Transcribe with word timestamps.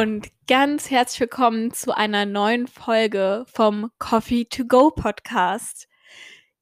Und 0.00 0.28
ganz 0.46 0.90
herzlich 0.90 1.20
willkommen 1.20 1.74
zu 1.74 1.94
einer 1.94 2.24
neuen 2.24 2.68
Folge 2.68 3.44
vom 3.52 3.90
Coffee 3.98 4.46
to 4.46 4.64
Go 4.64 4.90
Podcast. 4.90 5.88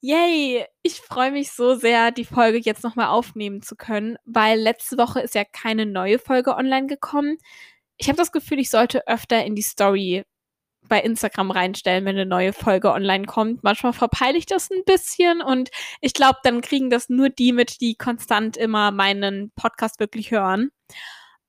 Yay! 0.00 0.64
Ich 0.82 0.94
freue 0.94 1.30
mich 1.30 1.52
so 1.52 1.76
sehr, 1.76 2.10
die 2.10 2.24
Folge 2.24 2.58
jetzt 2.58 2.82
nochmal 2.82 3.06
aufnehmen 3.06 3.62
zu 3.62 3.76
können, 3.76 4.16
weil 4.24 4.58
letzte 4.58 4.98
Woche 4.98 5.20
ist 5.20 5.36
ja 5.36 5.44
keine 5.44 5.86
neue 5.86 6.18
Folge 6.18 6.56
online 6.56 6.88
gekommen. 6.88 7.36
Ich 7.96 8.08
habe 8.08 8.16
das 8.16 8.32
Gefühl, 8.32 8.58
ich 8.58 8.70
sollte 8.70 9.06
öfter 9.06 9.44
in 9.44 9.54
die 9.54 9.62
Story 9.62 10.24
bei 10.88 11.00
Instagram 11.00 11.52
reinstellen, 11.52 12.06
wenn 12.06 12.16
eine 12.16 12.26
neue 12.26 12.52
Folge 12.52 12.90
online 12.90 13.26
kommt. 13.26 13.62
Manchmal 13.62 13.92
verpeile 13.92 14.36
ich 14.36 14.46
das 14.46 14.68
ein 14.68 14.82
bisschen 14.84 15.42
und 15.42 15.70
ich 16.00 16.12
glaube, 16.12 16.40
dann 16.42 16.60
kriegen 16.60 16.90
das 16.90 17.08
nur 17.08 17.28
die 17.28 17.52
mit, 17.52 17.80
die 17.80 17.94
konstant 17.94 18.56
immer 18.56 18.90
meinen 18.90 19.52
Podcast 19.54 20.00
wirklich 20.00 20.32
hören. 20.32 20.72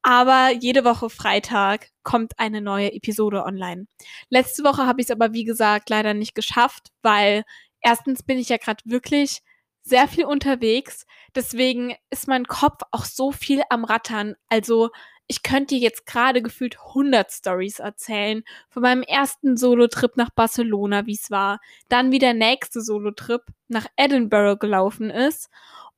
Aber 0.02 0.52
jede 0.52 0.86
Woche 0.86 1.10
Freitag 1.10 1.90
kommt 2.04 2.34
eine 2.38 2.62
neue 2.62 2.94
Episode 2.94 3.44
online. 3.44 3.86
Letzte 4.30 4.64
Woche 4.64 4.86
habe 4.86 5.02
ich 5.02 5.08
es 5.08 5.12
aber, 5.12 5.34
wie 5.34 5.44
gesagt, 5.44 5.90
leider 5.90 6.14
nicht 6.14 6.36
geschafft, 6.36 6.90
weil 7.02 7.44
erstens 7.82 8.24
bin 8.24 8.38
ich 8.38 8.50
ja 8.50 8.58
gerade 8.58 8.82
wirklich 8.86 9.42
sehr 9.82 10.08
viel 10.08 10.26
unterwegs. 10.26 11.06
Deswegen 11.36 11.96
ist 12.10 12.28
mein 12.28 12.46
Kopf 12.46 12.82
auch 12.92 13.06
so 13.06 13.32
viel 13.32 13.62
am 13.70 13.84
Rattern. 13.84 14.36
Also 14.48 14.90
ich 15.28 15.44
könnte 15.44 15.76
dir 15.76 15.82
jetzt 15.82 16.06
gerade 16.06 16.42
gefühlt 16.42 16.78
100 16.80 17.32
Stories 17.32 17.80
erzählen 17.80 18.44
von 18.70 18.82
meinem 18.82 19.04
ersten 19.04 19.58
Solo-Trip 19.58 20.18
nach 20.18 20.32
Barcelona, 20.32 21.06
wie 21.06 21.14
es 21.14 21.30
war. 21.30 21.60
Dann 21.88 22.12
wie 22.12 22.20
der 22.20 22.34
nächste 22.34 22.82
Solo-Trip 22.82 23.42
nach 23.68 23.86
Edinburgh 23.96 24.58
gelaufen 24.58 25.10
ist. 25.12 25.50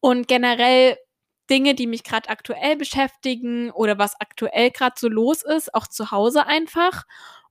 Und 0.02 0.28
generell 0.28 0.98
Dinge, 1.52 1.76
die 1.76 1.86
mich 1.86 2.04
gerade 2.04 2.30
aktuell 2.30 2.78
beschäftigen 2.78 3.72
oder 3.72 4.00
was 4.00 4.20
aktuell 4.20 4.72
gerade 4.72 4.96
so 4.98 5.10
los 5.10 5.44
ist, 5.44 5.76
auch 5.76 5.86
zu 5.86 6.10
Hause 6.12 6.48
einfach. 6.48 7.04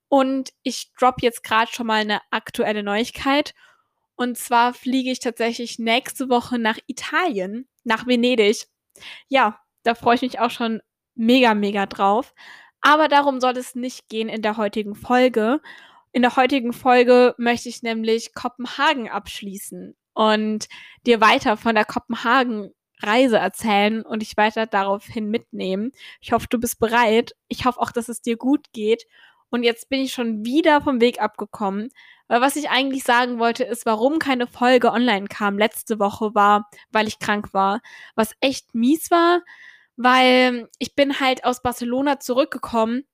Und 0.08 0.50
ich 0.62 0.90
drop 0.98 1.22
jetzt 1.22 1.44
gerade 1.44 1.70
schon 1.70 1.86
mal 1.86 2.00
eine 2.00 2.20
aktuelle 2.30 2.82
Neuigkeit. 2.82 3.54
Und 4.16 4.38
zwar 4.38 4.74
fliege 4.74 5.10
ich 5.10 5.20
tatsächlich 5.20 5.78
nächste 5.78 6.28
Woche 6.30 6.58
nach 6.58 6.78
Italien, 6.86 7.68
nach 7.84 8.06
Venedig. 8.06 8.66
Ja, 9.28 9.60
da 9.82 9.94
freue 9.94 10.16
ich 10.16 10.22
mich 10.22 10.40
auch 10.40 10.50
schon 10.50 10.80
mega, 11.14 11.54
mega 11.54 11.86
drauf. 11.86 12.34
Aber 12.80 13.08
darum 13.08 13.40
soll 13.40 13.56
es 13.56 13.74
nicht 13.74 14.08
gehen 14.08 14.28
in 14.28 14.42
der 14.42 14.56
heutigen 14.56 14.94
Folge. 14.94 15.60
In 16.12 16.22
der 16.22 16.36
heutigen 16.36 16.72
Folge 16.72 17.34
möchte 17.38 17.68
ich 17.68 17.82
nämlich 17.82 18.34
Kopenhagen 18.34 19.08
abschließen 19.10 19.94
und 20.14 20.68
dir 21.06 21.20
weiter 21.20 21.56
von 21.56 21.74
der 21.74 21.84
Kopenhagen 21.84 22.72
Reise 23.02 23.38
erzählen 23.38 24.02
und 24.02 24.20
dich 24.22 24.36
weiter 24.36 24.66
daraufhin 24.66 25.28
mitnehmen. 25.30 25.92
Ich 26.20 26.32
hoffe, 26.32 26.46
du 26.48 26.58
bist 26.58 26.78
bereit. 26.78 27.34
Ich 27.48 27.64
hoffe 27.64 27.80
auch, 27.80 27.92
dass 27.92 28.08
es 28.08 28.22
dir 28.22 28.36
gut 28.36 28.72
geht. 28.72 29.06
Und 29.50 29.64
jetzt 29.64 29.88
bin 29.88 30.00
ich 30.00 30.12
schon 30.12 30.44
wieder 30.44 30.80
vom 30.80 31.00
Weg 31.00 31.20
abgekommen. 31.20 31.90
Weil 32.28 32.40
was 32.40 32.56
ich 32.56 32.70
eigentlich 32.70 33.02
sagen 33.02 33.40
wollte, 33.40 33.64
ist, 33.64 33.86
warum 33.86 34.20
keine 34.20 34.46
Folge 34.46 34.92
online 34.92 35.26
kam 35.26 35.58
letzte 35.58 35.98
Woche 35.98 36.34
war, 36.34 36.70
weil 36.92 37.08
ich 37.08 37.18
krank 37.18 37.52
war. 37.52 37.80
Was 38.14 38.34
echt 38.40 38.74
mies 38.74 39.10
war, 39.10 39.42
weil 39.96 40.68
ich 40.78 40.94
bin 40.94 41.18
halt 41.18 41.44
aus 41.44 41.62
Barcelona 41.62 42.20
zurückgekommen 42.20 43.04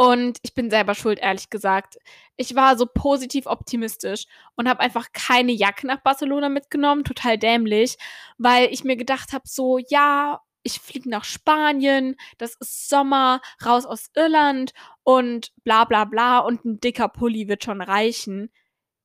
und 0.00 0.38
ich 0.40 0.54
bin 0.54 0.70
selber 0.70 0.94
schuld, 0.94 1.18
ehrlich 1.18 1.50
gesagt. 1.50 1.98
Ich 2.38 2.54
war 2.54 2.78
so 2.78 2.86
positiv 2.86 3.44
optimistisch 3.44 4.24
und 4.56 4.66
habe 4.66 4.80
einfach 4.80 5.08
keine 5.12 5.52
Jacke 5.52 5.86
nach 5.86 6.00
Barcelona 6.00 6.48
mitgenommen, 6.48 7.04
total 7.04 7.36
dämlich, 7.36 7.98
weil 8.38 8.72
ich 8.72 8.82
mir 8.82 8.96
gedacht 8.96 9.34
habe, 9.34 9.44
so, 9.46 9.76
ja, 9.76 10.40
ich 10.62 10.80
fliege 10.80 11.10
nach 11.10 11.24
Spanien, 11.24 12.16
das 12.38 12.54
ist 12.54 12.88
Sommer, 12.88 13.42
raus 13.62 13.84
aus 13.84 14.10
Irland 14.16 14.72
und 15.02 15.52
bla 15.64 15.84
bla 15.84 16.06
bla 16.06 16.38
und 16.38 16.64
ein 16.64 16.80
dicker 16.80 17.08
Pulli 17.08 17.46
wird 17.48 17.62
schon 17.64 17.82
reichen. 17.82 18.50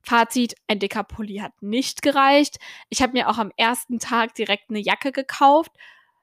Fazit, 0.01 0.55
ein 0.67 0.79
dicker 0.79 1.03
Pulli 1.03 1.39
hat 1.39 1.61
nicht 1.61 2.03
gereicht. 2.03 2.55
Ich 2.87 3.01
habe 3.01 3.11
mir 3.11 3.27
auch 3.27 3.37
am 3.37 3.51
ersten 3.57 3.99
Tag 3.99 4.33
direkt 4.35 4.69
eine 4.69 4.79
Jacke 4.79 5.11
gekauft, 5.11 5.73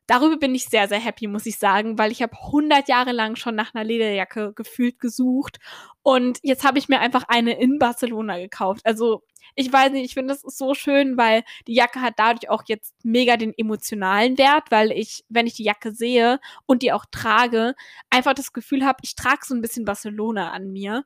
darüber 0.06 0.36
bin 0.36 0.54
ich 0.54 0.66
sehr, 0.66 0.88
sehr 0.88 0.98
happy, 0.98 1.26
muss 1.26 1.46
ich 1.46 1.58
sagen, 1.58 1.98
weil 1.98 2.12
ich 2.12 2.22
habe 2.22 2.36
100 2.36 2.88
Jahre 2.88 3.12
lang 3.12 3.36
schon 3.36 3.54
nach 3.54 3.74
einer 3.74 3.84
Lederjacke 3.84 4.52
gefühlt 4.54 4.98
gesucht 4.98 5.58
und 6.02 6.38
jetzt 6.42 6.64
habe 6.64 6.78
ich 6.78 6.88
mir 6.88 7.00
einfach 7.00 7.24
eine 7.28 7.58
in 7.60 7.78
Barcelona 7.78 8.38
gekauft. 8.38 8.82
Also 8.84 9.22
ich 9.54 9.72
weiß 9.72 9.92
nicht, 9.92 10.04
ich 10.04 10.14
finde 10.14 10.34
das 10.34 10.42
so 10.42 10.74
schön, 10.74 11.16
weil 11.16 11.44
die 11.66 11.74
Jacke 11.74 12.00
hat 12.00 12.14
dadurch 12.16 12.48
auch 12.50 12.62
jetzt 12.66 12.94
mega 13.04 13.36
den 13.36 13.52
emotionalen 13.56 14.38
Wert, 14.38 14.70
weil 14.70 14.92
ich, 14.92 15.24
wenn 15.28 15.46
ich 15.46 15.54
die 15.54 15.64
Jacke 15.64 15.92
sehe 15.92 16.40
und 16.66 16.82
die 16.82 16.92
auch 16.92 17.04
trage, 17.10 17.74
einfach 18.10 18.34
das 18.34 18.52
Gefühl 18.52 18.84
habe, 18.84 18.98
ich 19.02 19.14
trage 19.14 19.44
so 19.44 19.54
ein 19.54 19.60
bisschen 19.60 19.84
Barcelona 19.84 20.50
an 20.52 20.72
mir. 20.72 21.04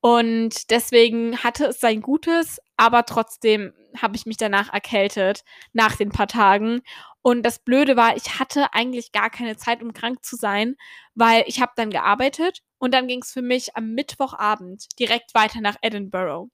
Und 0.00 0.70
deswegen 0.70 1.38
hatte 1.38 1.66
es 1.66 1.78
sein 1.78 2.02
Gutes, 2.02 2.58
aber 2.82 3.06
trotzdem 3.06 3.72
habe 3.96 4.16
ich 4.16 4.26
mich 4.26 4.38
danach 4.38 4.72
erkältet, 4.72 5.44
nach 5.72 5.94
den 5.94 6.10
paar 6.10 6.26
Tagen. 6.26 6.82
Und 7.22 7.44
das 7.44 7.60
Blöde 7.60 7.96
war, 7.96 8.16
ich 8.16 8.40
hatte 8.40 8.74
eigentlich 8.74 9.12
gar 9.12 9.30
keine 9.30 9.56
Zeit, 9.56 9.84
um 9.84 9.92
krank 9.92 10.24
zu 10.24 10.34
sein, 10.34 10.74
weil 11.14 11.44
ich 11.46 11.60
habe 11.60 11.70
dann 11.76 11.90
gearbeitet 11.90 12.58
und 12.78 12.92
dann 12.92 13.06
ging 13.06 13.22
es 13.22 13.30
für 13.30 13.40
mich 13.40 13.76
am 13.76 13.92
Mittwochabend 13.92 14.98
direkt 14.98 15.32
weiter 15.32 15.60
nach 15.60 15.76
Edinburgh. 15.80 16.50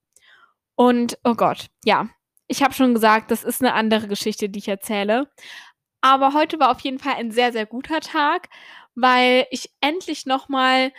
Und 0.75 1.19
oh 1.25 1.35
Gott, 1.35 1.69
ja, 1.87 2.11
ich 2.47 2.63
habe 2.63 2.75
schon 2.75 2.93
gesagt, 2.93 3.31
das 3.31 3.43
ist 3.43 3.63
eine 3.63 3.73
andere 3.73 4.07
Geschichte, 4.07 4.51
die 4.51 4.59
ich 4.59 4.69
erzähle. 4.69 5.31
Aber 6.03 6.35
heute 6.35 6.61
war 6.61 6.71
auf 6.71 6.81
jeden 6.81 6.99
Fall 6.99 7.15
ein 7.15 7.31
sehr, 7.31 7.53
sehr 7.53 7.65
guter 7.65 8.01
Tag, 8.01 8.51
weil 8.95 9.47
ich 9.51 9.71
endlich 9.81 10.27
nochmal 10.27 10.93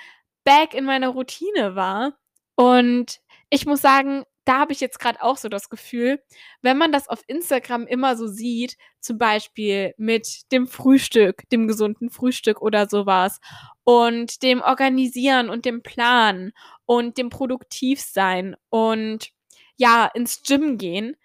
back 0.43 0.73
in 0.73 0.85
meiner 0.85 1.09
Routine 1.09 1.75
war. 1.75 2.13
Und 2.55 3.19
ich 3.51 3.67
muss 3.67 3.81
sagen, 3.81 4.23
da 4.49 4.57
habe 4.57 4.73
ich 4.73 4.79
jetzt 4.79 4.99
gerade 4.99 5.21
auch 5.21 5.37
so 5.37 5.47
das 5.47 5.69
Gefühl, 5.69 6.23
wenn 6.63 6.75
man 6.75 6.91
das 6.91 7.07
auf 7.07 7.21
Instagram 7.27 7.85
immer 7.85 8.17
so 8.17 8.25
sieht, 8.25 8.77
zum 8.99 9.19
Beispiel 9.19 9.93
mit 9.97 10.51
dem 10.51 10.65
Frühstück, 10.65 11.47
dem 11.51 11.67
gesunden 11.67 12.09
Frühstück 12.09 12.59
oder 12.59 12.89
sowas 12.89 13.39
und 13.83 14.41
dem 14.41 14.61
Organisieren 14.61 15.51
und 15.51 15.65
dem 15.65 15.83
Planen 15.83 16.51
und 16.87 17.19
dem 17.19 17.29
Produktivsein 17.29 18.55
und 18.69 19.29
ja, 19.77 20.07
ins 20.15 20.41
Gym 20.41 20.79
gehen. 20.79 21.15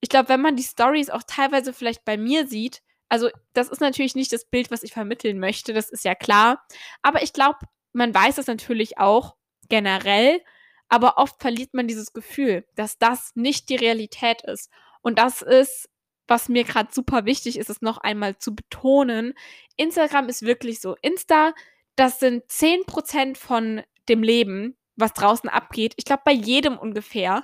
Ich 0.00 0.08
glaube, 0.08 0.30
wenn 0.30 0.42
man 0.42 0.56
die 0.56 0.64
Stories 0.64 1.08
auch 1.08 1.22
teilweise 1.24 1.72
vielleicht 1.72 2.04
bei 2.04 2.16
mir 2.16 2.48
sieht, 2.48 2.82
also 3.08 3.30
das 3.52 3.68
ist 3.68 3.80
natürlich 3.80 4.16
nicht 4.16 4.32
das 4.32 4.46
Bild, 4.46 4.72
was 4.72 4.82
ich 4.82 4.92
vermitteln 4.92 5.38
möchte, 5.38 5.72
das 5.72 5.88
ist 5.88 6.04
ja 6.04 6.16
klar, 6.16 6.66
aber 7.00 7.22
ich 7.22 7.32
glaube, 7.32 7.60
man 7.92 8.12
weiß 8.12 8.38
es 8.38 8.48
natürlich 8.48 8.98
auch 8.98 9.36
generell, 9.68 10.40
aber 10.92 11.16
oft 11.16 11.40
verliert 11.40 11.72
man 11.72 11.88
dieses 11.88 12.12
Gefühl, 12.12 12.66
dass 12.74 12.98
das 12.98 13.32
nicht 13.34 13.70
die 13.70 13.76
Realität 13.76 14.42
ist. 14.42 14.70
Und 15.00 15.18
das 15.18 15.40
ist, 15.40 15.88
was 16.28 16.50
mir 16.50 16.64
gerade 16.64 16.92
super 16.92 17.24
wichtig 17.24 17.58
ist, 17.58 17.70
es 17.70 17.80
noch 17.80 17.96
einmal 17.96 18.36
zu 18.36 18.54
betonen. 18.54 19.32
Instagram 19.78 20.28
ist 20.28 20.42
wirklich 20.42 20.82
so. 20.82 20.94
Insta, 21.00 21.54
das 21.96 22.20
sind 22.20 22.44
10% 22.44 23.38
von 23.38 23.82
dem 24.10 24.22
Leben, 24.22 24.76
was 24.94 25.14
draußen 25.14 25.48
abgeht. 25.48 25.94
Ich 25.96 26.04
glaube, 26.04 26.24
bei 26.26 26.32
jedem 26.32 26.76
ungefähr. 26.76 27.42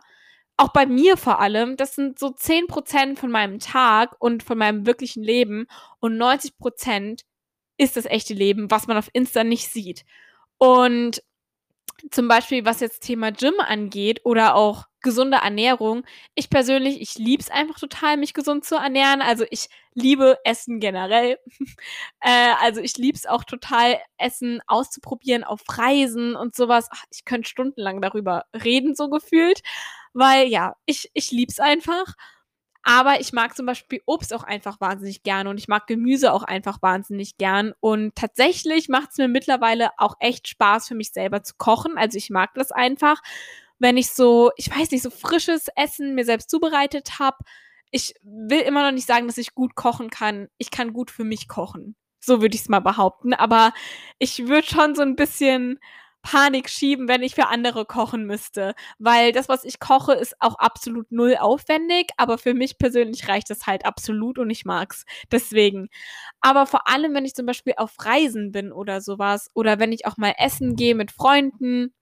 Auch 0.58 0.74
bei 0.74 0.84
mir 0.84 1.16
vor 1.16 1.40
allem. 1.40 1.78
Das 1.78 1.94
sind 1.94 2.18
so 2.18 2.26
10% 2.26 3.16
von 3.16 3.30
meinem 3.30 3.60
Tag 3.60 4.14
und 4.18 4.42
von 4.42 4.58
meinem 4.58 4.84
wirklichen 4.84 5.22
Leben. 5.22 5.68
Und 6.00 6.18
90% 6.18 7.22
ist 7.78 7.96
das 7.96 8.04
echte 8.04 8.34
Leben, 8.34 8.70
was 8.70 8.88
man 8.88 8.98
auf 8.98 9.08
Insta 9.14 9.42
nicht 9.42 9.72
sieht. 9.72 10.04
Und 10.58 11.22
zum 12.10 12.28
Beispiel, 12.28 12.64
was 12.64 12.80
jetzt 12.80 13.00
Thema 13.02 13.32
Gym 13.32 13.54
angeht 13.58 14.20
oder 14.24 14.54
auch 14.54 14.86
gesunde 15.00 15.38
Ernährung. 15.38 16.04
Ich 16.34 16.50
persönlich, 16.50 17.00
ich 17.00 17.18
liebe 17.18 17.42
es 17.42 17.50
einfach 17.50 17.78
total, 17.78 18.16
mich 18.16 18.34
gesund 18.34 18.64
zu 18.64 18.76
ernähren. 18.76 19.22
Also 19.22 19.44
ich 19.50 19.68
liebe 19.94 20.38
Essen 20.44 20.80
generell. 20.80 21.38
äh, 22.20 22.52
also 22.60 22.80
ich 22.80 22.96
liebe 22.96 23.16
es 23.16 23.26
auch 23.26 23.44
total, 23.44 23.98
Essen 24.16 24.60
auszuprobieren 24.66 25.44
auf 25.44 25.60
Reisen 25.68 26.36
und 26.36 26.54
sowas. 26.54 26.88
Ach, 26.90 27.04
ich 27.10 27.24
könnte 27.24 27.48
stundenlang 27.48 28.00
darüber 28.00 28.44
reden, 28.52 28.94
so 28.94 29.08
gefühlt. 29.08 29.62
Weil 30.14 30.48
ja, 30.48 30.74
ich, 30.86 31.10
ich 31.14 31.30
liebe 31.30 31.50
es 31.50 31.60
einfach. 31.60 32.14
Aber 32.90 33.20
ich 33.20 33.34
mag 33.34 33.54
zum 33.54 33.66
Beispiel 33.66 34.00
Obst 34.06 34.32
auch 34.32 34.44
einfach 34.44 34.80
wahnsinnig 34.80 35.22
gern 35.22 35.46
und 35.46 35.58
ich 35.58 35.68
mag 35.68 35.86
Gemüse 35.86 36.32
auch 36.32 36.42
einfach 36.42 36.80
wahnsinnig 36.80 37.36
gern. 37.36 37.74
Und 37.80 38.14
tatsächlich 38.14 38.88
macht 38.88 39.10
es 39.10 39.18
mir 39.18 39.28
mittlerweile 39.28 39.90
auch 39.98 40.14
echt 40.20 40.48
Spaß 40.48 40.88
für 40.88 40.94
mich 40.94 41.12
selber 41.12 41.42
zu 41.42 41.52
kochen. 41.58 41.98
Also 41.98 42.16
ich 42.16 42.30
mag 42.30 42.54
das 42.54 42.72
einfach, 42.72 43.20
wenn 43.78 43.98
ich 43.98 44.10
so, 44.12 44.52
ich 44.56 44.74
weiß 44.74 44.90
nicht, 44.90 45.02
so 45.02 45.10
frisches 45.10 45.66
Essen 45.76 46.14
mir 46.14 46.24
selbst 46.24 46.48
zubereitet 46.48 47.18
habe. 47.18 47.36
Ich 47.90 48.14
will 48.22 48.60
immer 48.60 48.82
noch 48.82 48.92
nicht 48.92 49.06
sagen, 49.06 49.26
dass 49.26 49.36
ich 49.36 49.54
gut 49.54 49.74
kochen 49.74 50.08
kann. 50.08 50.48
Ich 50.56 50.70
kann 50.70 50.94
gut 50.94 51.10
für 51.10 51.24
mich 51.24 51.46
kochen. 51.46 51.94
So 52.20 52.40
würde 52.40 52.54
ich 52.54 52.62
es 52.62 52.68
mal 52.70 52.80
behaupten. 52.80 53.34
Aber 53.34 53.74
ich 54.18 54.48
würde 54.48 54.66
schon 54.66 54.94
so 54.94 55.02
ein 55.02 55.14
bisschen 55.14 55.78
Panik 56.30 56.68
schieben, 56.68 57.08
wenn 57.08 57.22
ich 57.22 57.34
für 57.34 57.46
andere 57.46 57.86
kochen 57.86 58.26
müsste. 58.26 58.74
Weil 58.98 59.32
das, 59.32 59.48
was 59.48 59.64
ich 59.64 59.80
koche, 59.80 60.12
ist 60.12 60.36
auch 60.40 60.56
absolut 60.56 61.10
null 61.10 61.36
aufwendig, 61.40 62.10
aber 62.18 62.36
für 62.36 62.52
mich 62.52 62.76
persönlich 62.76 63.28
reicht 63.28 63.50
es 63.50 63.66
halt 63.66 63.86
absolut 63.86 64.38
und 64.38 64.50
ich 64.50 64.66
mag's. 64.66 65.06
Deswegen. 65.32 65.88
Aber 66.42 66.66
vor 66.66 66.86
allem, 66.86 67.14
wenn 67.14 67.24
ich 67.24 67.34
zum 67.34 67.46
Beispiel 67.46 67.72
auf 67.78 67.94
Reisen 68.00 68.52
bin 68.52 68.72
oder 68.72 69.00
sowas, 69.00 69.48
oder 69.54 69.78
wenn 69.78 69.90
ich 69.90 70.04
auch 70.06 70.18
mal 70.18 70.34
essen 70.36 70.76
gehe 70.76 70.94
mit 70.94 71.12
Freunden, 71.12 71.94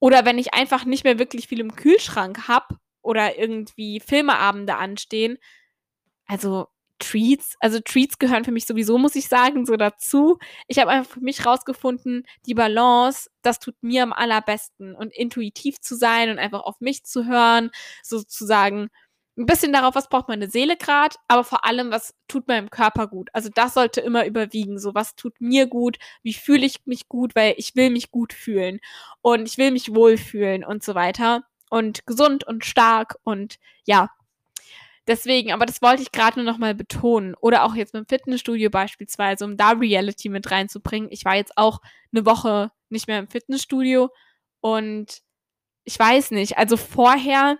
oder 0.00 0.26
wenn 0.26 0.36
ich 0.38 0.52
einfach 0.52 0.84
nicht 0.84 1.04
mehr 1.04 1.18
wirklich 1.18 1.48
viel 1.48 1.60
im 1.60 1.74
Kühlschrank 1.74 2.48
habe 2.48 2.76
oder 3.00 3.38
irgendwie 3.38 4.00
Filmeabende 4.00 4.76
anstehen. 4.76 5.38
Also 6.26 6.68
Treats, 6.98 7.56
also 7.60 7.80
Treats 7.80 8.18
gehören 8.18 8.44
für 8.44 8.52
mich 8.52 8.66
sowieso, 8.66 8.98
muss 8.98 9.16
ich 9.16 9.28
sagen, 9.28 9.66
so 9.66 9.76
dazu. 9.76 10.38
Ich 10.68 10.78
habe 10.78 10.90
einfach 10.90 11.12
für 11.14 11.20
mich 11.20 11.44
rausgefunden, 11.46 12.24
die 12.46 12.54
Balance, 12.54 13.30
das 13.42 13.58
tut 13.60 13.74
mir 13.82 14.02
am 14.02 14.12
allerbesten 14.12 14.94
und 14.94 15.12
intuitiv 15.12 15.80
zu 15.80 15.96
sein 15.96 16.30
und 16.30 16.38
einfach 16.38 16.60
auf 16.62 16.80
mich 16.80 17.04
zu 17.04 17.26
hören, 17.26 17.70
sozusagen 18.02 18.88
ein 19.38 19.46
bisschen 19.46 19.72
darauf, 19.72 19.94
was 19.94 20.08
braucht 20.08 20.28
meine 20.28 20.48
Seele 20.50 20.76
gerade, 20.76 21.16
aber 21.28 21.44
vor 21.44 21.64
allem, 21.66 21.90
was 21.90 22.14
tut 22.26 22.48
meinem 22.48 22.70
Körper 22.70 23.06
gut. 23.06 23.28
Also 23.34 23.50
das 23.54 23.74
sollte 23.74 24.00
immer 24.00 24.24
überwiegen. 24.26 24.78
So, 24.78 24.94
was 24.94 25.14
tut 25.14 25.34
mir 25.40 25.66
gut, 25.66 25.98
wie 26.22 26.32
fühle 26.34 26.64
ich 26.64 26.86
mich 26.86 27.08
gut, 27.08 27.34
weil 27.36 27.54
ich 27.58 27.76
will 27.76 27.90
mich 27.90 28.10
gut 28.10 28.32
fühlen 28.32 28.80
und 29.20 29.46
ich 29.46 29.58
will 29.58 29.70
mich 29.72 29.94
wohlfühlen 29.94 30.64
und 30.64 30.82
so 30.82 30.94
weiter. 30.94 31.42
Und 31.68 32.06
gesund 32.06 32.46
und 32.46 32.64
stark 32.64 33.16
und 33.24 33.56
ja, 33.84 34.10
Deswegen, 35.06 35.52
aber 35.52 35.66
das 35.66 35.82
wollte 35.82 36.02
ich 36.02 36.12
gerade 36.12 36.40
nur 36.40 36.50
nochmal 36.50 36.74
betonen. 36.74 37.34
Oder 37.40 37.64
auch 37.64 37.74
jetzt 37.74 37.94
mit 37.94 38.04
dem 38.04 38.08
Fitnessstudio 38.08 38.70
beispielsweise, 38.70 39.44
um 39.44 39.56
da 39.56 39.70
Reality 39.70 40.28
mit 40.28 40.50
reinzubringen. 40.50 41.10
Ich 41.12 41.24
war 41.24 41.36
jetzt 41.36 41.56
auch 41.56 41.80
eine 42.12 42.26
Woche 42.26 42.72
nicht 42.88 43.06
mehr 43.08 43.18
im 43.18 43.28
Fitnessstudio 43.28 44.10
und 44.60 45.22
ich 45.84 45.98
weiß 45.98 46.32
nicht, 46.32 46.58
also 46.58 46.76
vorher 46.76 47.58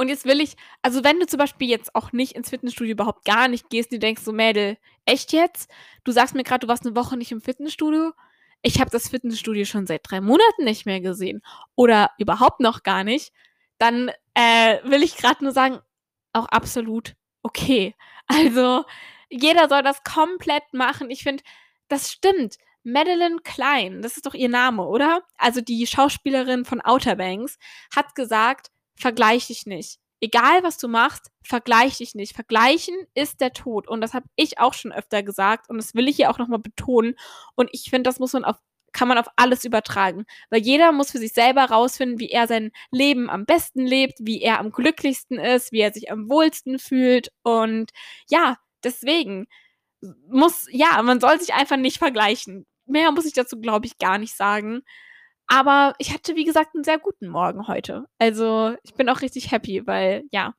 und 0.00 0.08
jetzt 0.08 0.24
will 0.24 0.40
ich, 0.40 0.56
also 0.80 1.04
wenn 1.04 1.20
du 1.20 1.26
zum 1.26 1.36
Beispiel 1.36 1.68
jetzt 1.68 1.94
auch 1.94 2.12
nicht 2.12 2.32
ins 2.32 2.48
Fitnessstudio 2.48 2.92
überhaupt 2.92 3.26
gar 3.26 3.48
nicht 3.48 3.68
gehst, 3.68 3.92
du 3.92 3.98
denkst 3.98 4.22
so, 4.22 4.32
Mädel, 4.32 4.78
echt 5.04 5.30
jetzt? 5.34 5.70
Du 6.04 6.12
sagst 6.12 6.34
mir 6.34 6.42
gerade, 6.42 6.60
du 6.60 6.68
warst 6.68 6.86
eine 6.86 6.96
Woche 6.96 7.18
nicht 7.18 7.32
im 7.32 7.42
Fitnessstudio. 7.42 8.12
Ich 8.62 8.80
habe 8.80 8.88
das 8.88 9.10
Fitnessstudio 9.10 9.66
schon 9.66 9.86
seit 9.86 10.00
drei 10.04 10.22
Monaten 10.22 10.64
nicht 10.64 10.86
mehr 10.86 11.02
gesehen 11.02 11.42
oder 11.74 12.12
überhaupt 12.16 12.60
noch 12.60 12.82
gar 12.82 13.04
nicht. 13.04 13.34
Dann 13.76 14.10
äh, 14.32 14.78
will 14.84 15.02
ich 15.02 15.18
gerade 15.18 15.44
nur 15.44 15.52
sagen, 15.52 15.80
auch 16.32 16.46
absolut 16.46 17.14
okay. 17.42 17.94
Also 18.32 18.84
jeder 19.28 19.68
soll 19.68 19.82
das 19.82 20.04
komplett 20.04 20.62
machen. 20.72 21.10
Ich 21.10 21.24
finde, 21.24 21.42
das 21.88 22.12
stimmt. 22.12 22.58
Madeline 22.84 23.38
Klein, 23.42 24.02
das 24.02 24.16
ist 24.16 24.24
doch 24.24 24.34
ihr 24.34 24.48
Name, 24.48 24.86
oder? 24.86 25.22
Also 25.36 25.60
die 25.60 25.86
Schauspielerin 25.86 26.64
von 26.64 26.80
Outer 26.80 27.16
Banks, 27.16 27.58
hat 27.94 28.14
gesagt, 28.14 28.70
vergleich 28.94 29.48
dich 29.48 29.66
nicht. 29.66 29.98
Egal 30.20 30.62
was 30.62 30.78
du 30.78 30.86
machst, 30.86 31.30
vergleich 31.42 31.98
dich 31.98 32.14
nicht. 32.14 32.34
Vergleichen 32.34 32.94
ist 33.14 33.40
der 33.40 33.52
Tod. 33.52 33.88
Und 33.88 34.00
das 34.00 34.14
habe 34.14 34.26
ich 34.36 34.58
auch 34.58 34.74
schon 34.74 34.92
öfter 34.92 35.22
gesagt. 35.22 35.68
Und 35.68 35.78
das 35.78 35.94
will 35.94 36.08
ich 36.08 36.16
hier 36.16 36.30
auch 36.30 36.38
nochmal 36.38 36.58
betonen. 36.58 37.16
Und 37.54 37.70
ich 37.72 37.90
finde, 37.90 38.08
das 38.08 38.18
muss 38.18 38.34
man 38.34 38.44
auf 38.44 38.56
kann 38.92 39.08
man 39.08 39.18
auf 39.18 39.28
alles 39.36 39.64
übertragen. 39.64 40.24
Weil 40.50 40.60
jeder 40.62 40.92
muss 40.92 41.10
für 41.10 41.18
sich 41.18 41.32
selber 41.32 41.64
rausfinden, 41.64 42.18
wie 42.18 42.30
er 42.30 42.46
sein 42.46 42.70
Leben 42.90 43.30
am 43.30 43.46
besten 43.46 43.86
lebt, 43.86 44.18
wie 44.20 44.42
er 44.42 44.58
am 44.58 44.70
glücklichsten 44.70 45.38
ist, 45.38 45.72
wie 45.72 45.80
er 45.80 45.92
sich 45.92 46.10
am 46.10 46.28
wohlsten 46.28 46.78
fühlt. 46.78 47.30
Und 47.42 47.90
ja, 48.28 48.56
deswegen 48.84 49.46
muss, 50.28 50.66
ja, 50.70 51.00
man 51.02 51.20
soll 51.20 51.40
sich 51.40 51.54
einfach 51.54 51.76
nicht 51.76 51.98
vergleichen. 51.98 52.66
Mehr 52.86 53.12
muss 53.12 53.26
ich 53.26 53.34
dazu, 53.34 53.60
glaube 53.60 53.86
ich, 53.86 53.98
gar 53.98 54.18
nicht 54.18 54.36
sagen. 54.36 54.82
Aber 55.46 55.94
ich 55.98 56.12
hatte, 56.14 56.36
wie 56.36 56.44
gesagt, 56.44 56.74
einen 56.74 56.84
sehr 56.84 56.98
guten 56.98 57.28
Morgen 57.28 57.66
heute. 57.68 58.06
Also 58.18 58.76
ich 58.84 58.94
bin 58.94 59.08
auch 59.08 59.20
richtig 59.20 59.50
happy, 59.50 59.86
weil 59.86 60.24
ja, 60.30 60.54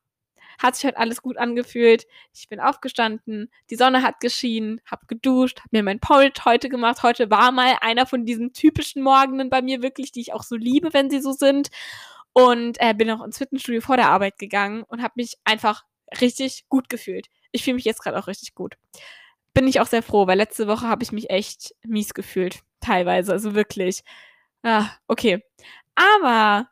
hat 0.62 0.76
sich 0.76 0.84
heute 0.84 0.98
alles 0.98 1.22
gut 1.22 1.36
angefühlt. 1.38 2.06
Ich 2.32 2.48
bin 2.48 2.60
aufgestanden, 2.60 3.50
die 3.70 3.76
Sonne 3.76 4.02
hat 4.02 4.20
geschienen, 4.20 4.80
hab 4.88 5.08
geduscht, 5.08 5.60
hab 5.60 5.72
mir 5.72 5.82
mein 5.82 6.00
Polt 6.00 6.44
heute 6.44 6.68
gemacht. 6.68 7.02
Heute 7.02 7.30
war 7.30 7.50
mal 7.50 7.76
einer 7.80 8.06
von 8.06 8.24
diesen 8.24 8.52
typischen 8.52 9.02
Morgenen 9.02 9.50
bei 9.50 9.60
mir 9.60 9.82
wirklich, 9.82 10.12
die 10.12 10.20
ich 10.20 10.32
auch 10.32 10.44
so 10.44 10.56
liebe, 10.56 10.94
wenn 10.94 11.10
sie 11.10 11.20
so 11.20 11.32
sind. 11.32 11.70
Und 12.32 12.80
äh, 12.80 12.94
bin 12.94 13.10
auch 13.10 13.22
ins 13.22 13.38
Fitnessstudio 13.38 13.80
vor 13.80 13.96
der 13.96 14.08
Arbeit 14.08 14.38
gegangen 14.38 14.84
und 14.84 15.02
habe 15.02 15.14
mich 15.16 15.36
einfach 15.44 15.84
richtig 16.20 16.64
gut 16.68 16.88
gefühlt. 16.88 17.26
Ich 17.50 17.64
fühle 17.64 17.74
mich 17.74 17.84
jetzt 17.84 18.02
gerade 18.02 18.18
auch 18.18 18.28
richtig 18.28 18.54
gut. 18.54 18.76
Bin 19.52 19.68
ich 19.68 19.80
auch 19.80 19.86
sehr 19.86 20.02
froh, 20.02 20.26
weil 20.26 20.38
letzte 20.38 20.66
Woche 20.66 20.88
habe 20.88 21.02
ich 21.02 21.12
mich 21.12 21.28
echt 21.28 21.74
mies 21.84 22.14
gefühlt. 22.14 22.60
Teilweise, 22.80 23.32
also 23.32 23.54
wirklich. 23.54 24.02
Ah, 24.62 24.88
okay. 25.08 25.44
Aber 25.94 26.68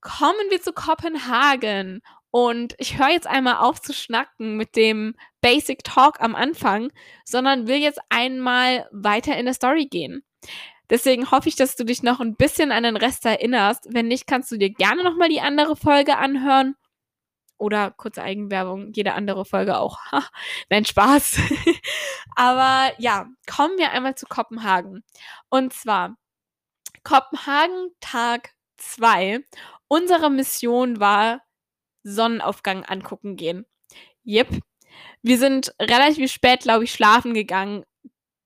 kommen 0.00 0.50
wir 0.50 0.62
zu 0.62 0.72
Kopenhagen. 0.72 2.00
Und 2.30 2.74
ich 2.78 2.98
höre 2.98 3.08
jetzt 3.08 3.26
einmal 3.26 3.56
auf 3.56 3.80
zu 3.80 3.92
schnacken 3.92 4.56
mit 4.56 4.76
dem 4.76 5.14
Basic 5.40 5.82
Talk 5.82 6.20
am 6.20 6.34
Anfang, 6.34 6.92
sondern 7.24 7.66
will 7.68 7.78
jetzt 7.78 8.00
einmal 8.10 8.88
weiter 8.92 9.36
in 9.36 9.46
der 9.46 9.54
Story 9.54 9.86
gehen. 9.86 10.22
Deswegen 10.90 11.30
hoffe 11.30 11.48
ich, 11.48 11.56
dass 11.56 11.76
du 11.76 11.84
dich 11.84 12.02
noch 12.02 12.20
ein 12.20 12.36
bisschen 12.36 12.72
an 12.72 12.82
den 12.82 12.96
Rest 12.96 13.24
erinnerst. 13.26 13.86
Wenn 13.90 14.08
nicht, 14.08 14.26
kannst 14.26 14.50
du 14.50 14.56
dir 14.56 14.70
gerne 14.70 15.04
nochmal 15.04 15.28
die 15.28 15.40
andere 15.40 15.76
Folge 15.76 16.16
anhören. 16.16 16.76
Oder 17.58 17.90
kurze 17.90 18.22
Eigenwerbung, 18.22 18.92
jede 18.94 19.14
andere 19.14 19.44
Folge 19.44 19.78
auch. 19.78 19.98
Nein, 20.70 20.84
Spaß. 20.84 21.38
Aber 22.36 22.92
ja, 22.98 23.26
kommen 23.52 23.76
wir 23.78 23.90
einmal 23.90 24.14
zu 24.14 24.26
Kopenhagen. 24.26 25.02
Und 25.50 25.72
zwar 25.72 26.16
Kopenhagen 27.02 27.90
Tag 28.00 28.52
2. 28.76 29.40
Unsere 29.88 30.30
Mission 30.30 31.00
war 31.00 31.40
Sonnenaufgang 32.02 32.84
angucken 32.84 33.36
gehen. 33.36 33.66
Yep. 34.26 34.60
Wir 35.22 35.38
sind 35.38 35.74
relativ 35.80 36.32
spät, 36.32 36.60
glaube 36.60 36.84
ich, 36.84 36.92
schlafen 36.92 37.34
gegangen. 37.34 37.84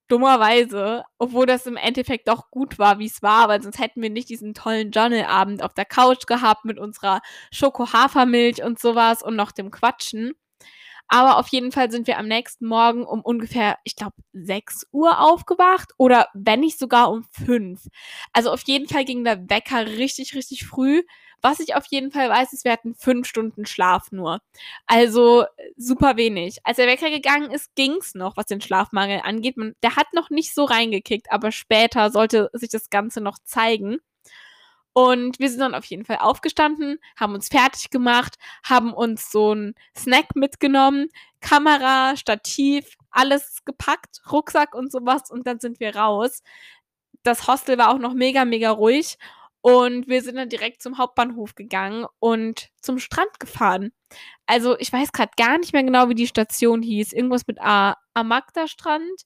Dummerweise, 0.09 1.05
obwohl 1.19 1.47
das 1.47 1.67
im 1.67 1.77
Endeffekt 1.77 2.29
doch 2.29 2.51
gut 2.51 2.79
war, 2.79 2.99
wie 2.99 3.07
es 3.07 3.23
war, 3.23 3.49
weil 3.49 3.63
sonst 3.63 3.79
hätten 3.79 4.03
wir 4.03 4.11
nicht 4.11 4.29
diesen 4.29 4.53
tollen 4.53 4.91
Journal-Abend 4.91 5.63
auf 5.63 5.73
der 5.73 5.87
Couch 5.87 6.27
gehabt 6.27 6.67
mit 6.67 6.79
unserer 6.79 7.21
Schoko-Hafermilch 7.51 8.63
und 8.63 8.79
sowas 8.79 9.23
und 9.23 9.37
noch 9.37 9.53
dem 9.53 9.71
Quatschen. 9.71 10.35
Aber 11.09 11.39
auf 11.39 11.49
jeden 11.49 11.73
Fall 11.73 11.91
sind 11.91 12.07
wir 12.07 12.19
am 12.19 12.27
nächsten 12.27 12.67
Morgen 12.67 13.05
um 13.05 13.21
ungefähr, 13.23 13.77
ich 13.85 13.97
glaube, 13.97 14.17
6 14.33 14.87
Uhr 14.93 15.21
aufgewacht 15.21 15.93
oder 15.99 16.29
wenn 16.35 16.61
nicht 16.61 16.79
sogar 16.79 17.11
um 17.11 17.25
5. 17.33 17.87
Also 18.33 18.51
auf 18.51 18.63
jeden 18.65 18.89
Fall 18.89 19.05
ging 19.05 19.25
der 19.25 19.49
Wecker 19.51 19.87
richtig, 19.87 20.35
richtig 20.35 20.67
früh. 20.67 21.03
Was 21.43 21.59
ich 21.59 21.75
auf 21.75 21.85
jeden 21.91 22.13
Fall 22.13 22.31
weiß, 22.31 22.53
ist, 22.53 22.65
wir 22.65 22.73
hatten 22.73 22.95
fünf 22.95 23.27
Stunden 23.27 23.67
Schlaf 23.67 24.13
nur. 24.13 24.41
Also 24.87 25.45
super 25.77 26.17
wenig. 26.17 26.59
Als 26.65 26.77
der 26.77 26.87
Wecker 26.87 27.11
gegangen 27.11 27.51
ist, 27.51 27.75
ging's 27.75 28.15
noch, 28.15 28.37
was 28.37 28.47
den 28.47 28.61
Schlafmangel 28.61 29.21
angeht. 29.25 29.57
Man, 29.57 29.75
der 29.83 29.97
hat 29.97 30.07
noch 30.15 30.31
nicht 30.31 30.55
so 30.55 30.65
reingekickt, 30.65 31.33
aber 31.33 31.51
später 31.51 32.11
sollte 32.11 32.49
sich 32.53 32.71
das 32.71 32.91
Ganze 32.91 33.21
noch 33.21 33.39
zeigen. 33.45 33.99
Und 34.95 35.39
wir 35.39 35.49
sind 35.51 35.61
dann 35.61 35.75
auf 35.75 35.87
jeden 35.87 36.05
Fall 36.05 36.19
aufgestanden, 36.19 36.99
haben 37.19 37.35
uns 37.35 37.49
fertig 37.49 37.91
gemacht, 37.91 38.37
haben 38.63 38.93
uns 38.93 39.31
so 39.31 39.53
einen 39.53 39.75
Snack 39.97 40.37
mitgenommen, 40.37 41.09
Kamera, 41.41 42.17
Stativ, 42.17 42.97
alles 43.11 43.65
gepackt, 43.65 44.21
Rucksack 44.31 44.75
und 44.75 44.93
sowas 44.93 45.31
und 45.31 45.47
dann 45.47 45.61
sind 45.61 45.81
wir 45.81 45.97
raus. 45.97 46.43
Das 47.23 47.49
Hostel 47.49 47.79
war 47.79 47.91
auch 47.91 47.99
noch 47.99 48.15
mega, 48.15 48.45
mega 48.45 48.71
ruhig 48.71 49.17
und 49.63 50.09
wir 50.09 50.23
sind 50.23 50.37
dann 50.37 50.49
direkt 50.49 50.83
zum 50.83 50.99
Hauptbahnhof 50.99 51.55
gegangen 51.55 52.07
und 52.19 52.69
zum 52.81 52.99
Strand 52.99 53.41
gefahren. 53.41 53.93
Also 54.47 54.77
ich 54.79 54.93
weiß 54.93 55.13
gerade 55.13 55.33
gar 55.37 55.59
nicht 55.59 55.73
mehr 55.73 55.85
genau, 55.85 56.09
wie 56.09 56.15
die 56.15 56.27
Station 56.27 56.83
hieß. 56.83 57.13
Irgendwas 57.13 57.47
mit 57.47 57.61
A. 57.61 57.97
Amagda 58.13 58.67
Strand? 58.67 59.23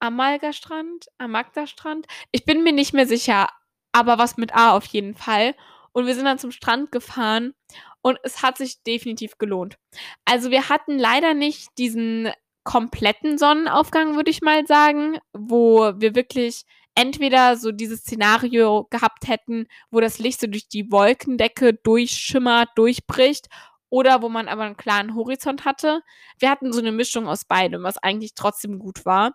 Amalga 0.00 0.52
Strand? 0.52 1.06
Amagda 1.18 1.68
Strand? 1.68 2.06
Ich 2.32 2.44
bin 2.44 2.64
mir 2.64 2.72
nicht 2.72 2.92
mehr 2.92 3.06
sicher, 3.06 3.48
aber 3.92 4.18
was 4.18 4.36
mit 4.36 4.52
A 4.52 4.76
auf 4.76 4.84
jeden 4.86 5.14
Fall. 5.14 5.54
Und 5.92 6.06
wir 6.06 6.14
sind 6.16 6.24
dann 6.24 6.38
zum 6.38 6.50
Strand 6.50 6.90
gefahren 6.90 7.54
und 8.02 8.18
es 8.24 8.42
hat 8.42 8.58
sich 8.58 8.82
definitiv 8.82 9.38
gelohnt. 9.38 9.78
Also 10.24 10.50
wir 10.50 10.68
hatten 10.68 10.98
leider 10.98 11.34
nicht 11.34 11.68
diesen 11.78 12.32
kompletten 12.64 13.38
Sonnenaufgang, 13.38 14.16
würde 14.16 14.30
ich 14.30 14.42
mal 14.42 14.66
sagen, 14.66 15.18
wo 15.32 15.92
wir 15.96 16.16
wirklich 16.16 16.64
entweder 16.94 17.56
so 17.56 17.72
dieses 17.72 18.00
Szenario 18.00 18.86
gehabt 18.90 19.28
hätten, 19.28 19.66
wo 19.90 20.00
das 20.00 20.18
Licht 20.18 20.40
so 20.40 20.46
durch 20.46 20.68
die 20.68 20.90
Wolkendecke 20.90 21.74
durchschimmert, 21.74 22.70
durchbricht, 22.76 23.48
oder 23.92 24.22
wo 24.22 24.30
man 24.30 24.48
aber 24.48 24.62
einen 24.62 24.78
klaren 24.78 25.14
Horizont 25.14 25.66
hatte. 25.66 26.00
Wir 26.38 26.48
hatten 26.48 26.72
so 26.72 26.80
eine 26.80 26.92
Mischung 26.92 27.28
aus 27.28 27.44
beidem, 27.44 27.82
was 27.82 27.98
eigentlich 27.98 28.32
trotzdem 28.34 28.78
gut 28.78 29.04
war. 29.04 29.34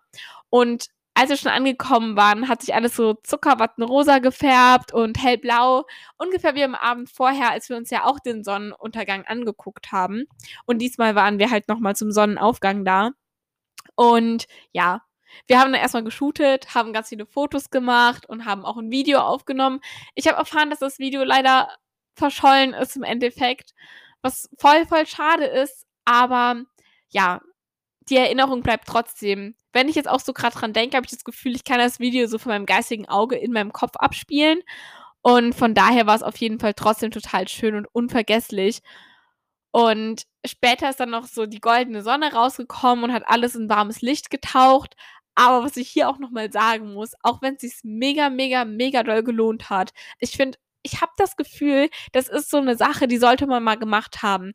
Und 0.49 0.87
als 1.13 1.29
wir 1.29 1.37
schon 1.37 1.51
angekommen 1.51 2.15
waren, 2.15 2.47
hat 2.47 2.61
sich 2.61 2.73
alles 2.73 2.95
so 2.95 3.13
zuckerwattenrosa 3.23 4.17
gefärbt 4.17 4.93
und 4.93 5.21
hellblau. 5.21 5.85
Ungefähr 6.17 6.55
wie 6.55 6.63
am 6.63 6.73
Abend 6.73 7.07
vorher, 7.09 7.51
als 7.51 7.69
wir 7.69 7.77
uns 7.77 7.91
ja 7.91 8.05
auch 8.05 8.19
den 8.19 8.43
Sonnenuntergang 8.43 9.25
angeguckt 9.25 9.91
haben. 9.91 10.25
Und 10.65 10.79
diesmal 10.79 11.13
waren 11.13 11.37
wir 11.37 11.51
halt 11.51 11.67
nochmal 11.67 11.95
zum 11.95 12.11
Sonnenaufgang 12.11 12.83
da. 12.83 13.11
Und 13.95 14.47
ja, 14.73 15.01
Wir 15.47 15.59
haben 15.59 15.71
dann 15.71 15.81
erstmal 15.81 16.03
geshootet, 16.03 16.73
haben 16.75 16.93
ganz 16.93 17.09
viele 17.09 17.25
Fotos 17.25 17.69
gemacht 17.69 18.27
und 18.27 18.45
haben 18.45 18.65
auch 18.65 18.77
ein 18.77 18.91
Video 18.91 19.19
aufgenommen. 19.19 19.81
Ich 20.15 20.27
habe 20.27 20.37
erfahren, 20.37 20.69
dass 20.69 20.79
das 20.79 20.99
Video 20.99 21.23
leider 21.23 21.69
verschollen 22.15 22.73
ist 22.73 22.95
im 22.95 23.03
Endeffekt, 23.03 23.73
was 24.21 24.49
voll, 24.57 24.85
voll 24.85 25.05
schade 25.05 25.45
ist. 25.45 25.85
Aber 26.05 26.63
ja, 27.09 27.41
die 28.09 28.17
Erinnerung 28.17 28.61
bleibt 28.61 28.87
trotzdem. 28.87 29.55
Wenn 29.73 29.89
ich 29.89 29.95
jetzt 29.95 30.09
auch 30.09 30.19
so 30.19 30.33
gerade 30.33 30.55
dran 30.55 30.73
denke, 30.73 30.97
habe 30.97 31.05
ich 31.05 31.11
das 31.11 31.23
Gefühl, 31.23 31.55
ich 31.55 31.63
kann 31.63 31.79
das 31.79 31.99
Video 31.99 32.27
so 32.27 32.37
von 32.39 32.51
meinem 32.51 32.65
geistigen 32.65 33.07
Auge 33.07 33.35
in 33.35 33.51
meinem 33.51 33.73
Kopf 33.73 33.95
abspielen. 33.97 34.61
Und 35.21 35.53
von 35.53 35.73
daher 35.73 36.07
war 36.07 36.15
es 36.15 36.23
auf 36.23 36.37
jeden 36.37 36.59
Fall 36.59 36.73
trotzdem 36.73 37.11
total 37.11 37.47
schön 37.47 37.75
und 37.75 37.87
unvergesslich. 37.91 38.81
Und 39.71 40.23
später 40.45 40.89
ist 40.89 40.99
dann 40.99 41.09
noch 41.09 41.25
so 41.25 41.45
die 41.45 41.59
goldene 41.59 42.01
Sonne 42.01 42.33
rausgekommen 42.33 43.05
und 43.05 43.13
hat 43.13 43.27
alles 43.27 43.55
in 43.55 43.69
warmes 43.69 44.01
Licht 44.01 44.29
getaucht. 44.29 44.95
Aber 45.39 45.63
was 45.63 45.77
ich 45.77 45.87
hier 45.87 46.09
auch 46.09 46.17
nochmal 46.17 46.51
sagen 46.51 46.95
muss, 46.95 47.11
auch 47.21 47.43
wenn 47.43 47.55
es 47.55 47.61
sich 47.61 47.73
mega, 47.83 48.31
mega, 48.31 48.65
mega 48.65 49.03
doll 49.03 49.21
gelohnt 49.21 49.69
hat, 49.69 49.91
ich 50.19 50.31
finde, 50.31 50.57
ich 50.81 50.99
habe 50.99 51.11
das 51.17 51.35
Gefühl, 51.35 51.89
das 52.11 52.27
ist 52.27 52.49
so 52.49 52.57
eine 52.57 52.75
Sache, 52.75 53.07
die 53.07 53.19
sollte 53.19 53.45
man 53.45 53.63
mal 53.63 53.75
gemacht 53.75 54.23
haben. 54.23 54.53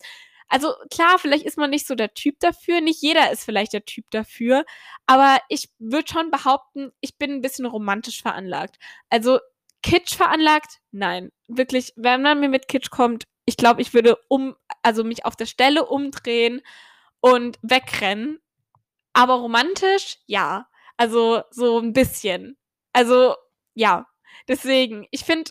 Also 0.48 0.74
klar, 0.90 1.20
vielleicht 1.20 1.44
ist 1.46 1.56
man 1.56 1.70
nicht 1.70 1.86
so 1.86 1.94
der 1.94 2.14
Typ 2.14 2.40
dafür, 2.40 2.80
nicht 2.80 3.00
jeder 3.00 3.30
ist 3.30 3.44
vielleicht 3.44 3.72
der 3.72 3.84
Typ 3.84 4.06
dafür, 4.10 4.64
aber 5.06 5.38
ich 5.48 5.70
würde 5.78 6.08
schon 6.12 6.32
behaupten, 6.32 6.90
ich 7.00 7.16
bin 7.16 7.30
ein 7.30 7.42
bisschen 7.42 7.64
romantisch 7.66 8.20
veranlagt. 8.20 8.78
Also 9.08 9.38
Kitsch 9.82 10.16
veranlagt? 10.16 10.80
Nein. 10.90 11.30
Wirklich, 11.46 11.92
wenn 11.96 12.22
man 12.22 12.40
mir 12.40 12.48
mit 12.48 12.66
Kitsch 12.66 12.90
kommt, 12.90 13.24
ich 13.44 13.56
glaube, 13.56 13.82
ich 13.82 13.94
würde 13.94 14.18
um, 14.28 14.56
also 14.82 15.04
mich 15.04 15.24
auf 15.26 15.36
der 15.36 15.46
Stelle 15.46 15.86
umdrehen 15.86 16.60
und 17.20 17.58
wegrennen. 17.62 18.40
Aber 19.12 19.34
romantisch? 19.34 20.18
Ja. 20.26 20.68
Also 20.96 21.42
so 21.50 21.78
ein 21.78 21.92
bisschen. 21.92 22.56
Also 22.92 23.34
ja. 23.74 24.06
Deswegen, 24.48 25.06
ich 25.10 25.24
finde 25.24 25.50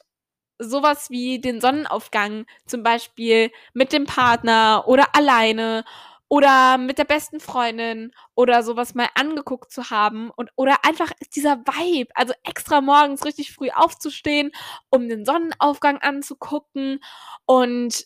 sowas 0.60 1.10
wie 1.10 1.40
den 1.40 1.62
Sonnenaufgang 1.62 2.46
zum 2.66 2.84
Beispiel 2.84 3.52
mit 3.74 3.94
dem 3.94 4.06
Partner 4.06 4.84
oder 4.88 5.16
alleine 5.16 5.84
oder 6.30 6.78
mit 6.78 6.98
der 6.98 7.06
besten 7.06 7.40
Freundin 7.40 8.14
oder 8.36 8.64
sowas 8.64 8.96
mal 8.96 9.10
angeguckt 9.16 9.72
zu 9.72 9.90
haben 9.90 10.30
und 10.32 10.50
oder 10.56 10.86
einfach 10.86 11.12
dieser 11.36 11.58
Vibe, 11.60 12.12
also 12.16 12.34
extra 12.44 12.82
morgens 12.82 13.26
richtig 13.26 13.52
früh 13.54 13.70
aufzustehen, 13.72 14.52
um 14.90 15.10
den 15.10 15.26
Sonnenaufgang 15.26 15.98
anzugucken 16.00 17.02
und 17.46 18.06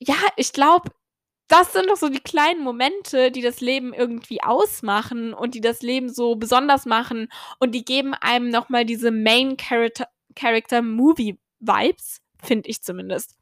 ja, 0.00 0.16
ich 0.36 0.52
glaube, 0.52 0.90
das 1.48 1.72
sind 1.72 1.88
doch 1.88 1.96
so 1.96 2.08
die 2.08 2.20
kleinen 2.20 2.62
Momente, 2.62 3.30
die 3.30 3.42
das 3.42 3.60
Leben 3.60 3.92
irgendwie 3.92 4.42
ausmachen 4.42 5.34
und 5.34 5.54
die 5.54 5.60
das 5.60 5.82
Leben 5.82 6.08
so 6.08 6.36
besonders 6.36 6.86
machen 6.86 7.28
und 7.58 7.72
die 7.72 7.84
geben 7.84 8.14
einem 8.14 8.48
nochmal 8.48 8.84
diese 8.84 9.10
Main 9.10 9.56
Character, 9.56 10.08
Character 10.34 10.82
Movie 10.82 11.38
Vibes, 11.60 12.20
finde 12.42 12.68
ich 12.68 12.82
zumindest. 12.82 13.36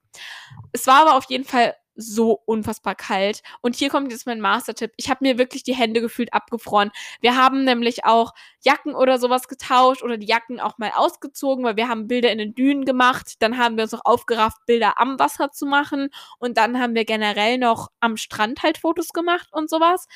Es 0.72 0.86
war 0.86 1.02
aber 1.02 1.16
auf 1.16 1.24
jeden 1.28 1.44
Fall 1.44 1.74
so 1.94 2.40
unfassbar 2.46 2.94
kalt. 2.94 3.42
Und 3.60 3.76
hier 3.76 3.90
kommt 3.90 4.12
jetzt 4.12 4.26
mein 4.26 4.40
Master-Tipp. 4.40 4.92
Ich 4.96 5.10
habe 5.10 5.18
mir 5.22 5.38
wirklich 5.38 5.62
die 5.62 5.74
Hände 5.74 6.00
gefühlt 6.00 6.32
abgefroren. 6.32 6.90
Wir 7.20 7.36
haben 7.36 7.64
nämlich 7.64 8.04
auch 8.04 8.32
Jacken 8.60 8.94
oder 8.94 9.18
sowas 9.18 9.48
getauscht 9.48 10.02
oder 10.02 10.16
die 10.16 10.26
Jacken 10.26 10.60
auch 10.60 10.78
mal 10.78 10.92
ausgezogen, 10.94 11.64
weil 11.64 11.76
wir 11.76 11.88
haben 11.88 12.08
Bilder 12.08 12.30
in 12.32 12.38
den 12.38 12.54
Dünen 12.54 12.84
gemacht. 12.84 13.34
Dann 13.40 13.58
haben 13.58 13.76
wir 13.76 13.84
uns 13.84 13.92
noch 13.92 14.04
aufgerafft, 14.04 14.64
Bilder 14.66 15.00
am 15.00 15.18
Wasser 15.18 15.50
zu 15.50 15.66
machen. 15.66 16.08
Und 16.38 16.56
dann 16.56 16.78
haben 16.80 16.94
wir 16.94 17.04
generell 17.04 17.58
noch 17.58 17.88
am 18.00 18.16
Strand 18.16 18.62
halt 18.62 18.78
Fotos 18.78 19.08
gemacht 19.08 19.48
und 19.52 19.68
sowas. 19.70 20.06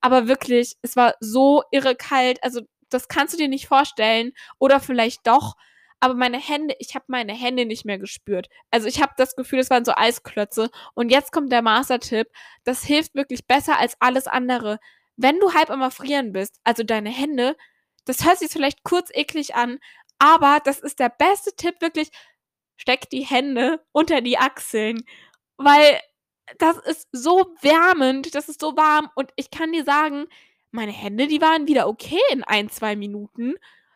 Aber 0.00 0.28
wirklich, 0.28 0.76
es 0.82 0.96
war 0.96 1.14
so 1.20 1.62
irre 1.70 1.96
kalt. 1.96 2.42
Also, 2.42 2.60
das 2.90 3.08
kannst 3.08 3.34
du 3.34 3.38
dir 3.38 3.48
nicht 3.48 3.66
vorstellen. 3.68 4.32
Oder 4.58 4.80
vielleicht 4.80 5.26
doch 5.26 5.56
aber 6.04 6.12
meine 6.14 6.38
Hände, 6.38 6.76
ich 6.80 6.94
habe 6.94 7.06
meine 7.08 7.32
Hände 7.32 7.64
nicht 7.64 7.86
mehr 7.86 7.98
gespürt. 7.98 8.50
Also 8.70 8.86
ich 8.88 9.00
habe 9.00 9.14
das 9.16 9.36
Gefühl, 9.36 9.60
es 9.60 9.70
waren 9.70 9.86
so 9.86 9.92
Eisklötze. 9.96 10.70
Und 10.92 11.08
jetzt 11.08 11.32
kommt 11.32 11.50
der 11.50 11.62
Master-Tipp. 11.62 12.28
Das 12.64 12.84
hilft 12.84 13.14
wirklich 13.14 13.46
besser 13.46 13.78
als 13.78 13.96
alles 14.00 14.26
andere. 14.26 14.80
Wenn 15.16 15.40
du 15.40 15.54
halb 15.54 15.70
am 15.70 15.80
Erfrieren 15.80 16.32
bist, 16.32 16.60
also 16.62 16.82
deine 16.82 17.08
Hände, 17.08 17.56
das 18.04 18.22
hört 18.22 18.38
sich 18.38 18.50
vielleicht 18.50 18.84
kurz 18.84 19.08
eklig 19.14 19.54
an, 19.54 19.78
aber 20.18 20.60
das 20.62 20.78
ist 20.78 20.98
der 20.98 21.08
beste 21.08 21.56
Tipp 21.56 21.76
wirklich. 21.80 22.10
Steck 22.76 23.08
die 23.08 23.22
Hände 23.22 23.82
unter 23.92 24.20
die 24.20 24.36
Achseln, 24.36 25.04
weil 25.56 25.98
das 26.58 26.76
ist 26.76 27.08
so 27.12 27.46
wärmend, 27.62 28.34
das 28.34 28.50
ist 28.50 28.60
so 28.60 28.76
warm 28.76 29.08
und 29.14 29.30
ich 29.36 29.50
kann 29.50 29.72
dir 29.72 29.84
sagen, 29.84 30.26
meine 30.70 30.92
Hände, 30.92 31.28
die 31.28 31.40
waren 31.40 31.66
wieder 31.66 31.88
okay 31.88 32.20
in 32.30 32.44
ein, 32.44 32.68
zwei 32.68 32.94
Minuten. 32.94 33.54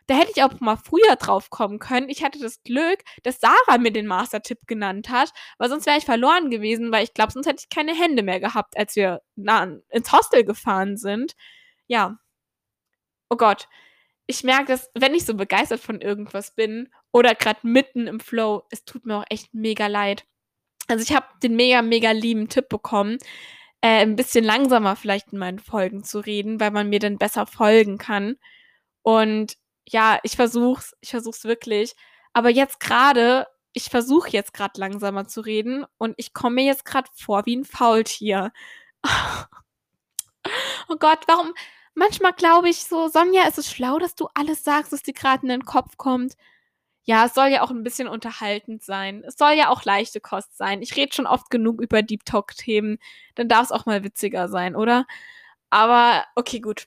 Da 0.09 0.15
hätte 0.17 0.33
ich 0.35 0.43
auch 0.43 0.59
mal 0.61 0.77
früher 0.77 1.17
drauf 1.17 1.51
kommen 1.51 1.79
können. 1.79 2.09
Ich 2.09 2.25
hatte 2.25 2.39
das 2.41 2.63
Glück, 2.63 3.05
dass 3.25 3.41
Sarah 3.41 3.79
mir 3.79 3.93
den 3.93 4.07
Master-Tipp 4.07 4.61
genannt 4.67 5.11
hat, 5.11 5.33
weil 5.59 5.69
sonst 5.69 5.85
wäre 5.85 5.99
ich 5.99 6.07
verloren 6.07 6.51
gewesen, 6.51 6.91
weil 6.91 7.05
ich 7.05 7.13
glaube, 7.13 7.31
sonst 7.33 7.47
hätte 7.47 7.63
ich 7.63 7.69
keine 7.69 7.95
Hände 7.95 8.23
mehr 8.23 8.41
gehabt, 8.41 8.77
als 8.77 8.97
wir 8.97 9.21
ins 9.37 10.11
Hostel 10.11 10.45
gefahren 10.45 10.97
sind. 10.97 11.35
Ja. 11.89 12.19
Oh 13.29 13.37
Gott. 13.37 13.69
Ich 14.27 14.45
merke, 14.45 14.67
dass, 14.67 14.91
wenn 14.95 15.15
ich 15.15 15.27
so 15.27 15.35
begeistert 15.35 15.81
von 15.81 16.01
irgendwas 16.01 16.55
bin 16.55 16.91
oder 17.13 17.35
gerade 17.35 17.61
mitten 17.63 18.07
im 18.07 18.21
Flow, 18.21 18.65
es 18.71 18.85
tut 18.85 19.07
mir 19.07 19.19
auch 19.19 19.25
echt 19.31 19.53
mega 19.55 19.87
leid. 19.89 20.25
Also 20.89 21.03
ich 21.03 21.15
habe 21.15 21.27
den 21.43 21.55
mega, 21.55 21.83
mega 21.83 22.13
lieben 22.13 22.49
Tipp 22.49 22.69
bekommen, 22.71 23.19
äh, 23.83 24.03
ein 24.03 24.17
bisschen 24.17 24.45
langsamer 24.45 24.97
vielleicht 24.97 25.33
in 25.33 25.39
meinen 25.39 25.59
Folgen 25.59 26.03
zu 26.05 26.21
reden, 26.21 26.61
weil 26.61 26.71
man 26.71 26.89
mir 26.89 26.99
dann 26.99 27.19
besser 27.19 27.47
folgen 27.47 27.99
kann. 27.99 28.37
Und 29.03 29.57
ja, 29.93 30.19
ich 30.23 30.37
versuch's, 30.37 30.95
ich 31.01 31.11
versuch's 31.11 31.45
wirklich. 31.45 31.95
Aber 32.33 32.51
jetzt 32.51 32.81
gerade, 32.81 33.47
ich 33.73 33.91
versuche 33.91 34.31
jetzt 34.31 34.53
gerade 34.55 34.79
langsamer 34.81 35.27
zu 35.27 35.41
reden 35.41 35.85
und 35.99 36.15
ich 36.19 36.33
komme 36.35 36.57
mir 36.57 36.65
jetzt 36.65 36.85
gerade 36.85 37.09
vor 37.15 37.47
wie 37.47 37.57
ein 37.57 37.65
Faultier. 37.65 38.53
oh 40.89 40.97
Gott, 40.99 41.21
warum? 41.27 41.55
Manchmal 41.95 42.33
glaube 42.33 42.69
ich 42.69 42.85
so, 42.85 43.09
Sonja, 43.09 43.49
ist 43.49 43.59
es 43.59 43.71
schlau, 43.71 43.99
dass 43.99 44.15
du 44.15 44.29
alles 44.35 44.63
sagst, 44.65 44.93
was 44.93 45.03
dir 45.03 45.15
gerade 45.15 45.43
in 45.43 45.49
den 45.49 45.65
Kopf 45.65 45.97
kommt. 45.97 46.35
Ja, 47.05 47.25
es 47.27 47.35
soll 47.35 47.49
ja 47.49 47.63
auch 47.63 47.71
ein 47.71 47.83
bisschen 47.83 48.07
unterhaltend 48.09 48.83
sein. 48.85 49.25
Es 49.27 49.37
soll 49.37 49.53
ja 49.53 49.71
auch 49.71 49.85
leichte 49.85 50.21
Kost 50.21 50.57
sein. 50.59 50.83
Ich 50.83 50.95
rede 50.97 51.15
schon 51.15 51.27
oft 51.27 51.51
genug 51.51 51.81
über 51.81 52.03
Deep 52.03 52.25
Talk-Themen. 52.27 52.99
Dann 53.35 53.49
darf 53.49 53.65
es 53.65 53.73
auch 53.73 53.87
mal 53.87 54.05
witziger 54.05 54.49
sein, 54.49 54.77
oder? 54.77 55.07
Aber 55.71 56.25
okay, 56.37 56.61
gut. 56.61 56.87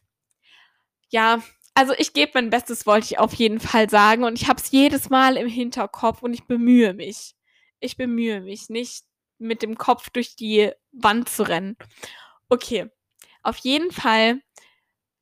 Ja, 1.10 1.42
also 1.74 1.94
ich 1.98 2.14
gebe 2.14 2.32
mein 2.36 2.50
Bestes, 2.50 2.86
wollte 2.86 3.06
ich 3.06 3.20
auf 3.20 3.34
jeden 3.34 3.60
Fall 3.60 3.90
sagen. 3.90 4.24
Und 4.24 4.40
ich 4.42 4.48
habe 4.48 4.62
es 4.62 4.72
jedes 4.72 5.10
Mal 5.10 5.38
im 5.38 5.48
Hinterkopf 5.48 6.22
und 6.24 6.34
ich 6.34 6.46
bemühe 6.46 6.94
mich. 6.94 7.36
Ich 7.80 7.98
bemühe 7.98 8.42
mich, 8.42 8.70
nicht 8.70 9.06
mit 9.40 9.62
dem 9.64 9.78
Kopf 9.78 10.10
durch 10.12 10.36
die 10.36 10.72
Wand 10.92 11.30
zu 11.30 11.44
rennen. 11.44 11.78
Okay, 12.50 12.90
auf 13.44 13.58
jeden 13.58 13.92
Fall 13.92 14.42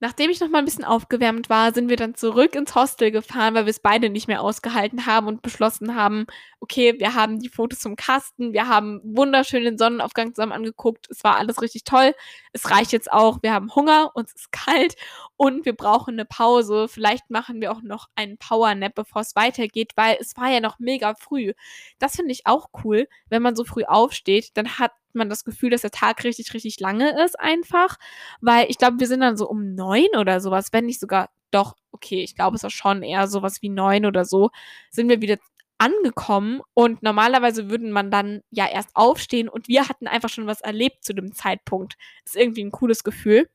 Nachdem 0.01 0.29
ich 0.29 0.39
noch 0.39 0.48
mal 0.48 0.60
ein 0.60 0.65
bisschen 0.65 0.86
aufgewärmt 0.86 1.50
war, 1.50 1.74
sind 1.74 1.89
wir 1.89 1.98
dann 1.98 2.15
zurück 2.15 2.56
ins 2.56 2.74
Hostel 2.74 3.12
gefahren, 3.12 3.53
weil 3.53 3.65
wir 3.65 3.72
es 3.72 3.82
beide 3.82 4.10
nicht 4.10 4.29
mehr 4.29 4.41
ausgehalten 4.41 5.06
haben 5.06 5.27
und 5.27 5.41
beschlossen 5.41 5.94
haben, 5.94 6.25
okay, 6.62 6.96
wir 7.00 7.15
haben 7.15 7.39
die 7.39 7.50
Fotos 7.50 7.79
zum 7.79 7.98
Kasten, 7.98 8.53
wir 8.53 8.70
haben 8.70 9.01
wunderschön 9.03 9.65
den 9.65 9.77
Sonnenaufgang 9.77 10.34
zusammen 10.34 10.53
angeguckt, 10.53 11.08
es 11.10 11.22
war 11.25 11.36
alles 11.36 11.62
richtig 11.62 11.84
toll. 11.84 12.15
Es 12.53 12.70
reicht 12.72 12.91
jetzt 12.91 13.12
auch, 13.12 13.39
wir 13.41 13.53
haben 13.53 13.74
Hunger, 13.75 14.12
uns 14.15 14.34
ist 14.34 14.51
kalt 14.51 14.96
und 15.38 15.65
wir 15.65 15.75
brauchen 15.75 16.15
eine 16.15 16.25
Pause. 16.25 16.88
Vielleicht 16.88 17.29
machen 17.29 17.62
wir 17.62 17.72
auch 17.72 17.82
noch 17.82 18.08
einen 18.15 18.38
Powernap, 18.38 18.96
bevor 18.96 19.22
es 19.22 19.36
weitergeht, 19.36 19.91
weil 19.96 20.18
es 20.20 20.36
war 20.38 20.50
ja 20.50 20.60
noch 20.60 20.79
mega 20.79 21.13
früh. 21.15 21.53
Das 22.00 22.15
finde 22.15 22.32
ich 22.32 22.46
auch 22.46 22.70
cool, 22.84 23.08
wenn 23.29 23.41
man 23.41 23.56
so 23.56 23.63
früh 23.63 23.84
aufsteht, 23.84 24.51
dann 24.56 24.79
hat 24.79 24.91
man 25.13 25.29
das 25.29 25.44
Gefühl, 25.44 25.70
dass 25.72 25.82
der 25.82 25.91
Tag 25.91 26.24
richtig, 26.24 26.53
richtig 26.53 26.79
lange 26.79 27.24
ist 27.24 27.39
einfach. 27.39 27.98
Weil 28.41 28.68
ich 28.70 28.77
glaube, 28.77 29.00
wir 29.00 29.08
sind 29.08 29.22
dann 29.22 29.38
so 29.38 29.48
um 29.50 29.75
neun 29.75 30.10
oder 30.18 30.39
sowas, 30.41 30.70
wenn 30.72 30.86
nicht 30.86 31.00
sogar 31.00 31.29
doch, 31.51 31.75
okay, 31.91 32.24
ich 32.24 32.36
glaube, 32.36 32.56
es 32.56 32.63
war 32.63 32.70
schon 32.70 33.03
eher 33.03 33.27
sowas 33.27 33.62
wie 33.62 33.70
neun 33.70 34.06
oder 34.06 34.25
so, 34.25 34.51
sind 34.91 35.10
wir 35.10 35.22
wieder 35.22 35.38
angekommen 35.79 36.62
und 36.74 37.01
normalerweise 37.03 37.69
würden 37.69 37.91
man 37.91 38.12
dann 38.12 38.41
ja 38.51 38.67
erst 38.67 38.91
aufstehen 38.95 39.50
und 39.50 39.67
wir 39.67 39.89
hatten 39.89 40.07
einfach 40.07 40.29
schon 40.29 40.48
was 40.48 40.62
erlebt 40.62 41.03
zu 41.03 41.13
dem 41.13 41.33
Zeitpunkt. 41.33 41.95
ist 42.25 42.36
irgendwie 42.36 42.63
ein 42.63 42.71
cooles 42.71 43.03
Gefühl. 43.03 43.50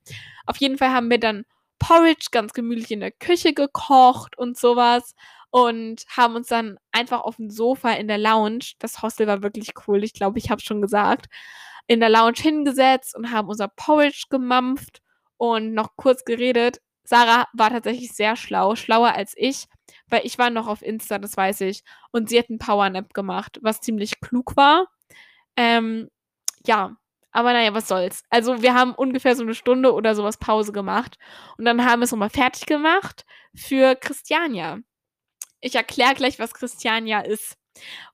Auf 0.47 0.57
jeden 0.57 0.79
Fall 0.79 0.91
haben 0.91 1.11
wir 1.11 1.21
dann 1.21 1.45
Porridge 1.79 2.29
ganz 2.33 2.53
gemütlich 2.55 2.91
in 2.91 3.01
der 3.01 3.13
Küche 3.13 3.53
gekocht 3.53 4.39
und 4.39 4.57
sowas 4.59 5.15
und 5.51 6.05
haben 6.09 6.35
uns 6.35 6.49
dann 6.49 6.79
einfach 6.93 7.21
auf 7.21 7.37
dem 7.37 7.51
Sofa 7.51 7.93
in 7.93 8.09
der 8.09 8.19
Lounge, 8.19 8.73
das 8.79 9.03
Hostel 9.03 9.27
war 9.27 9.43
wirklich 9.43 9.73
cool, 9.87 10.03
ich 10.03 10.15
glaube, 10.15 10.39
ich 10.39 10.51
habe 10.51 10.63
schon 10.63 10.81
gesagt, 10.83 11.27
in 11.87 12.01
der 12.01 12.09
Lounge 12.09 12.39
hingesetzt 12.39 13.15
und 13.15 13.31
haben 13.31 13.49
unser 13.49 13.69
Porridge 13.69 14.25
gemampft 14.31 15.03
und 15.37 15.75
noch 15.75 15.97
kurz 15.97 16.25
geredet. 16.25 16.81
Sarah 17.05 17.47
war 17.53 17.71
tatsächlich 17.71 18.13
sehr 18.13 18.37
schlau, 18.37 18.77
schlauer 18.77 19.13
als 19.15 19.35
ich, 19.37 19.67
weil 20.09 20.23
ich 20.27 20.39
war 20.39 20.51
noch 20.51 20.67
auf 20.69 20.83
Insta, 20.83 21.19
das 21.19 21.37
weiß 21.37 21.63
ich, 21.63 21.83
und 22.13 22.29
sie 22.29 22.39
hat 22.39 22.49
einen 22.51 22.59
Powernap 22.59 23.15
gemacht, 23.15 23.59
was 23.63 23.81
ziemlich 23.81 24.21
klug 24.21 24.57
war. 24.57 24.87
Ähm, 25.57 26.09
ja, 26.67 26.97
Aber 27.33 27.53
naja, 27.53 27.75
was 27.75 27.89
soll's. 27.89 28.23
Also 28.31 28.63
wir 28.63 28.75
haben 28.75 28.95
ungefähr 28.95 29.37
so 29.37 29.43
eine 29.45 29.55
Stunde 29.55 29.93
oder 29.95 30.15
sowas 30.17 30.39
Pause 30.39 30.73
gemacht. 30.73 31.19
Und 31.59 31.65
dann 31.67 31.85
haben 31.85 32.01
wir 32.01 32.05
es 32.05 32.13
nochmal 32.13 32.31
fertig 32.31 32.67
gemacht 32.67 33.25
für 33.57 33.97
Christiania. 33.97 34.81
Ich 35.61 35.75
erkläre 35.75 36.15
gleich, 36.15 36.39
was 36.39 36.55
Christiania 36.55 37.21
ist. 37.21 37.57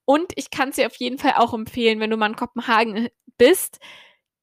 Und 0.07 0.33
ich 0.37 0.51
kann 0.51 0.71
es 0.71 0.77
dir 0.77 0.87
auf 0.87 0.97
jeden 0.97 1.19
Fall 1.19 1.35
auch 1.37 1.55
empfehlen, 1.55 2.01
wenn 2.01 2.11
du 2.11 2.17
mal 2.17 2.29
in 2.31 2.37
Kopenhagen 2.37 3.09
bist, 3.39 3.81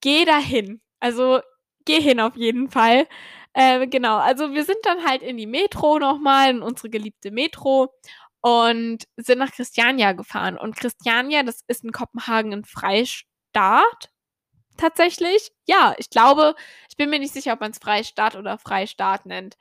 geh 0.02 0.26
dahin. 0.26 0.82
Also 1.00 1.42
geh 1.86 2.02
hin 2.02 2.20
auf 2.22 2.36
jeden 2.38 2.70
Fall. 2.72 3.08
Äh, 3.58 3.88
genau, 3.88 4.18
also 4.18 4.54
wir 4.54 4.64
sind 4.64 4.78
dann 4.84 5.04
halt 5.04 5.24
in 5.24 5.36
die 5.36 5.48
Metro 5.48 5.98
nochmal, 5.98 6.52
in 6.52 6.62
unsere 6.62 6.92
geliebte 6.92 7.32
Metro 7.32 7.92
und 8.42 9.00
sind 9.18 9.40
nach 9.40 9.52
Christiania 9.52 10.12
gefahren. 10.14 10.60
Und 10.60 10.76
Christiania, 10.76 11.42
das 11.42 11.64
ist 11.68 11.84
in 11.84 11.92
Kopenhagen 11.92 12.54
ein 12.54 12.66
Freistaat. 12.66 14.12
Tatsächlich. 14.78 15.52
Ja, 15.68 15.96
ich 15.98 16.12
glaube, 16.12 16.54
ich 16.88 16.98
bin 16.98 17.10
mir 17.10 17.18
nicht 17.18 17.34
sicher, 17.34 17.54
ob 17.54 17.62
man 17.62 17.72
es 17.72 17.80
Freistaat 17.80 18.36
oder 18.36 18.60
Freistaat 18.60 19.26
nennt. 19.26 19.58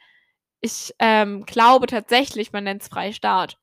Ich 0.60 0.94
ähm, 0.98 1.46
glaube 1.46 1.86
tatsächlich, 1.86 2.52
man 2.52 2.64
nennt 2.64 2.82
es 2.82 2.88
Freistaat. 2.88 3.58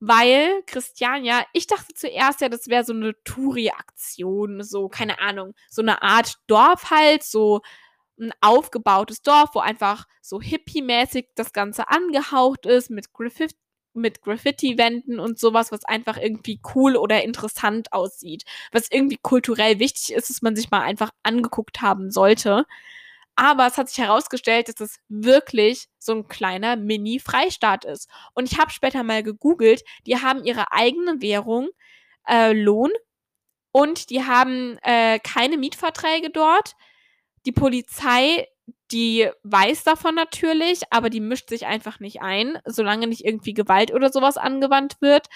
Weil 0.00 0.64
Christiania, 0.66 1.46
ich 1.52 1.68
dachte 1.68 1.94
zuerst 1.94 2.40
ja, 2.40 2.48
das 2.48 2.66
wäre 2.68 2.84
so 2.84 2.92
eine 2.92 3.14
Touri-Aktion, 3.22 4.64
so, 4.64 4.88
keine 4.88 5.20
Ahnung, 5.20 5.54
so 5.70 5.80
eine 5.82 6.02
Art 6.02 6.38
Dorf 6.48 6.90
halt, 6.90 7.22
so 7.22 7.62
ein 8.18 8.32
aufgebautes 8.40 9.22
Dorf, 9.22 9.50
wo 9.54 9.60
einfach 9.60 10.06
so 10.20 10.40
hippie-mäßig 10.40 11.28
das 11.34 11.52
Ganze 11.52 11.88
angehaucht 11.88 12.66
ist, 12.66 12.90
mit, 12.90 13.12
Graffiti, 13.12 13.56
mit 13.92 14.22
Graffiti-Wänden 14.22 15.20
und 15.20 15.38
sowas, 15.38 15.72
was 15.72 15.84
einfach 15.84 16.16
irgendwie 16.16 16.60
cool 16.74 16.96
oder 16.96 17.22
interessant 17.22 17.92
aussieht. 17.92 18.44
Was 18.72 18.90
irgendwie 18.90 19.18
kulturell 19.20 19.78
wichtig 19.78 20.12
ist, 20.14 20.30
dass 20.30 20.42
man 20.42 20.56
sich 20.56 20.70
mal 20.70 20.82
einfach 20.82 21.10
angeguckt 21.22 21.82
haben 21.82 22.10
sollte. 22.10 22.66
Aber 23.36 23.66
es 23.66 23.78
hat 23.78 23.88
sich 23.88 23.98
herausgestellt, 23.98 24.68
dass 24.68 24.80
es 24.80 25.00
wirklich 25.08 25.88
so 25.98 26.12
ein 26.12 26.28
kleiner 26.28 26.76
Mini-Freistaat 26.76 27.84
ist. 27.84 28.08
Und 28.34 28.50
ich 28.50 28.58
habe 28.58 28.70
später 28.70 29.02
mal 29.02 29.24
gegoogelt, 29.24 29.82
die 30.06 30.18
haben 30.18 30.44
ihre 30.44 30.70
eigene 30.72 31.20
Währung, 31.20 31.68
äh, 32.28 32.52
Lohn, 32.52 32.90
und 33.76 34.10
die 34.10 34.22
haben 34.22 34.78
äh, 34.82 35.18
keine 35.18 35.58
Mietverträge 35.58 36.30
dort. 36.30 36.76
Die 37.46 37.52
Polizei, 37.52 38.48
die 38.90 39.28
weiß 39.42 39.84
davon 39.84 40.14
natürlich, 40.14 40.82
aber 40.90 41.10
die 41.10 41.20
mischt 41.20 41.48
sich 41.48 41.66
einfach 41.66 42.00
nicht 42.00 42.22
ein, 42.22 42.58
solange 42.64 43.06
nicht 43.06 43.24
irgendwie 43.24 43.54
Gewalt 43.54 43.92
oder 43.92 44.10
sowas 44.12 44.36
angewandt 44.36 44.96
wird. 45.00 45.28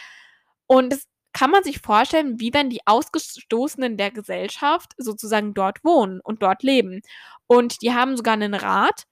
Und 0.67 0.93
es 0.93 1.07
kann 1.33 1.51
man 1.51 1.63
sich 1.63 1.81
vorstellen, 1.81 2.41
wie 2.41 2.53
wenn 2.55 2.71
die 2.71 2.87
Ausgestoßenen 2.87 3.97
der 3.97 4.11
Gesellschaft 4.11 4.93
sozusagen 4.97 5.55
dort 5.55 5.85
wohnen 5.85 6.21
und 6.21 6.43
dort 6.43 6.63
leben. 6.63 7.03
Und 7.47 7.83
die 7.83 7.93
haben 7.93 8.17
sogar 8.17 8.35
einen 8.35 8.55
Rat 8.55 9.05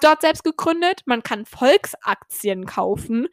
dort 0.00 0.22
selbst 0.22 0.44
gegründet. 0.44 1.02
Man 1.06 1.22
kann 1.22 1.46
Volksaktien 1.46 2.66
kaufen. 2.66 3.28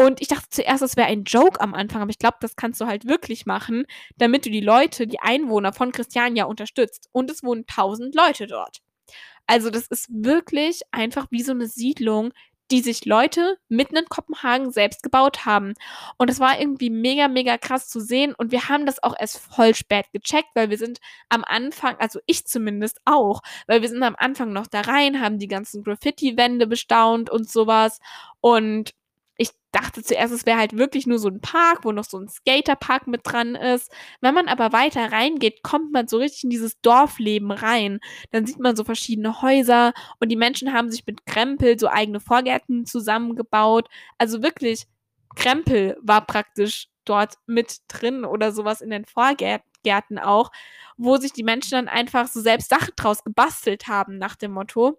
Und 0.00 0.20
ich 0.20 0.28
dachte 0.28 0.46
zuerst, 0.48 0.80
das 0.80 0.96
wäre 0.96 1.08
ein 1.08 1.24
Joke 1.24 1.60
am 1.60 1.74
Anfang, 1.74 2.02
aber 2.02 2.10
ich 2.12 2.20
glaube, 2.20 2.36
das 2.40 2.54
kannst 2.54 2.80
du 2.80 2.86
halt 2.86 3.08
wirklich 3.08 3.46
machen, 3.46 3.84
damit 4.16 4.46
du 4.46 4.50
die 4.50 4.60
Leute, 4.60 5.08
die 5.08 5.18
Einwohner 5.18 5.72
von 5.72 5.90
Christiania 5.90 6.44
unterstützt. 6.44 7.08
Und 7.10 7.32
es 7.32 7.42
wohnen 7.42 7.66
tausend 7.66 8.14
Leute 8.14 8.46
dort. 8.46 8.78
Also 9.48 9.70
das 9.70 9.88
ist 9.88 10.06
wirklich 10.08 10.82
einfach 10.92 11.26
wie 11.30 11.42
so 11.42 11.50
eine 11.50 11.66
Siedlung, 11.66 12.32
die 12.70 12.80
sich 12.80 13.06
Leute 13.06 13.56
mitten 13.68 13.96
in 13.96 14.04
Kopenhagen 14.04 14.70
selbst 14.70 15.02
gebaut 15.02 15.46
haben. 15.46 15.74
Und 16.16 16.30
es 16.30 16.38
war 16.38 16.60
irgendwie 16.60 16.90
mega, 16.90 17.26
mega 17.26 17.58
krass 17.58 17.88
zu 17.88 17.98
sehen. 17.98 18.34
Und 18.36 18.52
wir 18.52 18.68
haben 18.68 18.86
das 18.86 19.02
auch 19.02 19.16
erst 19.18 19.38
voll 19.38 19.74
spät 19.74 20.06
gecheckt, 20.12 20.50
weil 20.54 20.70
wir 20.70 20.78
sind 20.78 20.98
am 21.28 21.42
Anfang, 21.44 21.96
also 21.98 22.20
ich 22.26 22.46
zumindest 22.46 23.00
auch, 23.04 23.40
weil 23.66 23.82
wir 23.82 23.88
sind 23.88 24.04
am 24.04 24.14
Anfang 24.16 24.52
noch 24.52 24.68
da 24.68 24.82
rein, 24.82 25.20
haben 25.20 25.40
die 25.40 25.48
ganzen 25.48 25.82
Graffiti-Wände 25.82 26.68
bestaunt 26.68 27.30
und 27.30 27.50
sowas. 27.50 27.98
Und 28.40 28.92
dachte 29.72 30.02
zuerst, 30.02 30.32
es 30.32 30.46
wäre 30.46 30.58
halt 30.58 30.76
wirklich 30.76 31.06
nur 31.06 31.18
so 31.18 31.28
ein 31.28 31.40
Park, 31.40 31.84
wo 31.84 31.92
noch 31.92 32.04
so 32.04 32.18
ein 32.18 32.28
Skaterpark 32.28 33.06
mit 33.06 33.20
dran 33.24 33.54
ist. 33.54 33.92
Wenn 34.20 34.34
man 34.34 34.48
aber 34.48 34.72
weiter 34.72 35.12
reingeht, 35.12 35.62
kommt 35.62 35.92
man 35.92 36.08
so 36.08 36.16
richtig 36.18 36.44
in 36.44 36.50
dieses 36.50 36.80
Dorfleben 36.80 37.50
rein. 37.50 38.00
Dann 38.30 38.46
sieht 38.46 38.58
man 38.58 38.76
so 38.76 38.84
verschiedene 38.84 39.42
Häuser 39.42 39.92
und 40.20 40.30
die 40.30 40.36
Menschen 40.36 40.72
haben 40.72 40.90
sich 40.90 41.06
mit 41.06 41.26
Krempel 41.26 41.78
so 41.78 41.88
eigene 41.88 42.20
Vorgärten 42.20 42.86
zusammengebaut. 42.86 43.88
Also 44.16 44.42
wirklich, 44.42 44.86
Krempel 45.36 45.98
war 46.02 46.26
praktisch 46.26 46.88
dort 47.04 47.34
mit 47.46 47.78
drin 47.88 48.24
oder 48.24 48.52
sowas 48.52 48.80
in 48.80 48.90
den 48.90 49.04
Vorgärten 49.04 50.18
auch, 50.18 50.50
wo 50.96 51.16
sich 51.16 51.32
die 51.32 51.44
Menschen 51.44 51.72
dann 51.72 51.88
einfach 51.88 52.26
so 52.28 52.40
selbst 52.40 52.70
Sachen 52.70 52.92
draus 52.96 53.24
gebastelt 53.24 53.86
haben 53.86 54.18
nach 54.18 54.36
dem 54.36 54.52
Motto. 54.52 54.98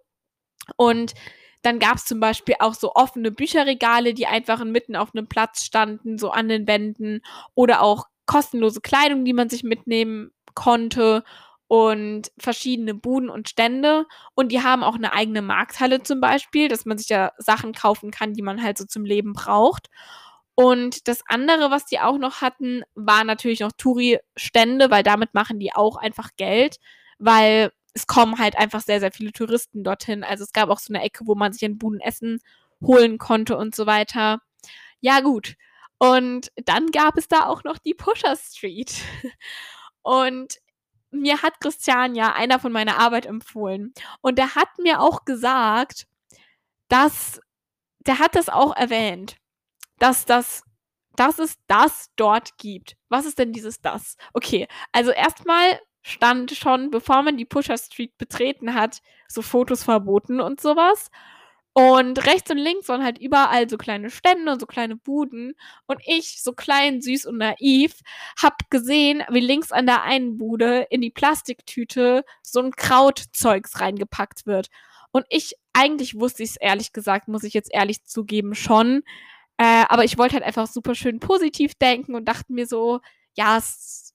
Und 0.76 1.14
dann 1.62 1.78
gab 1.78 1.96
es 1.96 2.04
zum 2.04 2.20
Beispiel 2.20 2.56
auch 2.60 2.74
so 2.74 2.92
offene 2.94 3.30
Bücherregale, 3.30 4.14
die 4.14 4.26
einfach 4.26 4.64
mitten 4.64 4.96
auf 4.96 5.14
einem 5.14 5.26
Platz 5.28 5.64
standen, 5.64 6.18
so 6.18 6.30
an 6.30 6.48
den 6.48 6.66
Wänden. 6.66 7.22
Oder 7.54 7.82
auch 7.82 8.06
kostenlose 8.26 8.80
Kleidung, 8.80 9.24
die 9.24 9.32
man 9.32 9.50
sich 9.50 9.62
mitnehmen 9.62 10.30
konnte. 10.54 11.24
Und 11.68 12.32
verschiedene 12.38 12.94
Buden 12.94 13.30
und 13.30 13.48
Stände. 13.48 14.06
Und 14.34 14.50
die 14.50 14.62
haben 14.62 14.82
auch 14.82 14.96
eine 14.96 15.12
eigene 15.12 15.42
Markthalle 15.42 16.02
zum 16.02 16.20
Beispiel, 16.20 16.68
dass 16.68 16.84
man 16.84 16.98
sich 16.98 17.08
ja 17.08 17.32
Sachen 17.38 17.72
kaufen 17.72 18.10
kann, 18.10 18.32
die 18.34 18.42
man 18.42 18.62
halt 18.62 18.76
so 18.78 18.84
zum 18.86 19.04
Leben 19.04 19.34
braucht. 19.34 19.88
Und 20.56 21.08
das 21.08 21.22
andere, 21.26 21.70
was 21.70 21.86
die 21.86 22.00
auch 22.00 22.18
noch 22.18 22.40
hatten, 22.40 22.82
waren 22.94 23.26
natürlich 23.26 23.60
noch 23.60 23.72
Touri-Stände, 23.72 24.90
weil 24.90 25.02
damit 25.02 25.32
machen 25.32 25.58
die 25.58 25.72
auch 25.72 25.96
einfach 25.96 26.30
Geld, 26.36 26.76
weil 27.18 27.70
es 27.94 28.06
kommen 28.06 28.38
halt 28.38 28.56
einfach 28.56 28.80
sehr, 28.80 29.00
sehr 29.00 29.12
viele 29.12 29.32
Touristen 29.32 29.84
dorthin. 29.84 30.24
Also 30.24 30.44
es 30.44 30.52
gab 30.52 30.70
auch 30.70 30.78
so 30.78 30.92
eine 30.92 31.02
Ecke, 31.02 31.26
wo 31.26 31.34
man 31.34 31.52
sich 31.52 31.62
in 31.62 31.78
Buden 31.78 32.00
Essen 32.00 32.40
holen 32.82 33.18
konnte 33.18 33.56
und 33.56 33.74
so 33.74 33.86
weiter. 33.86 34.40
Ja, 35.00 35.20
gut. 35.20 35.56
Und 35.98 36.50
dann 36.56 36.90
gab 36.90 37.18
es 37.18 37.28
da 37.28 37.46
auch 37.46 37.64
noch 37.64 37.78
die 37.78 37.94
Pusher 37.94 38.36
Street. 38.36 38.92
Und 40.02 40.58
mir 41.10 41.42
hat 41.42 41.60
Christian 41.60 42.14
ja 42.14 42.32
einer 42.32 42.58
von 42.58 42.72
meiner 42.72 42.98
Arbeit 42.98 43.26
empfohlen. 43.26 43.92
Und 44.22 44.38
der 44.38 44.54
hat 44.54 44.68
mir 44.78 45.00
auch 45.00 45.24
gesagt, 45.24 46.06
dass, 46.88 47.40
der 48.00 48.18
hat 48.18 48.34
das 48.34 48.48
auch 48.48 48.74
erwähnt, 48.74 49.36
dass 49.98 50.24
das, 50.24 50.62
dass 51.16 51.38
es 51.38 51.56
das 51.66 52.10
dort 52.16 52.56
gibt. 52.56 52.96
Was 53.08 53.26
ist 53.26 53.38
denn 53.38 53.52
dieses 53.52 53.80
das? 53.82 54.16
Okay, 54.32 54.68
also 54.92 55.10
erstmal 55.10 55.78
stand 56.02 56.52
schon, 56.52 56.90
bevor 56.90 57.22
man 57.22 57.36
die 57.36 57.44
Pusher 57.44 57.78
Street 57.78 58.16
betreten 58.18 58.74
hat, 58.74 59.02
so 59.28 59.42
Fotos 59.42 59.84
verboten 59.84 60.40
und 60.40 60.60
sowas. 60.60 61.10
Und 61.72 62.26
rechts 62.26 62.50
und 62.50 62.58
links 62.58 62.88
waren 62.88 63.04
halt 63.04 63.18
überall 63.18 63.68
so 63.68 63.78
kleine 63.78 64.10
Stände 64.10 64.52
und 64.52 64.60
so 64.60 64.66
kleine 64.66 64.96
Buden. 64.96 65.54
Und 65.86 66.00
ich, 66.04 66.42
so 66.42 66.52
klein, 66.52 67.00
süß 67.00 67.26
und 67.26 67.38
naiv, 67.38 68.00
hab 68.40 68.70
gesehen, 68.70 69.22
wie 69.30 69.40
links 69.40 69.70
an 69.70 69.86
der 69.86 70.02
einen 70.02 70.36
Bude 70.36 70.86
in 70.90 71.00
die 71.00 71.10
Plastiktüte 71.10 72.24
so 72.42 72.60
ein 72.60 72.72
Krautzeugs 72.72 73.80
reingepackt 73.80 74.46
wird. 74.46 74.68
Und 75.12 75.26
ich, 75.28 75.54
eigentlich 75.72 76.18
wusste 76.18 76.42
ich 76.42 76.50
es 76.50 76.56
ehrlich 76.56 76.92
gesagt, 76.92 77.28
muss 77.28 77.44
ich 77.44 77.54
jetzt 77.54 77.72
ehrlich 77.72 78.04
zugeben, 78.04 78.54
schon. 78.54 79.02
Äh, 79.58 79.84
aber 79.88 80.04
ich 80.04 80.18
wollte 80.18 80.34
halt 80.34 80.44
einfach 80.44 80.66
super 80.66 80.94
schön 80.96 81.20
positiv 81.20 81.74
denken 81.76 82.14
und 82.16 82.26
dachte 82.26 82.52
mir 82.52 82.66
so, 82.66 83.00
ja, 83.36 83.58
es 83.58 84.09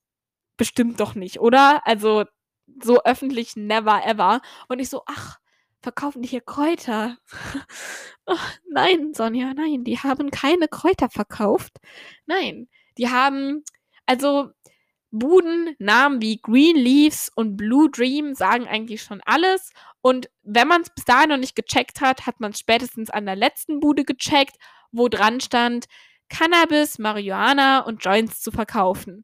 bestimmt 0.58 1.00
doch 1.00 1.16
nicht, 1.16 1.40
oder? 1.40 1.86
Also 1.86 2.26
so 2.82 3.04
öffentlich 3.04 3.56
never 3.56 4.06
ever. 4.06 4.42
Und 4.68 4.80
ich 4.80 4.90
so, 4.90 5.04
ach, 5.06 5.40
verkaufen 5.82 6.22
die 6.22 6.28
hier 6.30 6.42
Kräuter? 6.42 7.18
oh, 8.26 8.36
nein, 8.70 9.14
Sonja, 9.14 9.54
nein, 9.54 9.84
die 9.84 10.00
haben 10.00 10.32
keine 10.32 10.68
Kräuter 10.68 11.10
verkauft. 11.10 11.78
Nein, 12.26 12.68
die 12.98 13.10
haben, 13.10 13.64
also 14.06 14.50
Buden, 15.12 15.76
Namen 15.80 16.22
wie 16.22 16.42
Green 16.42 16.76
Leaves 16.76 17.32
und 17.36 17.56
Blue 17.56 17.90
Dream 17.90 18.36
sagen 18.36 18.68
eigentlich 18.68 19.02
schon 19.02 19.22
alles. 19.26 19.72
Und 20.02 20.30
wenn 20.44 20.68
man 20.68 20.82
es 20.82 20.90
bis 20.90 21.06
dahin 21.06 21.30
noch 21.30 21.38
nicht 21.38 21.56
gecheckt 21.56 22.02
hat, 22.02 22.26
hat 22.26 22.40
man 22.40 22.52
es 22.52 22.60
spätestens 22.60 23.10
an 23.10 23.26
der 23.26 23.36
letzten 23.36 23.80
Bude 23.80 24.04
gecheckt, 24.04 24.58
wo 24.92 25.08
dran 25.08 25.40
stand, 25.40 25.86
Cannabis, 26.30 26.98
Marihuana 27.00 27.80
und 27.82 28.04
Joints 28.04 28.42
zu 28.42 28.52
verkaufen. 28.52 29.24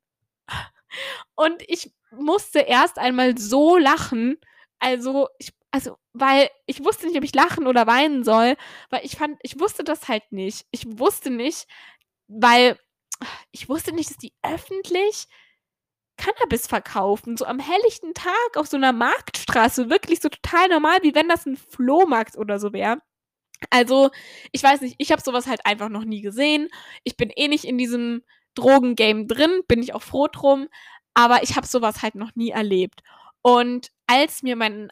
Und 1.35 1.63
ich 1.67 1.91
musste 2.11 2.59
erst 2.59 2.97
einmal 2.97 3.37
so 3.37 3.77
lachen. 3.77 4.37
Also, 4.79 5.29
ich, 5.39 5.53
also, 5.71 5.97
weil 6.13 6.49
ich 6.65 6.83
wusste 6.83 7.07
nicht, 7.07 7.17
ob 7.17 7.23
ich 7.23 7.35
lachen 7.35 7.67
oder 7.67 7.87
weinen 7.87 8.23
soll, 8.23 8.55
weil 8.89 9.05
ich 9.05 9.15
fand, 9.15 9.37
ich 9.43 9.59
wusste 9.59 9.83
das 9.83 10.07
halt 10.07 10.31
nicht. 10.31 10.65
Ich 10.71 10.99
wusste 10.99 11.29
nicht, 11.29 11.67
weil 12.27 12.77
ich 13.51 13.69
wusste 13.69 13.93
nicht, 13.93 14.09
dass 14.09 14.17
die 14.17 14.33
öffentlich 14.43 15.27
Cannabis 16.17 16.67
verkaufen, 16.67 17.37
so 17.37 17.45
am 17.45 17.59
helllichten 17.59 18.13
Tag 18.13 18.57
auf 18.57 18.67
so 18.67 18.77
einer 18.77 18.93
Marktstraße, 18.93 19.89
wirklich 19.89 20.19
so 20.21 20.29
total 20.29 20.67
normal, 20.67 20.99
wie 21.01 21.15
wenn 21.15 21.27
das 21.27 21.45
ein 21.45 21.57
Flohmarkt 21.57 22.37
oder 22.37 22.59
so 22.59 22.73
wäre. 22.73 23.01
Also, 23.69 24.09
ich 24.51 24.63
weiß 24.63 24.81
nicht, 24.81 24.95
ich 24.97 25.11
habe 25.11 25.21
sowas 25.21 25.47
halt 25.47 25.65
einfach 25.65 25.89
noch 25.89 26.03
nie 26.03 26.21
gesehen. 26.21 26.69
Ich 27.03 27.17
bin 27.17 27.31
eh 27.35 27.47
nicht 27.47 27.65
in 27.65 27.77
diesem 27.77 28.23
Drogengame 28.55 29.25
drin, 29.25 29.61
bin 29.67 29.81
ich 29.81 29.93
auch 29.93 30.03
froh 30.03 30.27
drum. 30.27 30.67
Aber 31.13 31.43
ich 31.43 31.55
habe 31.55 31.67
sowas 31.67 32.01
halt 32.01 32.15
noch 32.15 32.35
nie 32.35 32.51
erlebt. 32.51 33.01
Und 33.41 33.91
als 34.07 34.43
mir 34.43 34.55
mein 34.55 34.91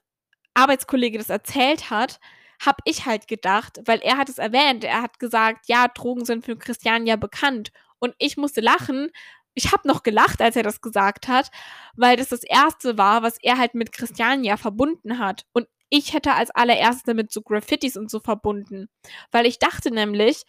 Arbeitskollege 0.54 1.18
das 1.18 1.30
erzählt 1.30 1.90
hat, 1.90 2.20
habe 2.66 2.80
ich 2.86 3.06
halt 3.06 3.28
gedacht, 3.28 3.80
weil 3.86 4.00
er 4.00 4.18
hat 4.18 4.30
es 4.30 4.38
erwähnt, 4.38 4.84
er 4.84 5.02
hat 5.02 5.20
gesagt, 5.20 5.68
ja, 5.68 5.88
Drogen 5.88 6.26
sind 6.26 6.44
für 6.44 6.58
Christian 6.58 7.08
ja 7.08 7.16
bekannt. 7.16 7.72
Und 8.00 8.16
ich 8.18 8.38
musste 8.38 8.62
lachen. 8.62 9.12
Ich 9.54 9.72
habe 9.72 9.88
noch 9.88 10.04
gelacht, 10.04 10.42
als 10.42 10.56
er 10.56 10.64
das 10.64 10.82
gesagt 10.82 11.28
hat, 11.28 11.52
weil 11.96 12.18
das 12.18 12.30
das 12.30 12.44
erste 12.44 12.98
war, 12.98 13.24
was 13.24 13.38
er 13.42 13.58
halt 13.58 13.74
mit 13.76 13.92
Christiania 13.92 14.58
verbunden 14.58 15.20
hat. 15.20 15.46
Und 15.54 15.68
ich 15.90 16.14
hätte 16.14 16.34
als 16.34 16.52
allererstes 16.52 17.04
damit 17.04 17.32
so 17.32 17.42
Graffitis 17.42 17.98
und 17.98 18.12
so 18.12 18.20
verbunden. 18.20 18.90
Weil 19.32 19.46
ich 19.46 19.60
dachte 19.60 19.92
nämlich, 19.92 20.44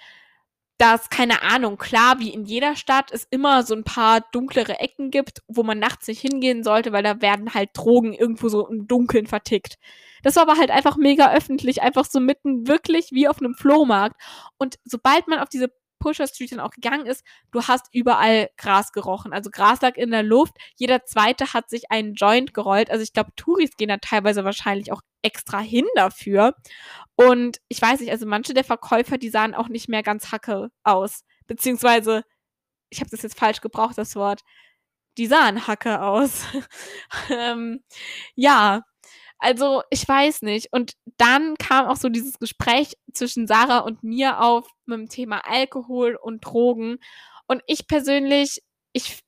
dass, 0.80 1.10
keine 1.10 1.42
Ahnung, 1.42 1.76
klar, 1.76 2.20
wie 2.20 2.30
in 2.30 2.46
jeder 2.46 2.74
Stadt 2.74 3.12
es 3.12 3.26
immer 3.30 3.64
so 3.64 3.74
ein 3.74 3.84
paar 3.84 4.22
dunklere 4.32 4.80
Ecken 4.80 5.10
gibt, 5.10 5.42
wo 5.46 5.62
man 5.62 5.78
nachts 5.78 6.08
nicht 6.08 6.20
hingehen 6.20 6.64
sollte, 6.64 6.90
weil 6.90 7.02
da 7.02 7.20
werden 7.20 7.52
halt 7.52 7.70
Drogen 7.74 8.14
irgendwo 8.14 8.48
so 8.48 8.66
im 8.66 8.86
Dunkeln 8.86 9.26
vertickt. 9.26 9.76
Das 10.22 10.36
war 10.36 10.44
aber 10.44 10.56
halt 10.56 10.70
einfach 10.70 10.96
mega 10.96 11.34
öffentlich, 11.34 11.82
einfach 11.82 12.06
so 12.06 12.18
mitten 12.18 12.66
wirklich 12.66 13.10
wie 13.12 13.28
auf 13.28 13.40
einem 13.40 13.54
Flohmarkt. 13.54 14.16
Und 14.56 14.76
sobald 14.84 15.28
man 15.28 15.40
auf 15.40 15.50
diese 15.50 15.70
Pusher 16.00 16.26
Street 16.26 16.50
dann 16.50 16.58
auch 16.58 16.72
gegangen 16.72 17.06
ist, 17.06 17.24
du 17.52 17.62
hast 17.62 17.86
überall 17.92 18.50
Gras 18.56 18.90
gerochen. 18.90 19.32
Also 19.32 19.50
Gras 19.50 19.80
lag 19.80 19.96
in 19.96 20.10
der 20.10 20.24
Luft. 20.24 20.54
Jeder 20.76 21.04
zweite 21.04 21.52
hat 21.52 21.70
sich 21.70 21.90
einen 21.92 22.14
Joint 22.14 22.52
gerollt. 22.54 22.90
Also 22.90 23.04
ich 23.04 23.12
glaube, 23.12 23.30
Touris 23.36 23.76
gehen 23.76 23.88
da 23.88 23.98
teilweise 23.98 24.44
wahrscheinlich 24.44 24.90
auch 24.90 25.02
extra 25.22 25.60
hin 25.60 25.86
dafür. 25.94 26.56
Und 27.14 27.58
ich 27.68 27.80
weiß 27.80 28.00
nicht, 28.00 28.10
also 28.10 28.26
manche 28.26 28.54
der 28.54 28.64
Verkäufer, 28.64 29.18
die 29.18 29.30
sahen 29.30 29.54
auch 29.54 29.68
nicht 29.68 29.88
mehr 29.88 30.02
ganz 30.02 30.32
hacke 30.32 30.70
aus. 30.82 31.24
Beziehungsweise, 31.46 32.24
ich 32.90 33.00
habe 33.00 33.10
das 33.10 33.22
jetzt 33.22 33.38
falsch 33.38 33.60
gebraucht, 33.60 33.98
das 33.98 34.16
Wort. 34.16 34.42
Die 35.18 35.26
sahen 35.26 35.66
hacke 35.66 36.02
aus. 36.02 36.44
ähm, 37.30 37.84
ja, 38.34 38.82
also 39.40 39.82
ich 39.90 40.06
weiß 40.06 40.42
nicht. 40.42 40.68
Und 40.72 40.92
dann 41.16 41.56
kam 41.56 41.86
auch 41.86 41.96
so 41.96 42.08
dieses 42.08 42.38
Gespräch 42.38 42.94
zwischen 43.12 43.46
Sarah 43.46 43.78
und 43.80 44.02
mir 44.04 44.40
auf 44.42 44.68
mit 44.86 44.98
dem 44.98 45.08
Thema 45.08 45.38
Alkohol 45.46 46.16
und 46.16 46.44
Drogen. 46.44 46.98
Und 47.46 47.62
ich 47.66 47.88
persönlich, 47.88 48.62
ich 48.92 49.20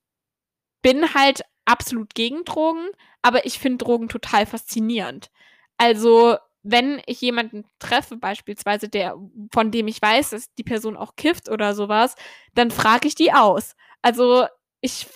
bin 0.83 1.15
halt 1.15 1.43
absolut 1.65 2.15
gegen 2.15 2.45
Drogen, 2.45 2.87
aber 3.23 3.47
ich 3.47 3.59
finde 3.59 3.85
Drogen 3.85 4.09
total 4.09 4.47
faszinierend. 4.47 5.31
Also, 5.79 6.37
wenn 6.63 7.03
ich 7.07 7.21
jemanden 7.21 7.65
treffe, 7.79 8.17
beispielsweise, 8.17 8.89
der, 8.89 9.17
von 9.53 9.71
dem 9.71 9.89
ich 9.89 10.01
weiß, 10.01 10.31
dass 10.31 10.53
die 10.55 10.63
Person 10.65 10.97
auch 10.97 11.17
kifft 11.17 11.49
oder 11.49 11.75
sowas, 11.75 12.15
dann 12.55 12.71
frage 12.71 13.09
ich 13.09 13.15
die 13.15 13.33
aus. 13.33 13.75
Also, 14.03 14.47
ich, 14.81 15.07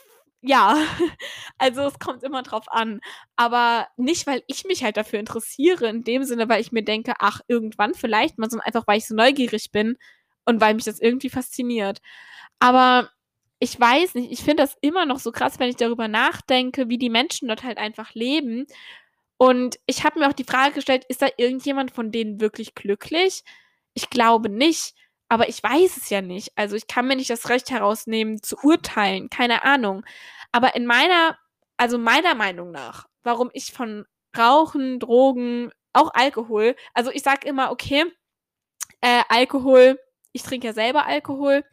ja, 0.46 0.76
also 1.58 1.82
es 1.82 1.98
kommt 1.98 2.22
immer 2.22 2.42
drauf 2.42 2.64
an. 2.68 3.00
Aber 3.36 3.88
nicht, 3.96 4.26
weil 4.26 4.42
ich 4.46 4.64
mich 4.64 4.84
halt 4.84 4.96
dafür 4.96 5.18
interessiere, 5.18 5.88
in 5.88 6.04
dem 6.04 6.24
Sinne, 6.24 6.48
weil 6.48 6.60
ich 6.60 6.72
mir 6.72 6.84
denke, 6.84 7.14
ach, 7.18 7.40
irgendwann 7.48 7.94
vielleicht 7.94 8.38
mal, 8.38 8.50
sondern 8.50 8.66
einfach, 8.66 8.86
weil 8.86 8.98
ich 8.98 9.06
so 9.06 9.14
neugierig 9.14 9.72
bin 9.72 9.96
und 10.44 10.60
weil 10.60 10.74
mich 10.74 10.84
das 10.84 11.00
irgendwie 11.00 11.30
fasziniert. 11.30 12.00
Aber 12.60 13.10
ich 13.58 13.78
weiß 13.78 14.14
nicht, 14.14 14.32
ich 14.32 14.40
finde 14.40 14.62
das 14.62 14.76
immer 14.82 15.06
noch 15.06 15.18
so 15.18 15.32
krass, 15.32 15.58
wenn 15.58 15.70
ich 15.70 15.76
darüber 15.76 16.08
nachdenke, 16.08 16.88
wie 16.88 16.98
die 16.98 17.10
Menschen 17.10 17.48
dort 17.48 17.62
halt 17.64 17.78
einfach 17.78 18.14
leben 18.14 18.66
und 19.38 19.78
ich 19.86 20.04
habe 20.04 20.18
mir 20.18 20.28
auch 20.28 20.32
die 20.32 20.44
Frage 20.44 20.74
gestellt, 20.74 21.04
ist 21.08 21.22
da 21.22 21.28
irgendjemand 21.36 21.90
von 21.90 22.10
denen 22.10 22.40
wirklich 22.40 22.74
glücklich? 22.74 23.42
Ich 23.94 24.10
glaube 24.10 24.48
nicht, 24.48 24.94
aber 25.28 25.48
ich 25.48 25.62
weiß 25.62 25.96
es 25.96 26.10
ja 26.10 26.20
nicht. 26.22 26.52
Also 26.56 26.76
ich 26.76 26.86
kann 26.86 27.06
mir 27.06 27.16
nicht 27.16 27.30
das 27.30 27.48
Recht 27.48 27.70
herausnehmen 27.70 28.42
zu 28.42 28.56
urteilen, 28.62 29.30
keine 29.30 29.64
Ahnung. 29.64 30.04
Aber 30.52 30.74
in 30.76 30.86
meiner, 30.86 31.38
also 31.76 31.98
meiner 31.98 32.34
Meinung 32.34 32.70
nach, 32.70 33.06
warum 33.22 33.50
ich 33.52 33.72
von 33.72 34.06
Rauchen, 34.36 35.00
Drogen, 35.00 35.72
auch 35.92 36.10
Alkohol, 36.14 36.76
also 36.94 37.10
ich 37.10 37.22
sage 37.22 37.48
immer, 37.48 37.70
okay, 37.70 38.04
äh, 39.00 39.22
Alkohol, 39.28 39.98
ich 40.32 40.42
trinke 40.42 40.68
ja 40.68 40.72
selber 40.72 41.06
Alkohol, 41.06 41.64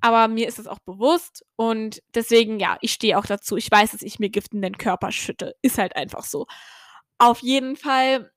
aber 0.00 0.28
mir 0.28 0.48
ist 0.48 0.58
es 0.58 0.66
auch 0.66 0.78
bewusst 0.84 1.44
und 1.56 2.02
deswegen, 2.14 2.60
ja, 2.60 2.76
ich 2.80 2.92
stehe 2.92 3.18
auch 3.18 3.26
dazu. 3.26 3.56
Ich 3.56 3.70
weiß, 3.70 3.92
dass 3.92 4.02
ich 4.02 4.18
mir 4.18 4.28
Gift 4.30 4.52
in 4.54 4.62
den 4.62 4.78
Körper 4.78 5.12
schütte. 5.12 5.56
Ist 5.62 5.78
halt 5.78 5.96
einfach 5.96 6.24
so. 6.24 6.46
Auf 7.18 7.40
jeden 7.40 7.76
Fall, 7.76 8.30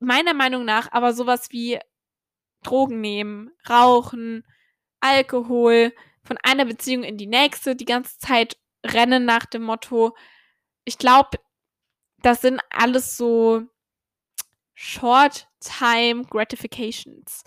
meiner 0.00 0.34
Meinung 0.34 0.64
nach, 0.64 0.92
aber 0.92 1.12
sowas 1.14 1.48
wie 1.50 1.78
Drogen 2.62 3.00
nehmen, 3.00 3.50
rauchen, 3.68 4.44
Alkohol, 5.00 5.92
von 6.24 6.38
einer 6.42 6.64
Beziehung 6.64 7.04
in 7.04 7.16
die 7.16 7.26
nächste, 7.26 7.74
die 7.74 7.84
ganze 7.84 8.18
Zeit 8.18 8.58
rennen 8.84 9.24
nach 9.24 9.46
dem 9.46 9.62
Motto. 9.62 10.14
Ich 10.84 10.98
glaube, 10.98 11.38
das 12.22 12.42
sind 12.42 12.60
alles 12.70 13.16
so 13.16 13.62
Short-Time 14.74 16.24
Gratifications. 16.24 17.42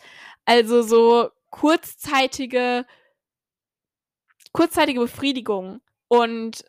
Also 0.46 0.82
so 0.82 1.30
kurzzeitige, 1.50 2.86
kurzzeitige 4.52 5.00
Befriedigung. 5.02 5.82
Und 6.08 6.66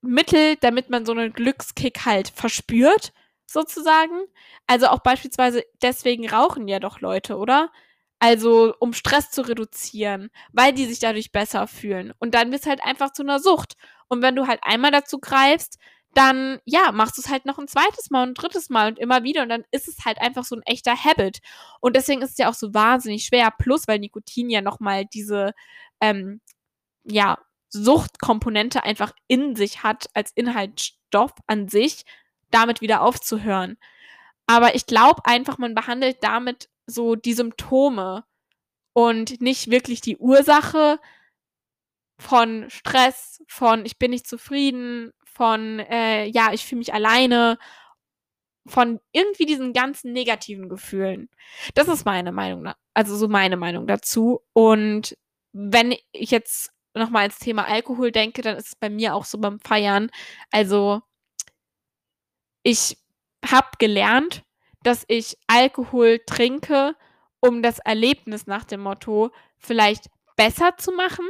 Mittel, 0.00 0.56
damit 0.56 0.90
man 0.90 1.06
so 1.06 1.12
einen 1.12 1.32
Glückskick 1.32 2.04
halt 2.04 2.28
verspürt, 2.28 3.12
sozusagen. 3.46 4.24
Also 4.66 4.88
auch 4.88 5.00
beispielsweise 5.00 5.64
deswegen 5.82 6.28
rauchen 6.28 6.68
ja 6.68 6.80
doch 6.80 7.00
Leute, 7.00 7.36
oder? 7.36 7.70
Also 8.18 8.74
um 8.78 8.92
Stress 8.92 9.30
zu 9.30 9.42
reduzieren, 9.42 10.30
weil 10.52 10.72
die 10.72 10.86
sich 10.86 11.00
dadurch 11.00 11.32
besser 11.32 11.66
fühlen. 11.66 12.12
Und 12.18 12.34
dann 12.34 12.50
bist 12.50 12.66
halt 12.66 12.82
einfach 12.84 13.12
zu 13.12 13.22
einer 13.22 13.40
Sucht. 13.40 13.74
Und 14.08 14.22
wenn 14.22 14.36
du 14.36 14.46
halt 14.46 14.60
einmal 14.62 14.92
dazu 14.92 15.18
greifst, 15.18 15.78
dann 16.14 16.60
ja, 16.64 16.92
machst 16.92 17.16
du 17.16 17.22
es 17.22 17.30
halt 17.30 17.46
noch 17.46 17.58
ein 17.58 17.68
zweites 17.68 18.10
Mal 18.10 18.24
und 18.24 18.30
ein 18.30 18.34
drittes 18.34 18.70
Mal 18.70 18.88
und 18.88 18.98
immer 18.98 19.22
wieder 19.24 19.42
und 19.42 19.48
dann 19.48 19.64
ist 19.70 19.88
es 19.88 20.04
halt 20.04 20.20
einfach 20.20 20.44
so 20.44 20.56
ein 20.56 20.62
echter 20.66 20.94
Habit. 20.94 21.38
Und 21.80 21.96
deswegen 21.96 22.22
ist 22.22 22.32
es 22.32 22.38
ja 22.38 22.50
auch 22.50 22.54
so 22.54 22.74
wahnsinnig 22.74 23.24
schwer. 23.24 23.50
Plus, 23.50 23.88
weil 23.88 23.98
Nikotin 23.98 24.50
ja 24.50 24.60
nochmal 24.60 25.06
diese, 25.06 25.52
ähm, 26.00 26.40
ja, 27.04 27.38
Suchtkomponente 27.70 28.84
einfach 28.84 29.12
in 29.28 29.56
sich 29.56 29.82
hat, 29.82 30.08
als 30.14 30.32
Inhaltsstoff 30.34 31.32
an 31.46 31.68
sich, 31.68 32.04
damit 32.52 32.80
wieder 32.80 33.02
aufzuhören. 33.02 33.78
Aber 34.46 34.74
ich 34.74 34.86
glaube 34.86 35.24
einfach, 35.24 35.58
man 35.58 35.74
behandelt 35.74 36.18
damit 36.22 36.68
so 36.86 37.14
die 37.14 37.34
Symptome 37.34 38.24
und 38.92 39.40
nicht 39.40 39.70
wirklich 39.70 40.00
die 40.00 40.16
Ursache 40.18 40.98
von 42.18 42.68
Stress, 42.68 43.42
von 43.48 43.84
ich 43.86 43.98
bin 43.98 44.10
nicht 44.10 44.26
zufrieden, 44.26 45.12
von 45.24 45.80
äh, 45.80 46.26
ja, 46.26 46.52
ich 46.52 46.64
fühle 46.64 46.80
mich 46.80 46.94
alleine, 46.94 47.58
von 48.66 49.00
irgendwie 49.12 49.46
diesen 49.46 49.72
ganzen 49.72 50.12
negativen 50.12 50.68
Gefühlen. 50.68 51.28
Das 51.74 51.88
ist 51.88 52.04
meine 52.04 52.32
Meinung, 52.32 52.72
also 52.94 53.16
so 53.16 53.28
meine 53.28 53.56
Meinung 53.56 53.86
dazu. 53.86 54.42
Und 54.52 55.16
wenn 55.52 55.96
ich 56.12 56.30
jetzt 56.30 56.72
nochmal 56.94 57.26
ins 57.26 57.38
Thema 57.38 57.66
Alkohol 57.66 58.12
denke, 58.12 58.42
dann 58.42 58.56
ist 58.56 58.68
es 58.68 58.76
bei 58.76 58.90
mir 58.90 59.14
auch 59.14 59.24
so 59.24 59.38
beim 59.38 59.58
Feiern. 59.58 60.10
Also 60.50 61.02
ich 62.62 62.98
habe 63.44 63.68
gelernt, 63.78 64.42
dass 64.82 65.04
ich 65.08 65.36
Alkohol 65.46 66.20
trinke, 66.26 66.94
um 67.40 67.62
das 67.62 67.78
Erlebnis 67.78 68.46
nach 68.46 68.64
dem 68.64 68.80
Motto 68.80 69.30
vielleicht 69.58 70.06
besser 70.36 70.76
zu 70.76 70.92
machen, 70.92 71.26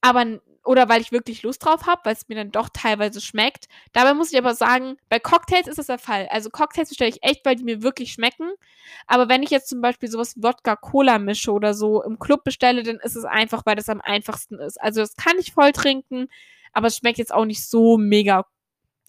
aber 0.00 0.40
oder 0.64 0.88
weil 0.88 1.00
ich 1.00 1.12
wirklich 1.12 1.42
Lust 1.42 1.64
drauf 1.64 1.86
habe, 1.86 2.02
weil 2.04 2.12
es 2.12 2.28
mir 2.28 2.34
dann 2.34 2.50
doch 2.50 2.68
teilweise 2.68 3.20
schmeckt. 3.20 3.66
Dabei 3.92 4.14
muss 4.14 4.32
ich 4.32 4.38
aber 4.38 4.54
sagen, 4.54 4.98
bei 5.08 5.18
Cocktails 5.18 5.66
ist 5.66 5.78
das 5.78 5.86
der 5.86 5.98
Fall. 5.98 6.28
Also 6.30 6.50
Cocktails 6.50 6.90
bestelle 6.90 7.10
ich 7.10 7.22
echt, 7.22 7.44
weil 7.46 7.56
die 7.56 7.64
mir 7.64 7.82
wirklich 7.82 8.12
schmecken. 8.12 8.52
Aber 9.06 9.28
wenn 9.28 9.42
ich 9.42 9.50
jetzt 9.50 9.68
zum 9.68 9.80
Beispiel 9.80 10.10
sowas 10.10 10.36
wie 10.36 10.42
Wodka-Cola 10.42 11.18
mische 11.18 11.52
oder 11.52 11.72
so 11.72 12.02
im 12.02 12.18
Club 12.18 12.44
bestelle, 12.44 12.82
dann 12.82 12.96
ist 12.96 13.16
es 13.16 13.24
einfach, 13.24 13.64
weil 13.64 13.76
das 13.76 13.88
am 13.88 14.02
einfachsten 14.02 14.58
ist. 14.58 14.80
Also 14.80 15.00
das 15.00 15.16
kann 15.16 15.38
ich 15.38 15.52
voll 15.52 15.72
trinken, 15.72 16.28
aber 16.72 16.88
es 16.88 16.98
schmeckt 16.98 17.18
jetzt 17.18 17.32
auch 17.32 17.46
nicht 17.46 17.66
so 17.66 17.96
mega 17.96 18.46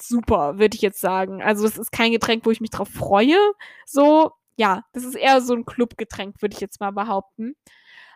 super, 0.08 0.58
würde 0.60 0.76
ich 0.76 0.82
jetzt 0.82 1.02
sagen. 1.02 1.42
Also 1.42 1.66
es 1.66 1.78
ist 1.78 1.92
kein 1.92 2.12
Getränk, 2.12 2.46
wo 2.46 2.52
ich 2.52 2.62
mich 2.62 2.70
drauf 2.72 2.90
freue. 2.90 3.38
So, 3.86 4.32
ja, 4.58 4.84
das 4.94 5.04
ist 5.04 5.16
eher 5.16 5.42
so 5.42 5.54
ein 5.54 5.66
Clubgetränk, 5.66 6.42
würde 6.42 6.56
ich 6.56 6.62
jetzt 6.62 6.80
mal 6.80 6.92
behaupten. 6.92 7.56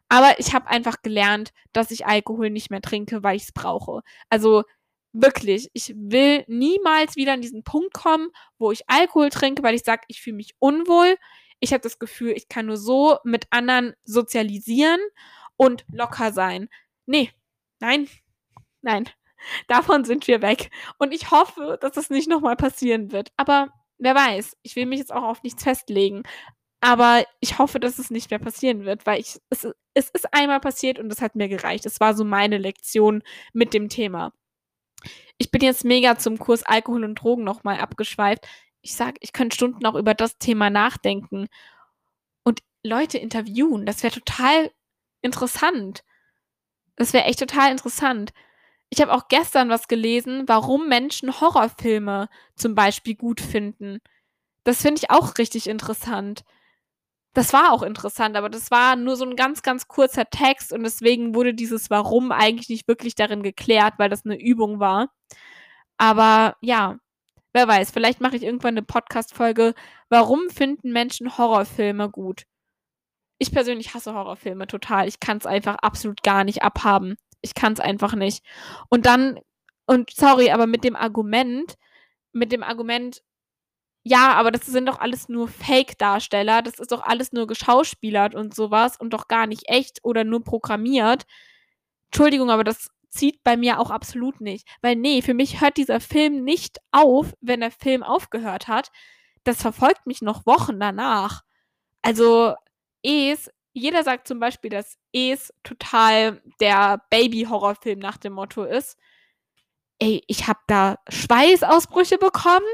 Aber 0.09 0.39
ich 0.39 0.53
habe 0.53 0.67
einfach 0.67 1.01
gelernt, 1.01 1.51
dass 1.73 1.91
ich 1.91 2.05
Alkohol 2.05 2.49
nicht 2.49 2.69
mehr 2.71 2.81
trinke, 2.81 3.23
weil 3.23 3.37
ich 3.37 3.43
es 3.43 3.51
brauche. 3.51 4.01
Also 4.29 4.63
wirklich, 5.13 5.69
ich 5.73 5.93
will 5.97 6.43
niemals 6.47 7.15
wieder 7.15 7.33
an 7.33 7.41
diesen 7.41 7.63
Punkt 7.63 7.93
kommen, 7.93 8.29
wo 8.59 8.71
ich 8.71 8.87
Alkohol 8.89 9.29
trinke, 9.29 9.63
weil 9.63 9.75
ich 9.75 9.83
sage, 9.83 10.03
ich 10.07 10.21
fühle 10.21 10.35
mich 10.37 10.55
unwohl. 10.59 11.17
Ich 11.59 11.73
habe 11.73 11.81
das 11.81 11.99
Gefühl, 11.99 12.31
ich 12.31 12.49
kann 12.49 12.67
nur 12.67 12.77
so 12.77 13.17
mit 13.23 13.47
anderen 13.49 13.93
sozialisieren 14.03 14.99
und 15.57 15.85
locker 15.91 16.33
sein. 16.33 16.69
Nee, 17.05 17.31
nein, 17.79 18.07
nein. 18.81 19.09
Davon 19.67 20.05
sind 20.05 20.27
wir 20.27 20.41
weg. 20.41 20.69
Und 20.97 21.13
ich 21.13 21.31
hoffe, 21.31 21.77
dass 21.81 21.93
das 21.93 22.09
nicht 22.09 22.29
nochmal 22.29 22.55
passieren 22.55 23.11
wird. 23.11 23.31
Aber 23.37 23.69
wer 23.97 24.15
weiß, 24.15 24.57
ich 24.63 24.75
will 24.75 24.85
mich 24.85 24.99
jetzt 24.99 25.13
auch 25.13 25.23
auf 25.23 25.43
nichts 25.43 25.63
festlegen. 25.63 26.23
Aber 26.81 27.25
ich 27.39 27.57
hoffe, 27.59 27.79
dass 27.79 27.99
es 27.99 28.11
nicht 28.11 28.29
mehr 28.29 28.39
passieren 28.39 28.85
wird, 28.85 29.05
weil 29.05 29.19
ich, 29.19 29.39
es, 29.49 29.67
es 29.93 30.09
ist 30.11 30.33
einmal 30.33 30.59
passiert 30.59 30.99
und 30.99 31.09
das 31.09 31.21
hat 31.21 31.35
mir 31.35 31.47
gereicht. 31.49 31.85
Es 31.85 31.99
war 31.99 32.13
so 32.15 32.23
meine 32.25 32.57
Lektion 32.59 33.23
mit 33.53 33.73
dem 33.73 33.89
Thema. 33.89 34.33
ich 35.37 35.51
bin 35.51 35.61
jetzt 35.61 35.83
mega 35.85 36.17
zum 36.17 36.37
Kurs 36.39 36.63
Alkohol 36.63 37.03
und 37.03 37.15
Drogen 37.15 37.43
nochmal 37.43 37.79
abgeschweift. 37.79 38.47
Ich 38.81 38.95
sag, 38.95 39.15
ich 39.21 39.33
könnte 39.33 39.55
Stunden 39.55 39.85
auch 39.85 39.95
über 39.95 40.13
das 40.13 40.37
Thema 40.37 40.69
nachdenken 40.69 41.47
und 42.43 42.61
Leute 42.83 43.17
interviewen. 43.17 43.85
Das 43.85 44.03
wäre 44.03 44.13
total 44.13 44.71
interessant. 45.21 46.03
Das 46.95 47.13
wäre 47.13 47.25
echt 47.25 47.39
total 47.39 47.71
interessant. 47.71 48.31
Ich 48.89 49.01
habe 49.01 49.13
auch 49.13 49.27
gestern 49.27 49.69
was 49.69 49.87
gelesen, 49.87 50.43
warum 50.47 50.87
Menschen 50.87 51.39
Horrorfilme 51.41 52.29
zum 52.55 52.75
Beispiel 52.75 53.15
gut 53.15 53.41
finden. 53.41 53.99
Das 54.63 54.81
finde 54.81 55.01
ich 55.03 55.11
auch 55.11 55.37
richtig 55.37 55.67
interessant. 55.67 56.43
Das 57.33 57.51
war 57.51 57.73
auch 57.73 57.83
interessant, 57.83 58.37
aber 58.37 58.49
das 58.49 58.71
war 58.71 58.95
nur 58.95 59.17
so 59.17 59.25
ein 59.25 59.35
ganz, 59.35 59.61
ganz 59.61 59.87
kurzer 59.89 60.25
Text 60.29 60.71
und 60.71 60.83
deswegen 60.83 61.35
wurde 61.35 61.53
dieses 61.53 61.89
Warum 61.89 62.31
eigentlich 62.31 62.69
nicht 62.69 62.87
wirklich 62.87 63.13
darin 63.15 63.43
geklärt, 63.43 63.95
weil 63.97 64.09
das 64.09 64.25
eine 64.25 64.39
Übung 64.39 64.79
war. 64.79 65.09
Aber 65.97 66.55
ja, 66.61 66.97
wer 67.53 67.67
weiß, 67.67 67.91
vielleicht 67.91 68.21
mache 68.21 68.37
ich 68.37 68.43
irgendwann 68.43 68.75
eine 68.75 68.83
Podcast-Folge, 68.83 69.73
warum 70.09 70.49
finden 70.49 70.91
Menschen 70.93 71.37
Horrorfilme 71.37 72.09
gut? 72.09 72.43
Ich 73.37 73.51
persönlich 73.51 73.93
hasse 73.93 74.13
Horrorfilme 74.13 74.67
total. 74.67 75.07
Ich 75.07 75.19
kann 75.19 75.37
es 75.37 75.45
einfach 75.45 75.75
absolut 75.75 76.23
gar 76.23 76.43
nicht 76.45 76.63
abhaben. 76.63 77.15
Ich 77.45 77.53
kann 77.53 77.73
es 77.73 77.79
einfach 77.79 78.15
nicht. 78.15 78.43
Und 78.89 79.05
dann, 79.05 79.39
und 79.85 80.09
sorry, 80.11 80.51
aber 80.51 80.67
mit 80.67 80.83
dem 80.83 80.95
Argument, 80.95 81.75
mit 82.33 82.51
dem 82.51 82.63
Argument, 82.63 83.21
ja, 84.03 84.33
aber 84.33 84.51
das 84.51 84.65
sind 84.67 84.87
doch 84.87 84.99
alles 84.99 85.29
nur 85.29 85.47
Fake-Darsteller, 85.47 86.61
das 86.63 86.79
ist 86.79 86.91
doch 86.91 87.03
alles 87.03 87.31
nur 87.33 87.47
geschauspielert 87.47 88.35
und 88.35 88.55
sowas 88.55 88.97
und 88.97 89.11
doch 89.11 89.27
gar 89.27 89.47
nicht 89.47 89.63
echt 89.69 89.99
oder 90.03 90.23
nur 90.23 90.43
programmiert. 90.43 91.25
Entschuldigung, 92.07 92.51
aber 92.51 92.63
das 92.63 92.89
zieht 93.09 93.43
bei 93.43 93.57
mir 93.57 93.79
auch 93.79 93.91
absolut 93.91 94.41
nicht. 94.41 94.67
Weil 94.81 94.95
nee, 94.95 95.21
für 95.21 95.33
mich 95.33 95.61
hört 95.61 95.77
dieser 95.77 95.99
Film 95.99 96.43
nicht 96.43 96.79
auf, 96.91 97.33
wenn 97.41 97.61
der 97.61 97.71
Film 97.71 98.03
aufgehört 98.03 98.67
hat. 98.67 98.91
Das 99.43 99.61
verfolgt 99.61 100.07
mich 100.07 100.21
noch 100.21 100.45
Wochen 100.45 100.79
danach. 100.79 101.41
Also, 102.01 102.55
Es 103.03 103.49
jeder 103.75 104.03
sagt 104.03 104.27
zum 104.27 104.39
Beispiel, 104.39 104.69
dass 104.69 104.97
Es 105.11 105.53
total 105.63 106.41
der 106.61 107.01
Baby-Horrorfilm 107.09 107.99
nach 107.99 108.17
dem 108.17 108.31
Motto 108.33 108.63
ist. 108.63 108.97
Ey, 109.99 110.23
ich 110.27 110.47
habe 110.47 110.59
da 110.67 110.97
Schweißausbrüche 111.09 112.17
bekommen. 112.17 112.65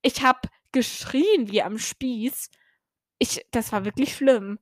Ich 0.00 0.22
habe 0.22 0.40
geschrien 0.72 1.50
wie 1.50 1.62
am 1.62 1.78
Spieß. 1.78 2.50
Ich, 3.18 3.46
das 3.50 3.70
war 3.70 3.84
wirklich 3.84 4.16
schlimm. 4.16 4.58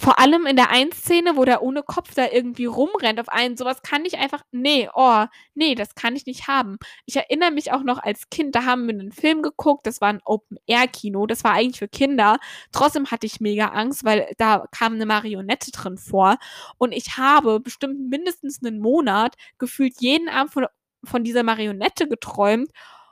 Vor 0.00 0.20
allem 0.20 0.46
in 0.46 0.54
der 0.54 0.70
einen 0.70 0.92
Szene, 0.92 1.36
wo 1.36 1.44
der 1.44 1.60
ohne 1.60 1.82
Kopf 1.82 2.14
da 2.14 2.28
irgendwie 2.30 2.66
rumrennt 2.66 3.18
auf 3.18 3.28
einen, 3.28 3.56
sowas 3.56 3.82
kann 3.82 4.04
ich 4.04 4.16
einfach, 4.16 4.42
nee, 4.52 4.88
oh, 4.94 5.24
nee, 5.54 5.74
das 5.74 5.96
kann 5.96 6.14
ich 6.14 6.24
nicht 6.24 6.46
haben. 6.46 6.78
Ich 7.04 7.16
erinnere 7.16 7.50
mich 7.50 7.72
auch 7.72 7.82
noch 7.82 7.98
als 7.98 8.30
Kind, 8.30 8.54
da 8.54 8.64
haben 8.64 8.86
wir 8.86 8.94
einen 8.94 9.10
Film 9.10 9.42
geguckt, 9.42 9.86
das 9.88 10.00
war 10.00 10.10
ein 10.10 10.20
Open-Air-Kino, 10.24 11.26
das 11.26 11.42
war 11.42 11.52
eigentlich 11.52 11.80
für 11.80 11.88
Kinder. 11.88 12.38
Trotzdem 12.70 13.10
hatte 13.10 13.26
ich 13.26 13.40
mega 13.40 13.66
Angst, 13.66 14.04
weil 14.04 14.32
da 14.38 14.66
kam 14.70 14.94
eine 14.94 15.06
Marionette 15.06 15.72
drin 15.72 15.98
vor 15.98 16.36
und 16.78 16.92
ich 16.92 17.16
habe 17.16 17.58
bestimmt 17.58 18.08
mindestens 18.08 18.62
einen 18.62 18.78
Monat 18.78 19.34
gefühlt 19.58 19.94
jeden 20.00 20.28
Abend 20.28 20.52
von, 20.52 20.66
von 21.04 21.24
dieser 21.24 21.42
Marionette 21.42 22.06
geträumt 22.06 22.70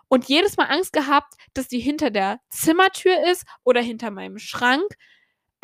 und 0.08 0.26
jedes 0.26 0.56
Mal 0.56 0.66
Angst 0.66 0.92
gehabt, 0.92 1.34
dass 1.52 1.66
die 1.66 1.80
hinter 1.80 2.10
der 2.10 2.38
Zimmertür 2.48 3.28
ist 3.30 3.44
oder 3.64 3.80
hinter 3.80 4.12
meinem 4.12 4.38
Schrank 4.38 4.84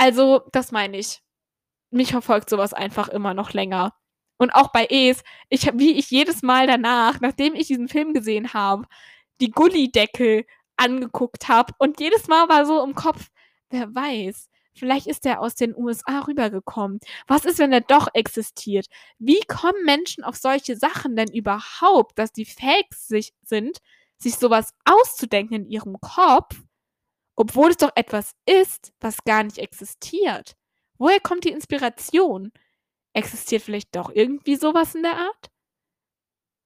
also, 0.02 0.42
das 0.50 0.72
meine 0.72 0.98
ich. 0.98 1.22
Mich 1.92 2.10
verfolgt 2.10 2.50
sowas 2.50 2.74
einfach 2.74 3.08
immer 3.08 3.34
noch 3.34 3.52
länger. 3.52 3.94
Und 4.36 4.50
auch 4.50 4.72
bei 4.72 4.84
Es, 4.90 5.22
ich, 5.48 5.70
wie 5.74 5.92
ich 5.92 6.10
jedes 6.10 6.42
Mal 6.42 6.66
danach, 6.66 7.20
nachdem 7.20 7.54
ich 7.54 7.68
diesen 7.68 7.86
Film 7.86 8.12
gesehen 8.12 8.52
habe, 8.52 8.86
die 9.40 9.52
Gullideckel 9.52 10.44
angeguckt 10.76 11.46
habe 11.48 11.72
und 11.78 12.00
jedes 12.00 12.26
Mal 12.26 12.48
war 12.48 12.66
so 12.66 12.82
im 12.82 12.96
Kopf, 12.96 13.28
wer 13.70 13.94
weiß, 13.94 14.48
vielleicht 14.74 15.06
ist 15.06 15.24
der 15.24 15.40
aus 15.40 15.54
den 15.54 15.72
USA 15.76 16.22
rübergekommen. 16.26 16.98
Was 17.28 17.44
ist, 17.44 17.60
wenn 17.60 17.72
er 17.72 17.82
doch 17.82 18.08
existiert? 18.12 18.86
Wie 19.20 19.40
kommen 19.46 19.84
Menschen 19.84 20.24
auf 20.24 20.34
solche 20.34 20.76
Sachen 20.76 21.14
denn 21.14 21.32
überhaupt, 21.32 22.18
dass 22.18 22.32
die 22.32 22.46
fähig 22.46 22.86
sich 22.92 23.34
sind, 23.44 23.78
sich 24.18 24.34
sowas 24.34 24.74
auszudenken 24.84 25.58
in 25.58 25.66
ihrem 25.68 26.00
Kopf 26.00 26.60
obwohl 27.42 27.70
es 27.70 27.76
doch 27.76 27.90
etwas 27.96 28.36
ist, 28.46 28.92
was 29.00 29.24
gar 29.24 29.42
nicht 29.42 29.58
existiert. 29.58 30.54
Woher 30.96 31.18
kommt 31.18 31.42
die 31.42 31.48
Inspiration? 31.50 32.52
Existiert 33.14 33.62
vielleicht 33.62 33.96
doch 33.96 34.12
irgendwie 34.14 34.54
sowas 34.54 34.94
in 34.94 35.02
der 35.02 35.16
Art? 35.16 35.50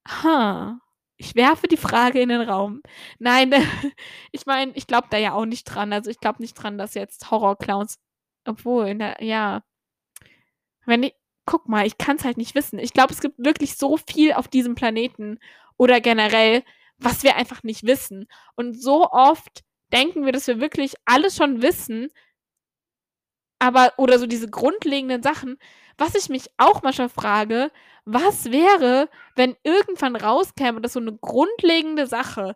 Ha. 0.07 0.79
Ich 1.17 1.35
werfe 1.35 1.67
die 1.67 1.79
Frage 1.79 2.21
in 2.21 2.29
den 2.29 2.43
Raum. 2.43 2.83
Nein, 3.19 3.55
ich 4.33 4.45
meine, 4.45 4.73
ich 4.75 4.87
glaube 4.87 5.09
da 5.11 5.17
ja 5.17 5.33
auch 5.33 5.47
nicht 5.47 5.65
dran. 5.65 5.95
Also 5.95 6.11
ich 6.11 6.21
glaube 6.21 6.43
nicht 6.43 6.53
dran, 6.53 6.77
dass 6.77 6.93
jetzt 6.93 7.31
Horrorclowns, 7.31 7.99
obwohl, 8.45 8.95
der, 8.97 9.17
ja. 9.25 9.63
Wenn 10.85 11.05
ich, 11.05 11.15
guck 11.47 11.71
mal, 11.71 11.87
ich 11.87 11.97
kann 11.97 12.17
es 12.19 12.25
halt 12.25 12.37
nicht 12.37 12.55
wissen. 12.55 12.79
Ich 12.79 12.93
glaube, 12.93 13.15
es 13.15 13.23
gibt 13.23 13.39
wirklich 13.39 13.79
so 13.79 13.97
viel 13.97 14.35
auf 14.35 14.47
diesem 14.47 14.75
Planeten 14.75 15.39
oder 15.79 16.03
generell, 16.03 16.65
was 16.99 17.23
wir 17.23 17.37
einfach 17.37 17.63
nicht 17.63 17.85
wissen. 17.85 18.27
Und 18.57 18.75
so 18.79 19.11
oft 19.11 19.65
denken 19.93 20.25
wir, 20.25 20.33
dass 20.33 20.47
wir 20.47 20.61
wirklich 20.61 20.95
alles 21.05 21.37
schon 21.37 21.63
wissen, 21.63 22.11
aber, 23.59 23.93
oder 23.97 24.19
so 24.19 24.27
diese 24.27 24.51
grundlegenden 24.51 25.23
Sachen, 25.23 25.59
was 25.99 26.15
ich 26.15 26.29
mich 26.29 26.51
auch 26.59 26.83
manchmal 26.83 27.09
frage, 27.09 27.71
was 28.05 28.53
wäre, 28.53 29.09
wenn 29.35 29.57
irgendwann 29.63 30.15
rauskäme, 30.17 30.81
dass 30.81 30.93
so 30.93 31.01
eine 31.01 31.17
grundlegende 31.17 32.07
Sache, 32.07 32.55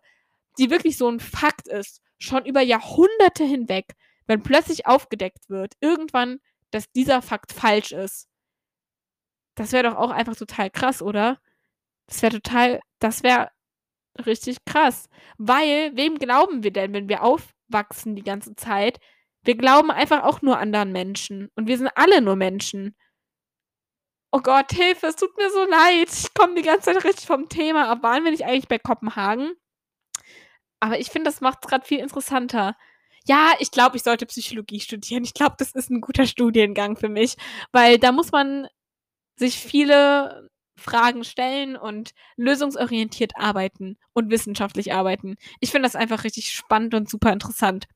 die 0.57 0.69
wirklich 0.69 0.97
so 0.97 1.09
ein 1.09 1.19
Fakt 1.19 1.67
ist, 1.67 2.01
schon 2.19 2.45
über 2.45 2.61
Jahrhunderte 2.61 3.43
hinweg, 3.43 3.95
wenn 4.27 4.43
plötzlich 4.43 4.85
aufgedeckt 4.85 5.49
wird, 5.49 5.73
irgendwann, 5.81 6.39
dass 6.69 6.91
dieser 6.91 7.21
Fakt 7.21 7.51
falsch 7.51 7.91
ist. 7.91 8.27
Das 9.55 9.71
wäre 9.71 9.89
doch 9.89 9.95
auch 9.97 10.11
einfach 10.11 10.35
total 10.35 10.69
krass, 10.69 11.01
oder? 11.01 11.39
Das 12.07 12.21
wäre 12.21 12.33
total, 12.39 12.81
das 12.99 13.23
wäre 13.23 13.51
Richtig 14.25 14.57
krass. 14.65 15.09
Weil, 15.37 15.95
wem 15.95 16.17
glauben 16.17 16.63
wir 16.63 16.71
denn, 16.71 16.93
wenn 16.93 17.09
wir 17.09 17.23
aufwachsen 17.23 18.15
die 18.15 18.23
ganze 18.23 18.55
Zeit? 18.55 18.99
Wir 19.43 19.55
glauben 19.55 19.91
einfach 19.91 20.23
auch 20.23 20.41
nur 20.41 20.59
anderen 20.59 20.91
Menschen. 20.91 21.49
Und 21.55 21.67
wir 21.67 21.77
sind 21.77 21.89
alle 21.95 22.21
nur 22.21 22.35
Menschen. 22.35 22.95
Oh 24.33 24.39
Gott, 24.41 24.71
Hilfe, 24.71 25.07
es 25.07 25.15
tut 25.17 25.35
mir 25.37 25.49
so 25.49 25.65
leid. 25.65 26.09
Ich 26.11 26.33
komme 26.33 26.55
die 26.55 26.61
ganze 26.61 26.93
Zeit 26.93 27.03
richtig 27.03 27.25
vom 27.27 27.49
Thema 27.49 27.89
ab. 27.89 28.03
Waren 28.03 28.23
wir 28.23 28.31
nicht 28.31 28.45
eigentlich 28.45 28.67
bei 28.67 28.79
Kopenhagen? 28.79 29.53
Aber 30.79 30.99
ich 30.99 31.09
finde, 31.09 31.29
das 31.29 31.41
macht 31.41 31.59
es 31.63 31.69
gerade 31.69 31.85
viel 31.85 31.99
interessanter. 31.99 32.75
Ja, 33.25 33.53
ich 33.59 33.71
glaube, 33.71 33.97
ich 33.97 34.03
sollte 34.03 34.25
Psychologie 34.25 34.79
studieren. 34.79 35.23
Ich 35.23 35.33
glaube, 35.33 35.55
das 35.59 35.73
ist 35.73 35.89
ein 35.91 36.01
guter 36.01 36.25
Studiengang 36.25 36.97
für 36.97 37.09
mich, 37.09 37.35
weil 37.71 37.99
da 37.99 38.11
muss 38.11 38.31
man 38.31 38.67
sich 39.35 39.57
viele 39.59 40.49
Fragen 40.81 41.23
stellen 41.23 41.75
und 41.75 42.11
lösungsorientiert 42.35 43.33
arbeiten 43.35 43.97
und 44.13 44.29
wissenschaftlich 44.29 44.93
arbeiten. 44.93 45.35
Ich 45.59 45.71
finde 45.71 45.87
das 45.87 45.95
einfach 45.95 46.23
richtig 46.23 46.51
spannend 46.51 46.93
und 46.93 47.09
super 47.09 47.31
interessant. 47.31 47.87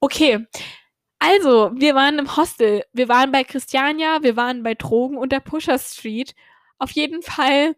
Okay. 0.00 0.46
Also, 1.18 1.70
wir 1.74 1.94
waren 1.94 2.18
im 2.18 2.36
Hostel. 2.36 2.82
Wir 2.92 3.08
waren 3.08 3.30
bei 3.30 3.44
Christiania, 3.44 4.22
wir 4.22 4.36
waren 4.36 4.64
bei 4.64 4.74
Drogen 4.74 5.16
und 5.16 5.30
der 5.30 5.38
Pusher 5.40 5.78
Street. 5.78 6.34
Auf 6.78 6.90
jeden 6.90 7.22
Fall 7.22 7.76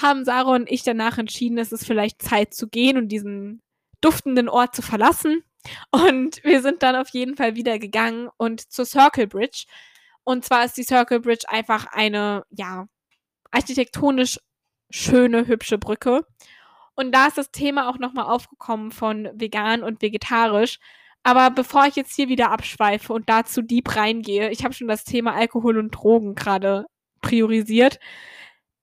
haben 0.00 0.24
Sarah 0.24 0.54
und 0.54 0.70
ich 0.70 0.82
danach 0.82 1.18
entschieden, 1.18 1.58
es 1.58 1.72
ist 1.72 1.86
vielleicht 1.86 2.22
Zeit 2.22 2.54
zu 2.54 2.68
gehen 2.68 2.96
und 2.96 3.08
diesen 3.08 3.62
duftenden 4.00 4.48
Ort 4.48 4.76
zu 4.76 4.82
verlassen. 4.82 5.42
Und 5.90 6.42
wir 6.44 6.62
sind 6.62 6.82
dann 6.82 6.94
auf 6.94 7.08
jeden 7.10 7.36
Fall 7.36 7.56
wieder 7.56 7.78
gegangen 7.78 8.28
und 8.36 8.60
zur 8.72 8.84
Circle 8.84 9.26
Bridge. 9.26 9.64
Und 10.24 10.44
zwar 10.44 10.64
ist 10.64 10.76
die 10.76 10.84
Circle 10.84 11.20
Bridge 11.20 11.46
einfach 11.48 11.86
eine, 11.90 12.44
ja, 12.50 12.86
architektonisch 13.54 14.38
schöne, 14.90 15.46
hübsche 15.46 15.78
Brücke. 15.78 16.26
Und 16.94 17.12
da 17.12 17.26
ist 17.26 17.38
das 17.38 17.50
Thema 17.50 17.88
auch 17.88 17.98
nochmal 17.98 18.26
aufgekommen 18.26 18.92
von 18.92 19.28
vegan 19.34 19.82
und 19.82 20.02
vegetarisch. 20.02 20.78
Aber 21.22 21.50
bevor 21.50 21.86
ich 21.86 21.96
jetzt 21.96 22.14
hier 22.14 22.28
wieder 22.28 22.50
abschweife 22.50 23.12
und 23.12 23.28
dazu 23.28 23.62
deep 23.62 23.96
reingehe, 23.96 24.50
ich 24.50 24.62
habe 24.62 24.74
schon 24.74 24.88
das 24.88 25.04
Thema 25.04 25.34
Alkohol 25.34 25.78
und 25.78 25.90
Drogen 25.90 26.34
gerade 26.34 26.86
priorisiert. 27.22 27.98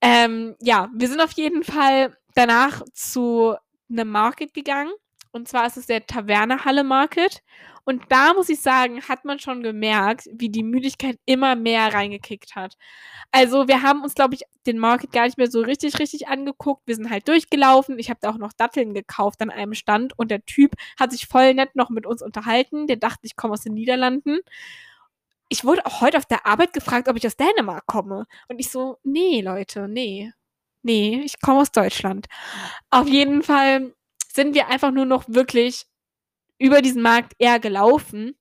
Ähm, 0.01 0.55
ja, 0.60 0.89
wir 0.93 1.07
sind 1.07 1.21
auf 1.21 1.34
jeden 1.34 1.63
Fall 1.63 2.17
danach 2.34 2.81
zu 2.93 3.55
einem 3.89 4.10
Market 4.10 4.53
gegangen. 4.53 4.91
Und 5.31 5.47
zwar 5.47 5.67
ist 5.67 5.77
es 5.77 5.86
der 5.86 6.05
Tavernehalle 6.05 6.84
Market. 6.84 7.43
Und 7.84 8.04
da 8.10 8.34
muss 8.34 8.50
ich 8.50 8.62
sagen, 8.62 9.02
hat 9.04 9.26
man 9.26 9.39
schon 9.39 9.63
gemerkt, 9.63 10.30
wie 10.34 10.50
die 10.50 10.63
Müdigkeit 10.63 11.17
immer 11.26 11.56
mehr 11.56 11.94
reingekickt 11.94 12.56
hat. 12.56 12.76
Also 13.32 13.67
wir 13.67 13.82
haben 13.82 14.04
uns, 14.04 14.13
glaube 14.13 14.36
ich, 14.36 14.44
den 14.65 14.78
Market 14.78 15.12
gar 15.12 15.26
nicht 15.26 15.38
mehr 15.38 15.50
so 15.50 15.62
richtig, 15.62 16.00
richtig 16.00 16.28
angeguckt. 16.28 16.84
Wir 16.86 16.96
sind 16.96 17.10
halt 17.10 17.28
durchgelaufen. 17.28 18.00
Ich 18.00 18.10
habe 18.10 18.20
da 18.22 18.30
auch 18.30 18.38
noch 18.38 18.54
Datteln 18.54 18.94
gekauft 18.94 19.41
an 19.41 19.50
einem 19.50 19.74
Stand 19.74 20.17
und 20.17 20.32
der 20.32 20.46
Typ 20.46 20.74
hat 21.00 21.12
sich 21.12 21.28
voll 21.28 21.54
nett 21.54 21.76
noch 21.76 21.89
mit 21.89 22.06
uns 22.06 22.22
unterhalten. 22.22 22.88
Der 22.88 22.98
dachte, 22.98 23.22
ich 23.24 23.36
komme 23.36 23.54
aus 23.54 23.62
den 23.62 23.74
Niederlanden. 23.74 24.39
Ich 25.50 25.65
wurde 25.65 25.86
auch 25.86 26.02
heute 26.02 26.17
auf 26.17 26.26
der 26.26 26.46
Arbeit 26.46 26.74
gefragt, 26.74 27.10
ob 27.10 27.17
ich 27.17 27.28
aus 27.28 27.36
Dänemark 27.36 27.86
komme. 27.86 28.26
Und 28.48 28.60
ich 28.60 28.70
so, 28.70 28.98
nee, 29.04 29.41
Leute, 29.41 29.88
nee. 29.88 30.32
Nee, 30.84 31.22
ich 31.26 31.39
komme 31.41 31.62
aus 31.62 31.72
Deutschland. 31.72 32.28
Auf 32.89 33.08
jeden 33.08 33.44
Fall 33.44 33.94
sind 34.34 34.56
wir 34.56 34.67
einfach 34.70 34.91
nur 34.91 35.06
noch 35.06 35.26
wirklich 35.28 35.86
über 36.62 36.82
diesen 36.82 37.02
Markt 37.02 37.34
eher 37.39 37.60
gelaufen 37.60 38.36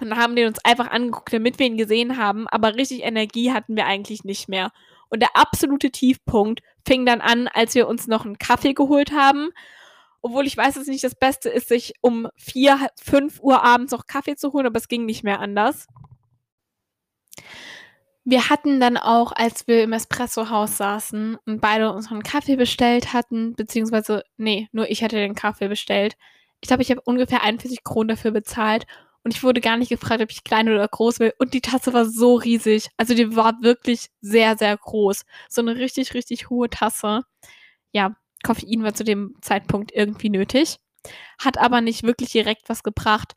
und 0.00 0.16
haben 0.16 0.34
den 0.34 0.48
uns 0.48 0.58
einfach 0.64 0.90
angeguckt, 0.90 1.32
damit 1.32 1.60
wir 1.60 1.66
ihn 1.66 1.76
gesehen 1.76 2.16
haben, 2.16 2.48
aber 2.48 2.74
richtig 2.74 3.04
Energie 3.04 3.52
hatten 3.52 3.76
wir 3.76 3.86
eigentlich 3.86 4.24
nicht 4.24 4.48
mehr. 4.48 4.72
Und 5.08 5.20
der 5.20 5.36
absolute 5.36 5.90
Tiefpunkt 5.90 6.60
fing 6.84 7.06
dann 7.06 7.20
an, 7.20 7.46
als 7.46 7.74
wir 7.76 7.86
uns 7.86 8.08
noch 8.08 8.24
einen 8.24 8.38
Kaffee 8.38 8.74
geholt 8.74 9.12
haben. 9.12 9.50
Obwohl 10.22 10.46
ich 10.46 10.56
weiß, 10.56 10.74
dass 10.74 10.84
es 10.84 10.88
nicht 10.88 11.04
das 11.04 11.14
Beste 11.14 11.50
ist, 11.50 11.68
sich 11.68 11.94
um 12.00 12.28
vier, 12.36 12.88
fünf 13.00 13.40
Uhr 13.40 13.62
abends 13.62 13.92
noch 13.92 14.06
Kaffee 14.06 14.36
zu 14.36 14.52
holen, 14.52 14.66
aber 14.66 14.78
es 14.78 14.88
ging 14.88 15.04
nicht 15.04 15.22
mehr 15.22 15.40
anders. 15.40 15.86
Wir 18.24 18.50
hatten 18.50 18.80
dann 18.80 18.96
auch, 18.96 19.32
als 19.32 19.66
wir 19.68 19.82
im 19.82 19.92
Espresso-Haus 19.92 20.76
saßen 20.76 21.36
und 21.44 21.60
beide 21.60 21.92
unseren 21.92 22.22
Kaffee 22.22 22.56
bestellt 22.56 23.12
hatten, 23.12 23.54
beziehungsweise, 23.54 24.24
nee, 24.36 24.68
nur 24.72 24.90
ich 24.90 25.04
hatte 25.04 25.16
den 25.16 25.34
Kaffee 25.34 25.68
bestellt. 25.68 26.16
Ich 26.62 26.68
glaube, 26.68 26.82
ich 26.82 26.90
habe 26.90 27.02
ungefähr 27.02 27.42
41 27.42 27.84
Kronen 27.84 28.08
dafür 28.08 28.30
bezahlt 28.30 28.86
und 29.24 29.34
ich 29.34 29.42
wurde 29.42 29.60
gar 29.60 29.76
nicht 29.76 29.90
gefragt, 29.90 30.22
ob 30.22 30.30
ich 30.30 30.44
klein 30.44 30.68
oder 30.68 30.86
groß 30.86 31.20
will. 31.20 31.34
Und 31.38 31.54
die 31.54 31.60
Tasse 31.60 31.92
war 31.92 32.06
so 32.06 32.36
riesig. 32.36 32.88
Also 32.96 33.14
die 33.14 33.36
war 33.36 33.62
wirklich 33.62 34.08
sehr, 34.20 34.56
sehr 34.56 34.76
groß. 34.76 35.24
So 35.48 35.60
eine 35.60 35.76
richtig, 35.76 36.14
richtig 36.14 36.50
hohe 36.50 36.70
Tasse. 36.70 37.22
Ja, 37.92 38.16
Koffein 38.42 38.82
war 38.82 38.94
zu 38.94 39.04
dem 39.04 39.34
Zeitpunkt 39.42 39.92
irgendwie 39.92 40.30
nötig. 40.30 40.78
Hat 41.38 41.58
aber 41.58 41.80
nicht 41.80 42.04
wirklich 42.04 42.30
direkt 42.30 42.68
was 42.68 42.82
gebracht. 42.82 43.34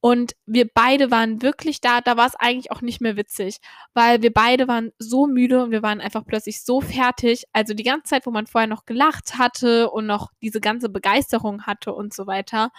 Und 0.00 0.34
wir 0.46 0.68
beide 0.72 1.10
waren 1.10 1.42
wirklich 1.42 1.80
da, 1.80 2.00
da 2.00 2.16
war 2.16 2.26
es 2.26 2.36
eigentlich 2.36 2.70
auch 2.70 2.82
nicht 2.82 3.00
mehr 3.00 3.16
witzig, 3.16 3.58
weil 3.94 4.22
wir 4.22 4.32
beide 4.32 4.68
waren 4.68 4.92
so 4.98 5.26
müde 5.26 5.64
und 5.64 5.70
wir 5.72 5.82
waren 5.82 6.00
einfach 6.00 6.24
plötzlich 6.24 6.62
so 6.64 6.80
fertig. 6.80 7.44
Also 7.52 7.74
die 7.74 7.82
ganze 7.82 8.04
Zeit, 8.04 8.24
wo 8.24 8.30
man 8.30 8.46
vorher 8.46 8.68
noch 8.68 8.86
gelacht 8.86 9.38
hatte 9.38 9.90
und 9.90 10.06
noch 10.06 10.30
diese 10.40 10.60
ganze 10.60 10.88
Begeisterung 10.88 11.62
hatte 11.66 11.92
und 11.92 12.14
so 12.14 12.28
weiter, 12.28 12.70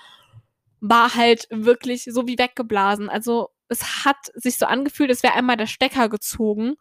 war 0.80 1.14
halt 1.16 1.48
wirklich 1.50 2.06
so 2.06 2.26
wie 2.26 2.38
weggeblasen. 2.38 3.10
Also 3.10 3.50
es 3.68 4.06
hat 4.06 4.18
sich 4.34 4.58
so 4.58 4.66
angefühlt, 4.66 5.12
es 5.12 5.24
wäre 5.24 5.34
einmal 5.34 5.58
der 5.58 5.68
Stecker 5.68 6.08
gezogen. 6.08 6.76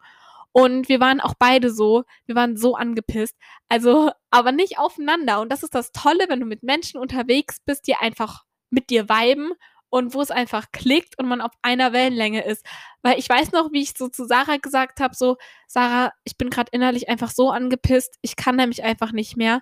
Und 0.51 0.89
wir 0.89 0.99
waren 0.99 1.19
auch 1.19 1.35
beide 1.37 1.69
so, 1.71 2.05
wir 2.25 2.35
waren 2.35 2.57
so 2.57 2.75
angepisst. 2.75 3.35
Also, 3.67 4.11
aber 4.31 4.51
nicht 4.51 4.79
aufeinander. 4.79 5.41
Und 5.41 5.51
das 5.51 5.63
ist 5.63 5.75
das 5.75 5.91
Tolle, 5.91 6.25
wenn 6.27 6.39
du 6.39 6.45
mit 6.45 6.63
Menschen 6.63 6.99
unterwegs 6.99 7.57
bist, 7.65 7.87
die 7.87 7.95
einfach 7.95 8.45
mit 8.71 8.89
dir 8.89 9.09
viben 9.09 9.51
und 9.89 10.13
wo 10.13 10.21
es 10.21 10.31
einfach 10.31 10.71
klickt 10.71 11.17
und 11.19 11.27
man 11.27 11.41
auf 11.41 11.51
einer 11.61 11.93
Wellenlänge 11.93 12.43
ist. 12.45 12.65
Weil 13.01 13.19
ich 13.19 13.27
weiß 13.29 13.51
noch, 13.51 13.71
wie 13.71 13.81
ich 13.81 13.93
so 13.97 14.07
zu 14.09 14.25
Sarah 14.25 14.57
gesagt 14.57 14.99
habe, 14.99 15.15
so, 15.15 15.37
Sarah, 15.67 16.13
ich 16.23 16.37
bin 16.37 16.49
gerade 16.49 16.69
innerlich 16.71 17.09
einfach 17.09 17.31
so 17.31 17.49
angepisst, 17.51 18.17
ich 18.21 18.35
kann 18.35 18.55
nämlich 18.55 18.83
einfach 18.83 19.11
nicht 19.11 19.37
mehr 19.37 19.61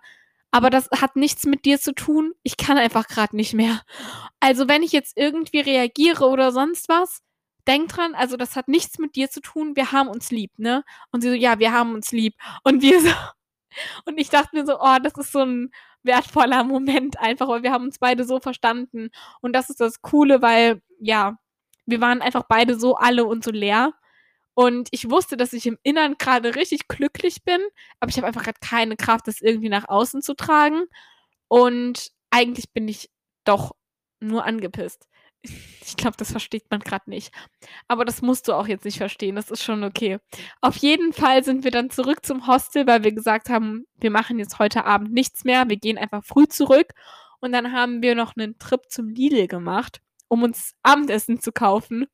aber 0.51 0.69
das 0.69 0.89
hat 0.91 1.15
nichts 1.15 1.45
mit 1.45 1.65
dir 1.65 1.79
zu 1.79 1.93
tun. 1.93 2.33
Ich 2.43 2.57
kann 2.57 2.77
einfach 2.77 3.07
gerade 3.07 3.35
nicht 3.35 3.53
mehr. 3.53 3.81
Also 4.39 4.67
wenn 4.67 4.83
ich 4.83 4.91
jetzt 4.91 5.17
irgendwie 5.17 5.59
reagiere 5.59 6.25
oder 6.27 6.51
sonst 6.51 6.89
was, 6.89 7.21
denk 7.67 7.89
dran, 7.89 8.15
also 8.15 8.37
das 8.37 8.55
hat 8.55 8.67
nichts 8.67 8.97
mit 8.97 9.15
dir 9.15 9.29
zu 9.29 9.41
tun. 9.41 9.75
Wir 9.75 9.91
haben 9.91 10.07
uns 10.07 10.31
lieb, 10.31 10.57
ne? 10.57 10.83
Und 11.11 11.21
sie 11.21 11.29
so, 11.29 11.35
ja, 11.35 11.59
wir 11.59 11.73
haben 11.73 11.93
uns 11.93 12.11
lieb. 12.11 12.35
Und 12.63 12.81
wir 12.81 13.01
so, 13.01 13.09
und 14.05 14.17
ich 14.17 14.29
dachte 14.29 14.55
mir 14.55 14.65
so, 14.65 14.79
oh, 14.79 14.97
das 15.03 15.13
ist 15.17 15.31
so 15.31 15.43
ein 15.43 15.71
wertvoller 16.07 16.63
Moment 16.63 17.19
einfach, 17.19 17.47
weil 17.47 17.63
wir 17.63 17.71
haben 17.71 17.85
uns 17.85 17.99
beide 17.99 18.23
so 18.23 18.39
verstanden. 18.39 19.09
Und 19.41 19.53
das 19.53 19.69
ist 19.69 19.79
das 19.81 20.01
Coole, 20.01 20.41
weil, 20.41 20.81
ja, 20.99 21.37
wir 21.85 22.01
waren 22.01 22.21
einfach 22.21 22.43
beide 22.49 22.79
so 22.79 22.95
alle 22.95 23.25
und 23.25 23.43
so 23.43 23.51
leer. 23.51 23.93
Und 24.55 24.89
ich 24.91 25.09
wusste, 25.11 25.37
dass 25.37 25.53
ich 25.53 25.67
im 25.67 25.77
Innern 25.83 26.15
gerade 26.17 26.55
richtig 26.55 26.87
glücklich 26.87 27.43
bin, 27.43 27.61
aber 27.99 28.09
ich 28.09 28.17
habe 28.17 28.25
einfach 28.25 28.43
gerade 28.43 28.59
keine 28.59 28.95
Kraft, 28.97 29.27
das 29.27 29.39
irgendwie 29.41 29.69
nach 29.69 29.87
außen 29.87 30.23
zu 30.23 30.33
tragen. 30.33 30.85
Und 31.47 32.11
eigentlich 32.31 32.73
bin 32.73 32.87
ich 32.87 33.11
doch 33.43 33.75
nur 34.19 34.45
angepisst. 34.45 35.07
Ich 35.41 35.95
glaube, 35.95 36.17
das 36.17 36.31
versteht 36.31 36.69
man 36.69 36.81
gerade 36.81 37.09
nicht. 37.09 37.33
Aber 37.87 38.03
das 38.03 38.21
musst 38.21 38.47
du 38.47 38.53
auch 38.53 38.67
jetzt 38.67 38.85
nicht 38.85 38.97
verstehen. 38.97 39.35
Das 39.35 39.49
ist 39.49 39.63
schon 39.63 39.83
okay. 39.83 40.19
Auf 40.61 40.75
jeden 40.77 41.13
Fall 41.13 41.43
sind 41.43 41.63
wir 41.63 41.71
dann 41.71 41.89
zurück 41.89 42.25
zum 42.25 42.47
Hostel, 42.47 42.85
weil 42.87 43.03
wir 43.03 43.13
gesagt 43.13 43.49
haben, 43.49 43.85
wir 43.95 44.11
machen 44.11 44.39
jetzt 44.39 44.59
heute 44.59 44.85
Abend 44.85 45.13
nichts 45.13 45.45
mehr. 45.45 45.69
Wir 45.69 45.77
gehen 45.77 45.97
einfach 45.97 46.23
früh 46.23 46.47
zurück. 46.47 46.93
Und 47.39 47.51
dann 47.51 47.71
haben 47.71 48.01
wir 48.01 48.15
noch 48.15 48.35
einen 48.35 48.57
Trip 48.59 48.81
zum 48.89 49.09
Lidl 49.09 49.47
gemacht, 49.47 50.01
um 50.27 50.43
uns 50.43 50.73
Abendessen 50.83 51.39
zu 51.39 51.51
kaufen. 51.51 52.07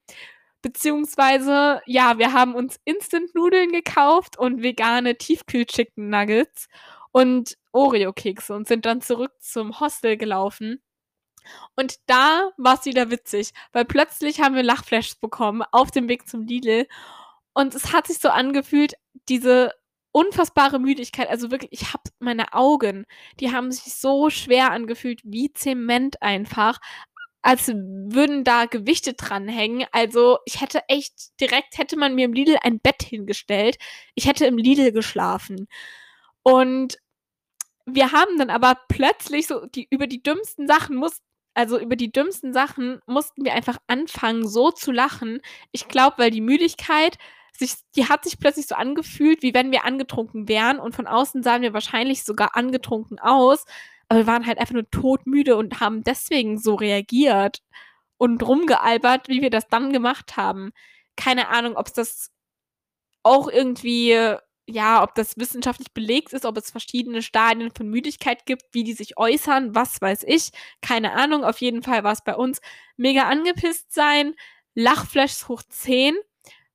Beziehungsweise, 0.62 1.82
ja, 1.86 2.18
wir 2.18 2.34
haben 2.34 2.56
uns 2.56 2.80
Instant-Nudeln 2.86 3.72
gekauft 3.72 4.38
und 4.38 4.64
vegane 4.64 5.18
Tiefkühl-Chicken 5.18 6.10
Nuggets 6.10 6.68
und 7.12 7.58
Oreo-Kekse 7.74 8.54
und 8.54 8.68
sind 8.68 8.86
dann 8.86 9.02
zurück 9.02 9.32
zum 9.40 9.80
Hostel 9.80 10.18
gelaufen. 10.18 10.82
Und 11.76 11.96
da 12.08 12.52
war 12.58 12.76
es 12.80 12.86
wieder 12.86 13.10
witzig, 13.10 13.52
weil 13.72 13.86
plötzlich 13.86 14.42
haben 14.42 14.56
wir 14.56 14.64
Lachflashs 14.64 15.16
bekommen 15.16 15.64
auf 15.72 15.92
dem 15.92 16.10
Weg 16.10 16.28
zum 16.28 16.44
Lidl. 16.44 16.88
Und 17.54 17.76
es 17.76 17.94
hat 17.94 18.08
sich 18.08 18.20
so 18.20 18.30
angefühlt, 18.30 18.94
diese 19.30 19.72
unfassbare 20.12 20.80
Müdigkeit, 20.80 21.30
also 21.30 21.52
wirklich, 21.52 21.72
ich 21.72 21.94
habe 21.94 22.04
meine 22.20 22.54
Augen, 22.54 23.06
die 23.40 23.52
haben 23.52 23.72
sich 23.72 23.96
so 23.96 24.30
schwer 24.30 24.72
angefühlt, 24.72 25.22
wie 25.24 25.52
Zement 25.54 26.22
einfach 26.22 26.80
als 27.44 27.68
würden 27.68 28.46
da 28.46 28.66
Gewichte 28.66 29.14
dranhängen. 29.14 29.86
Also 29.92 30.40
ich 30.46 30.62
hätte 30.62 30.82
echt 30.88 31.40
direkt, 31.42 31.78
hätte 31.78 31.98
man 31.98 32.16
mir 32.16 32.26
im 32.26 32.34
Lidl 32.34 32.58
ein 32.64 32.80
Bett 32.80 33.04
hingestellt. 33.04 33.78
Ich 34.16 34.28
hätte 34.28 34.46
im 34.46 34.58
Lidl 34.58 34.94
geschlafen. 34.94 35.68
Und 36.44 36.98
wir 37.86 38.14
haben 38.14 38.38
dann 38.38 38.50
aber 38.50 38.78
plötzlich 38.88 39.48
so 39.48 39.66
die 39.66 39.88
über 39.90 40.08
die 40.08 40.24
dümmsten 40.24 40.68
Sachen 40.68 40.96
mussten, 40.96 41.26
also 41.54 41.80
über 41.80 41.96
die 41.96 42.12
dümmsten 42.12 42.54
Sachen 42.54 43.02
mussten 43.06 43.46
wir 43.46 43.54
einfach 43.54 43.78
anfangen, 43.88 44.48
so 44.48 44.72
zu 44.72 44.92
lachen. 44.92 45.42
Ich 45.72 45.88
glaube, 45.88 46.18
weil 46.18 46.32
die 46.32 46.42
Müdigkeit 46.42 47.18
sich, 47.58 47.76
die 47.96 48.10
hat 48.10 48.24
sich 48.24 48.40
plötzlich 48.40 48.68
so 48.68 48.76
angefühlt, 48.76 49.44
wie 49.44 49.54
wenn 49.54 49.72
wir 49.72 49.86
angetrunken 49.86 50.48
wären 50.48 50.80
und 50.80 50.96
von 50.96 51.08
außen 51.08 51.44
sahen 51.44 51.62
wir 51.62 51.74
wahrscheinlich 51.74 52.24
sogar 52.24 52.56
angetrunken 52.56 53.20
aus, 53.20 53.66
aber 54.10 54.22
wir 54.22 54.28
waren 54.28 54.46
halt 54.46 54.58
einfach 54.58 54.74
nur 54.74 54.90
todmüde 54.90 55.56
und 55.56 55.80
haben 55.80 56.04
deswegen 56.04 56.58
so 56.58 56.76
reagiert 56.76 57.62
und 58.18 58.42
rumgealbert, 58.42 59.28
wie 59.28 59.42
wir 59.42 59.50
das 59.50 59.68
dann 59.68 59.94
gemacht 59.94 60.38
haben. 60.38 60.72
Keine 61.16 61.50
Ahnung, 61.50 61.76
ob 61.76 61.88
es 61.88 61.94
das 61.94 62.32
auch 63.24 63.48
irgendwie, 63.48 64.36
ja, 64.68 65.04
ob 65.04 65.16
das 65.16 65.38
wissenschaftlich 65.38 65.94
belegt 65.94 66.34
ist, 66.34 66.46
ob 66.46 66.58
es 66.58 66.72
verschiedene 66.72 67.22
Stadien 67.22 67.72
von 67.76 67.90
Müdigkeit 67.90 68.46
gibt, 68.46 68.64
wie 68.72 68.84
die 68.84 68.94
sich 68.94 69.18
äußern, 69.18 69.76
was 69.76 70.02
weiß 70.02 70.24
ich. 70.24 70.52
Keine 70.82 71.14
Ahnung. 71.14 71.44
Auf 71.44 71.60
jeden 71.60 71.84
Fall 71.84 72.04
war 72.04 72.14
es 72.14 72.24
bei 72.24 72.36
uns 72.36 72.62
mega 72.96 73.24
angepisst 73.24 73.94
sein. 73.94 74.36
Lachflashs 74.76 75.48
hoch 75.48 75.64
10 75.68 76.16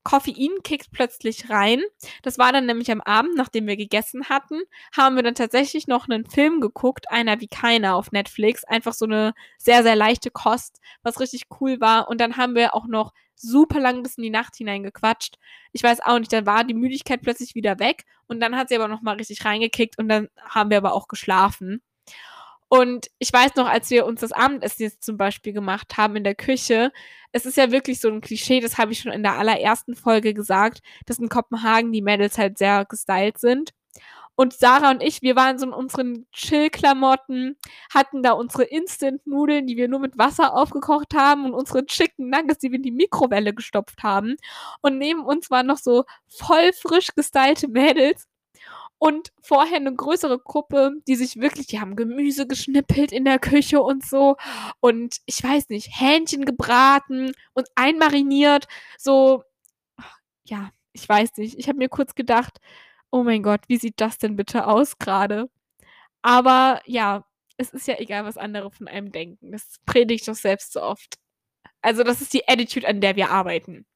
Koffein 0.08 0.62
kickt 0.64 0.90
plötzlich 0.90 1.50
rein. 1.50 1.82
Das 2.22 2.38
war 2.38 2.50
dann 2.50 2.64
nämlich 2.64 2.90
am 2.90 3.02
Abend, 3.02 3.36
nachdem 3.36 3.66
wir 3.66 3.76
gegessen 3.76 4.30
hatten, 4.30 4.62
haben 4.96 5.16
wir 5.16 5.22
dann 5.22 5.34
tatsächlich 5.34 5.86
noch 5.86 6.08
einen 6.08 6.24
Film 6.24 6.62
geguckt, 6.62 7.10
einer 7.10 7.40
wie 7.40 7.48
keiner 7.48 7.94
auf 7.94 8.10
Netflix. 8.10 8.64
Einfach 8.64 8.94
so 8.94 9.04
eine 9.04 9.34
sehr, 9.58 9.82
sehr 9.82 9.96
leichte 9.96 10.30
Kost, 10.30 10.80
was 11.02 11.20
richtig 11.20 11.48
cool 11.60 11.80
war. 11.80 12.08
Und 12.08 12.22
dann 12.22 12.38
haben 12.38 12.54
wir 12.54 12.74
auch 12.74 12.86
noch 12.86 13.12
super 13.40 13.80
lang 13.80 14.02
bis 14.02 14.16
in 14.16 14.24
die 14.24 14.30
Nacht 14.30 14.56
hinein 14.56 14.82
gequatscht. 14.82 15.36
Ich 15.72 15.82
weiß 15.82 16.00
auch 16.00 16.18
nicht, 16.18 16.32
dann 16.32 16.46
war 16.46 16.64
die 16.64 16.74
Müdigkeit 16.74 17.22
plötzlich 17.22 17.54
wieder 17.54 17.78
weg 17.78 18.04
und 18.26 18.40
dann 18.40 18.56
hat 18.56 18.68
sie 18.68 18.76
aber 18.76 18.88
noch 18.88 19.02
mal 19.02 19.16
richtig 19.16 19.44
reingekickt 19.44 19.98
und 19.98 20.08
dann 20.08 20.28
haben 20.40 20.70
wir 20.70 20.78
aber 20.78 20.92
auch 20.92 21.08
geschlafen. 21.08 21.82
Und 22.68 23.08
ich 23.18 23.32
weiß 23.32 23.54
noch, 23.56 23.66
als 23.66 23.90
wir 23.90 24.04
uns 24.04 24.20
das 24.20 24.32
Abendessen 24.32 24.82
jetzt 24.82 25.02
zum 25.02 25.16
Beispiel 25.16 25.54
gemacht 25.54 25.96
haben 25.96 26.16
in 26.16 26.24
der 26.24 26.34
Küche, 26.34 26.92
es 27.32 27.46
ist 27.46 27.56
ja 27.56 27.70
wirklich 27.70 28.00
so 28.00 28.08
ein 28.08 28.20
Klischee, 28.20 28.60
das 28.60 28.76
habe 28.78 28.92
ich 28.92 29.00
schon 29.00 29.12
in 29.12 29.22
der 29.22 29.38
allerersten 29.38 29.94
Folge 29.94 30.34
gesagt, 30.34 30.80
dass 31.06 31.18
in 31.18 31.30
Kopenhagen 31.30 31.92
die 31.92 32.02
Mädels 32.02 32.36
halt 32.36 32.58
sehr 32.58 32.84
gestylt 32.84 33.38
sind. 33.38 33.70
Und 34.40 34.52
Sarah 34.52 34.92
und 34.92 35.02
ich, 35.02 35.20
wir 35.20 35.34
waren 35.34 35.58
so 35.58 35.66
in 35.66 35.72
unseren 35.72 36.28
Chill-Klamotten, 36.30 37.56
hatten 37.92 38.22
da 38.22 38.32
unsere 38.32 38.62
Instant-Nudeln, 38.62 39.66
die 39.66 39.76
wir 39.76 39.88
nur 39.88 39.98
mit 39.98 40.16
Wasser 40.16 40.54
aufgekocht 40.54 41.12
haben 41.16 41.44
und 41.44 41.54
unsere 41.54 41.84
Chicken 41.84 42.30
Nuggets, 42.30 42.60
die 42.60 42.70
wir 42.70 42.76
in 42.76 42.84
die 42.84 42.92
Mikrowelle 42.92 43.52
gestopft 43.52 44.04
haben. 44.04 44.36
Und 44.80 44.96
neben 44.96 45.24
uns 45.24 45.50
waren 45.50 45.66
noch 45.66 45.78
so 45.78 46.04
voll 46.28 46.72
frisch 46.72 47.08
gestylte 47.16 47.66
Mädels 47.66 48.28
und 48.98 49.32
vorher 49.42 49.78
eine 49.78 49.92
größere 49.92 50.38
Gruppe, 50.38 50.92
die 51.08 51.16
sich 51.16 51.40
wirklich, 51.40 51.66
die 51.66 51.80
haben 51.80 51.96
Gemüse 51.96 52.46
geschnippelt 52.46 53.10
in 53.10 53.24
der 53.24 53.40
Küche 53.40 53.82
und 53.82 54.06
so 54.06 54.36
und 54.78 55.16
ich 55.26 55.42
weiß 55.42 55.68
nicht, 55.70 55.88
Hähnchen 55.98 56.44
gebraten 56.44 57.32
und 57.54 57.66
einmariniert, 57.74 58.68
so 58.98 59.42
ja, 60.44 60.70
ich 60.92 61.08
weiß 61.08 61.36
nicht. 61.38 61.58
Ich 61.58 61.68
habe 61.68 61.78
mir 61.78 61.88
kurz 61.88 62.14
gedacht, 62.14 62.60
oh 63.10 63.22
mein 63.22 63.42
Gott, 63.42 63.62
wie 63.68 63.78
sieht 63.78 64.00
das 64.00 64.18
denn 64.18 64.36
bitte 64.36 64.66
aus 64.66 64.98
gerade? 64.98 65.50
Aber 66.22 66.82
ja, 66.86 67.24
es 67.58 67.70
ist 67.70 67.88
ja 67.88 67.98
egal, 67.98 68.24
was 68.24 68.38
andere 68.38 68.70
von 68.70 68.88
einem 68.88 69.12
denken. 69.12 69.52
Das 69.52 69.78
predige 69.86 70.14
ich 70.14 70.24
doch 70.26 70.34
selbst 70.34 70.72
so 70.72 70.82
oft. 70.82 71.16
Also, 71.82 72.02
das 72.04 72.20
ist 72.20 72.34
die 72.34 72.48
Attitude, 72.48 72.88
an 72.88 73.00
der 73.00 73.16
wir 73.16 73.30
arbeiten. 73.30 73.86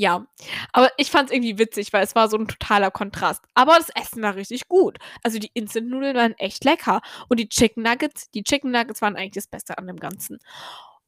Ja, 0.00 0.26
aber 0.72 0.90
ich 0.96 1.10
fand 1.10 1.28
es 1.28 1.34
irgendwie 1.34 1.58
witzig, 1.58 1.92
weil 1.92 2.02
es 2.02 2.14
war 2.14 2.28
so 2.28 2.38
ein 2.38 2.48
totaler 2.48 2.90
Kontrast. 2.90 3.44
Aber 3.54 3.76
das 3.76 3.90
Essen 3.90 4.22
war 4.22 4.34
richtig 4.34 4.66
gut. 4.66 4.96
Also 5.22 5.38
die 5.38 5.50
Instant-Nudeln 5.52 6.16
waren 6.16 6.32
echt 6.38 6.64
lecker. 6.64 7.02
Und 7.28 7.38
die 7.38 7.50
Chicken 7.50 7.82
Nuggets, 7.82 8.30
die 8.30 8.42
Chicken 8.42 8.70
Nuggets 8.70 9.02
waren 9.02 9.16
eigentlich 9.16 9.32
das 9.34 9.46
Beste 9.46 9.76
an 9.76 9.86
dem 9.86 9.98
Ganzen. 10.00 10.38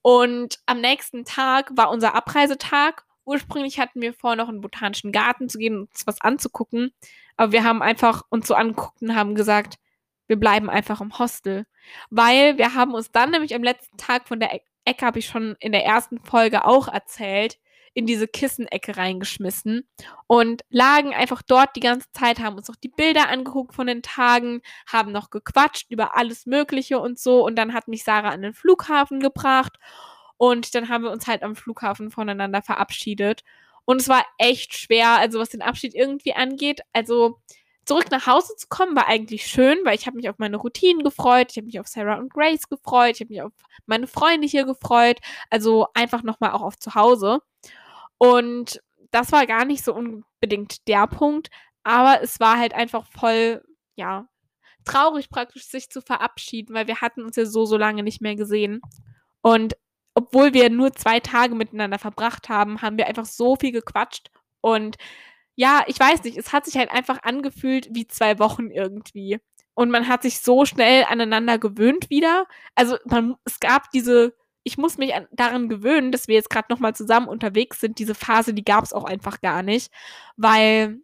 Und 0.03 0.59
am 0.67 0.83
nächsten 0.83 1.25
Tag 1.25 1.71
war 1.75 1.91
unser 1.91 2.15
Abreisetag. 2.15 3.07
Ursprünglich 3.25 3.81
hatten 3.81 4.03
wir 4.03 4.13
vor, 4.13 4.37
noch 4.37 4.51
in 4.51 4.57
den 4.57 4.61
Botanischen 4.61 5.11
Garten 5.11 5.49
zu 5.49 5.57
gehen 5.57 5.77
und 5.77 5.91
uns 5.91 6.07
was 6.07 6.21
anzugucken. 6.21 6.93
Aber 7.37 7.53
wir 7.53 7.65
haben 7.65 7.83
einfach 7.83 8.23
uns 8.31 8.47
so 8.47 8.55
angeguckt 8.55 9.03
und 9.03 9.15
haben 9.15 9.35
gesagt, 9.35 9.77
wir 10.27 10.37
bleiben 10.39 10.71
einfach 10.71 11.01
im 11.01 11.19
Hostel. 11.19 11.67
Weil 12.11 12.59
wir 12.59 12.75
haben 12.75 12.95
uns 12.95 13.11
dann 13.11 13.31
nämlich 13.31 13.55
am 13.55 13.63
letzten 13.63 13.97
Tag 13.97 14.29
von 14.29 14.41
der 14.41 14.61
Ecke, 14.85 15.07
habe 15.07 15.19
ich 15.19 15.27
schon 15.27 15.57
in 15.61 15.73
der 15.73 15.85
ersten 15.85 16.21
Folge 16.21 16.65
auch 16.65 16.89
erzählt, 16.89 17.59
in 17.95 18.07
diese 18.07 18.27
Kissenecke 18.27 18.97
reingeschmissen 18.97 19.87
und 20.27 20.63
lagen 20.71 21.13
einfach 21.13 21.43
dort 21.43 21.77
die 21.77 21.81
ganze 21.81 22.11
Zeit, 22.13 22.41
haben 22.41 22.57
uns 22.57 22.69
noch 22.69 22.77
die 22.77 22.89
Bilder 22.89 23.29
angeguckt 23.29 23.75
von 23.75 23.87
den 23.87 24.03
Tagen, 24.03 24.63
haben 24.87 25.13
noch 25.13 25.31
gequatscht 25.31 25.91
über 25.91 26.17
alles 26.17 26.47
Mögliche 26.47 26.99
und 26.99 27.19
so. 27.19 27.45
Und 27.45 27.57
dann 27.57 27.75
hat 27.75 27.89
mich 27.89 28.05
Sarah 28.05 28.31
an 28.31 28.43
den 28.43 28.55
Flughafen 28.55 29.21
gebracht 29.21 29.79
und 30.39 30.75
dann 30.75 30.89
haben 30.89 31.05
wir 31.05 31.11
uns 31.11 31.27
halt 31.27 31.43
am 31.43 31.55
Flughafen 31.55 32.11
voneinander 32.11 32.63
verabschiedet. 32.63 33.45
Und 33.85 34.01
es 34.01 34.09
war 34.09 34.25
echt 34.39 34.75
schwer, 34.75 35.11
also 35.19 35.39
was 35.39 35.51
den 35.51 35.63
Abschied 35.63 35.95
irgendwie 35.95 36.35
angeht. 36.35 36.81
Also 36.93 37.41
zurück 37.85 38.11
nach 38.11 38.27
Hause 38.27 38.55
zu 38.57 38.69
kommen 38.69 38.95
war 38.95 39.09
eigentlich 39.09 39.47
schön, 39.47 39.79
weil 39.85 39.97
ich 39.97 40.07
habe 40.07 40.17
mich 40.17 40.29
auf 40.29 40.39
meine 40.39 40.57
Routinen 40.57 41.03
gefreut, 41.03 41.49
ich 41.51 41.57
habe 41.57 41.67
mich 41.67 41.81
auf 41.81 41.89
Sarah 41.89 42.19
und 42.19 42.33
Grace 42.33 42.69
gefreut, 42.69 43.17
ich 43.17 43.21
habe 43.21 43.33
mich 43.33 43.43
auf 43.43 43.53
meine 43.87 44.07
Freunde 44.07 44.47
hier 44.47 44.65
gefreut, 44.65 45.19
also 45.51 45.89
einfach 45.95 46.23
nochmal 46.23 46.53
auch 46.53 46.63
auf 46.63 46.79
zu 46.79 46.95
Hause. 46.95 47.41
Und 48.19 48.81
das 49.11 49.33
war 49.33 49.47
gar 49.47 49.65
nicht 49.65 49.85
so 49.85 49.95
unbedingt 49.95 50.87
der 50.89 51.07
Punkt, 51.07 51.51
aber 51.83 52.23
es 52.23 52.39
war 52.41 52.59
halt 52.59 52.75
einfach 52.75 53.07
voll, 53.07 53.63
ja, 53.97 54.29
traurig 54.85 55.29
praktisch, 55.29 55.67
sich 55.67 55.91
zu 55.91 56.01
verabschieden, 56.01 56.75
weil 56.75 56.87
wir 56.87 57.01
hatten 57.01 57.25
uns 57.25 57.37
ja 57.37 57.47
so, 57.47 57.65
so 57.65 57.77
lange 57.77 58.03
nicht 58.03 58.21
mehr 58.21 58.37
gesehen. 58.37 58.81
Und 59.43 59.77
obwohl 60.15 60.55
wir 60.55 60.71
nur 60.71 60.93
zwei 60.93 61.21
Tage 61.21 61.55
miteinander 61.55 61.99
verbracht 61.99 62.49
haben, 62.49 62.83
haben 62.83 62.99
wir 62.99 63.07
einfach 63.07 63.27
so 63.27 63.57
viel 63.57 63.73
gequatscht. 63.73 64.31
Und 64.61 64.97
ja, 65.55 65.85
ich 65.87 65.99
weiß 65.99 66.25
nicht, 66.25 66.37
es 66.39 66.53
hat 66.53 66.65
sich 66.67 66.77
halt 66.77 66.91
einfach 66.91 67.23
angefühlt 67.23 67.89
wie 67.93 68.07
zwei 68.07 68.39
Wochen 68.39 68.71
irgendwie. 68.71 69.39
Und 69.75 69.91
man 69.91 70.09
hat 70.09 70.23
sich 70.23 70.41
so 70.41 70.65
schnell 70.67 71.05
aneinander 71.05 71.59
gewöhnt 71.59 72.11
wieder. 72.11 72.47
Also 72.75 72.97
man, 73.07 73.37
es 73.45 73.61
gab 73.61 73.91
diese 73.91 74.35
ich 74.65 74.79
muss 74.79 74.99
mich 74.99 75.15
an, 75.15 75.27
daran 75.33 75.69
gewöhnen, 75.69 76.13
dass 76.13 76.29
wir 76.29 76.35
jetzt 76.37 76.51
gerade 76.51 76.69
nochmal 76.71 76.95
zusammen 76.95 77.29
unterwegs 77.29 77.81
sind. 77.81 77.99
Diese 77.99 78.15
Phase, 78.15 78.55
die 78.55 78.65
gab 78.65 78.85
es 78.85 78.93
auch 78.93 79.05
einfach 79.05 79.41
gar 79.41 79.63
nicht, 79.63 79.93
weil, 80.37 81.01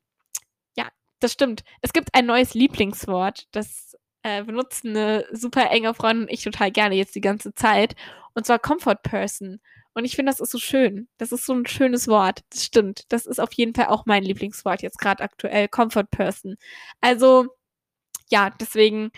ja, 0.76 0.88
das 1.20 1.32
stimmt. 1.32 1.64
Es 1.82 1.92
gibt 1.92 2.14
ein 2.14 2.26
neues 2.26 2.54
Lieblingswort, 2.54 3.48
das 3.52 3.96
äh, 4.28 4.44
benutzt 4.44 4.84
eine 4.84 5.26
super 5.32 5.70
enge 5.70 5.94
Freundin 5.94 6.24
und 6.24 6.32
ich 6.32 6.42
total 6.44 6.70
gerne 6.70 6.94
jetzt 6.94 7.14
die 7.14 7.20
ganze 7.20 7.54
Zeit, 7.54 7.96
und 8.34 8.46
zwar 8.46 8.58
Comfort 8.58 9.02
Person. 9.02 9.60
Und 9.94 10.04
ich 10.04 10.14
finde, 10.16 10.30
das 10.30 10.40
ist 10.40 10.52
so 10.52 10.58
schön. 10.58 11.08
Das 11.18 11.32
ist 11.32 11.44
so 11.46 11.54
ein 11.54 11.66
schönes 11.66 12.06
Wort. 12.08 12.40
Das 12.50 12.64
stimmt. 12.64 13.12
Das 13.12 13.26
ist 13.26 13.40
auf 13.40 13.52
jeden 13.54 13.74
Fall 13.74 13.86
auch 13.86 14.06
mein 14.06 14.22
Lieblingswort 14.22 14.82
jetzt 14.82 14.98
gerade 14.98 15.24
aktuell. 15.24 15.66
Comfort 15.68 16.04
Person. 16.10 16.56
Also, 17.00 17.46
ja, 18.30 18.50
deswegen 18.60 19.10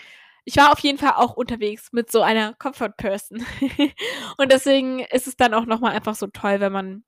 ich 0.45 0.57
war 0.57 0.71
auf 0.71 0.79
jeden 0.79 0.97
Fall 0.97 1.13
auch 1.15 1.33
unterwegs 1.35 1.91
mit 1.91 2.11
so 2.11 2.21
einer 2.21 2.53
Comfort 2.55 2.93
Person. 2.97 3.45
und 4.37 4.51
deswegen 4.51 4.99
ist 4.99 5.27
es 5.27 5.37
dann 5.37 5.53
auch 5.53 5.65
nochmal 5.65 5.93
einfach 5.95 6.15
so 6.15 6.27
toll, 6.27 6.59
wenn 6.59 6.71
man 6.71 7.03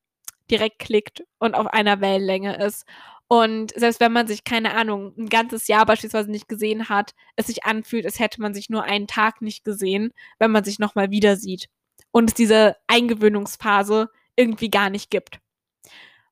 direkt 0.51 0.79
klickt 0.79 1.23
und 1.39 1.55
auf 1.55 1.67
einer 1.67 2.01
Wellenlänge 2.01 2.57
ist. 2.57 2.85
Und 3.27 3.71
selbst 3.75 3.99
wenn 3.99 4.11
man 4.11 4.27
sich, 4.27 4.43
keine 4.43 4.75
Ahnung, 4.75 5.13
ein 5.17 5.29
ganzes 5.29 5.67
Jahr 5.67 5.85
beispielsweise 5.85 6.29
nicht 6.29 6.47
gesehen 6.47 6.89
hat, 6.89 7.15
es 7.35 7.47
sich 7.47 7.63
anfühlt, 7.63 8.05
als 8.05 8.19
hätte 8.19 8.41
man 8.41 8.53
sich 8.53 8.69
nur 8.69 8.83
einen 8.83 9.07
Tag 9.07 9.41
nicht 9.41 9.63
gesehen, 9.63 10.13
wenn 10.39 10.51
man 10.51 10.63
sich 10.63 10.77
nochmal 10.79 11.09
wieder 11.09 11.35
sieht. 11.35 11.69
Und 12.11 12.29
es 12.29 12.33
diese 12.35 12.75
Eingewöhnungsphase 12.87 14.09
irgendwie 14.35 14.69
gar 14.69 14.89
nicht 14.89 15.09
gibt. 15.09 15.39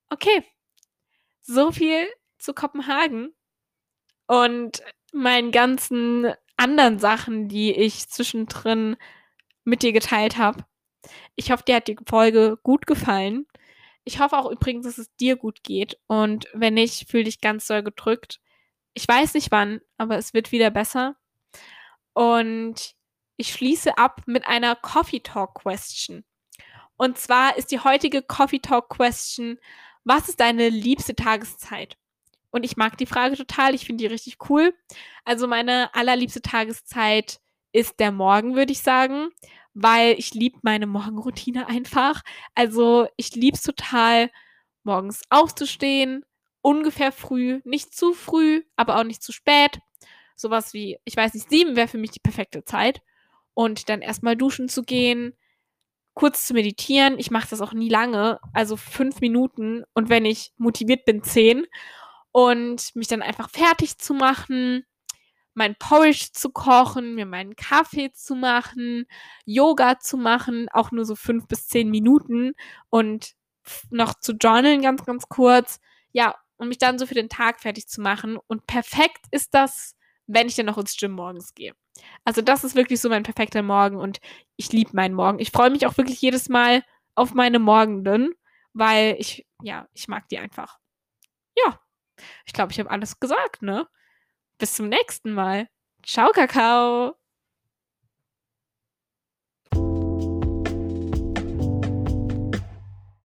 Okay, 0.10 0.44
so 1.42 1.72
viel 1.72 2.08
zu 2.38 2.54
Kopenhagen 2.54 3.34
und 4.28 4.82
meinen 5.14 5.52
ganzen 5.52 6.34
anderen 6.58 7.00
Sachen, 7.00 7.48
die 7.48 7.72
ich 7.72 8.10
zwischendrin 8.10 8.96
mit 9.64 9.84
dir 9.84 9.94
geteilt 9.94 10.38
habe. 10.38 10.66
Ich 11.36 11.52
hoffe, 11.52 11.64
dir 11.64 11.78
hat 11.78 11.88
die 11.88 11.98
Folge 12.08 12.58
gut 12.64 12.86
gefallen. 12.86 13.48
Ich 14.04 14.20
hoffe 14.20 14.38
auch 14.38 14.50
übrigens, 14.50 14.86
dass 14.86 14.98
es 14.98 15.16
dir 15.16 15.36
gut 15.36 15.64
geht. 15.64 16.00
Und 16.08 16.48
wenn 16.54 16.74
nicht, 16.74 17.10
fühl 17.10 17.24
dich 17.24 17.42
ganz 17.42 17.68
doll 17.68 17.84
gedrückt. 17.84 18.40
Ich 18.94 19.08
weiß 19.08 19.34
nicht 19.36 19.52
wann, 19.52 19.82
aber 19.98 20.18
es 20.18 20.34
wird 20.34 20.52
wieder 20.52 20.72
besser. 20.72 21.16
Und 22.14 22.96
ich 23.38 23.54
schließe 23.54 23.98
ab 23.98 24.22
mit 24.26 24.48
einer 24.48 24.76
Coffee 24.76 25.22
Talk 25.22 25.56
Question. 25.56 26.26
Und 26.98 27.18
zwar 27.18 27.58
ist 27.58 27.72
die 27.72 27.80
heutige 27.80 28.22
Coffee 28.22 28.60
Talk 28.60 28.90
Question, 28.90 29.58
was 30.04 30.30
ist 30.30 30.40
deine 30.40 30.70
liebste 30.70 31.16
Tageszeit? 31.16 31.98
Und 32.52 32.64
ich 32.64 32.78
mag 32.78 32.98
die 32.98 33.06
Frage 33.06 33.38
total. 33.38 33.74
Ich 33.74 33.86
finde 33.86 34.04
die 34.04 34.08
richtig 34.08 34.50
cool. 34.50 34.76
Also 35.24 35.48
meine 35.48 35.94
allerliebste 35.96 36.42
Tageszeit 36.42 37.40
ist 37.72 38.00
der 38.00 38.12
Morgen, 38.12 38.56
würde 38.56 38.74
ich 38.74 38.82
sagen, 38.82 39.30
weil 39.74 40.16
ich 40.18 40.34
liebe 40.34 40.60
meine 40.62 40.88
Morgenroutine 40.88 41.68
einfach. 41.68 42.22
Also 42.56 43.08
ich 43.18 43.36
liebe 43.36 43.56
es 43.56 43.64
total, 43.64 44.30
morgens 44.84 45.22
aufzustehen, 45.30 46.26
ungefähr 46.62 47.12
früh, 47.12 47.62
nicht 47.64 47.96
zu 47.96 48.14
früh, 48.14 48.64
aber 48.76 48.98
auch 49.00 49.04
nicht 49.04 49.24
zu 49.24 49.32
spät. 49.32 49.80
Sowas 50.36 50.74
wie, 50.74 50.98
ich 51.06 51.16
weiß 51.16 51.34
nicht, 51.34 51.50
sieben 51.50 51.76
wäre 51.76 51.88
für 51.88 51.98
mich 51.98 52.12
die 52.12 52.20
perfekte 52.20 52.64
Zeit. 52.64 53.02
Und 53.54 53.90
dann 53.90 54.02
erstmal 54.02 54.38
duschen 54.38 54.70
zu 54.70 54.84
gehen, 54.84 55.36
kurz 56.14 56.48
zu 56.48 56.54
meditieren. 56.54 57.20
Ich 57.20 57.32
mache 57.32 57.50
das 57.50 57.62
auch 57.62 57.74
nie 57.74 57.90
lange, 57.90 58.40
also 58.54 58.78
fünf 58.78 59.22
Minuten. 59.22 59.84
Und 59.94 60.10
wenn 60.10 60.26
ich 60.26 60.54
motiviert 60.58 61.06
bin, 61.06 61.24
zehn 61.24 61.66
und 62.32 62.96
mich 62.96 63.08
dann 63.08 63.22
einfach 63.22 63.50
fertig 63.50 63.98
zu 63.98 64.14
machen, 64.14 64.86
mein 65.54 65.76
Porridge 65.76 66.30
zu 66.34 66.50
kochen, 66.50 67.16
mir 67.16 67.26
meinen 67.26 67.56
Kaffee 67.56 68.12
zu 68.14 68.36
machen, 68.36 69.06
Yoga 69.46 70.00
zu 70.00 70.18
machen, 70.18 70.68
auch 70.72 70.92
nur 70.92 71.06
so 71.06 71.16
fünf 71.16 71.48
bis 71.48 71.68
zehn 71.68 71.90
Minuten 71.90 72.54
und 72.90 73.34
noch 73.90 74.16
zu 74.20 74.34
journalen 74.34 74.82
ganz, 74.82 75.06
ganz 75.06 75.28
kurz. 75.28 75.80
Ja, 76.14 76.36
und 76.58 76.68
mich 76.68 76.78
dann 76.78 77.00
so 77.00 77.06
für 77.06 77.16
den 77.16 77.30
Tag 77.30 77.60
fertig 77.60 77.88
zu 77.88 78.02
machen. 78.02 78.38
Und 78.48 78.68
perfekt 78.68 79.26
ist 79.32 79.54
das, 79.54 79.96
wenn 80.28 80.48
ich 80.48 80.56
dann 80.56 80.68
noch 80.68 80.78
ins 80.78 80.96
Gym 80.96 81.12
morgens 81.12 81.54
gehe. 81.54 81.74
Also 82.24 82.42
das 82.42 82.64
ist 82.64 82.76
wirklich 82.76 83.02
so 83.02 83.10
mein 83.10 83.24
perfekter 83.24 83.64
Morgen 83.64 83.98
und 83.98 84.20
ich 84.58 84.72
liebe 84.72 84.92
meinen 84.94 85.16
Morgen. 85.16 85.40
Ich 85.40 85.52
freue 85.52 85.72
mich 85.72 85.86
auch 85.86 85.98
wirklich 85.98 86.22
jedes 86.22 86.50
Mal 86.50 86.84
auf 87.16 87.34
meine 87.34 87.60
Morgenden, 87.60 88.34
weil 88.74 89.16
ich, 89.20 89.46
ja, 89.62 89.88
ich 89.94 90.08
mag 90.08 90.30
die 90.30 90.38
einfach. 90.38 90.80
Ja, 91.58 91.80
ich 92.46 92.54
glaube, 92.54 92.72
ich 92.72 92.80
habe 92.80 92.92
alles 92.92 93.20
gesagt, 93.20 93.62
ne? 93.62 93.88
Bis 94.62 94.76
zum 94.76 94.90
nächsten 94.90 95.34
Mal. 95.34 95.68
Ciao, 96.06 96.32
Kakao. 96.32 97.16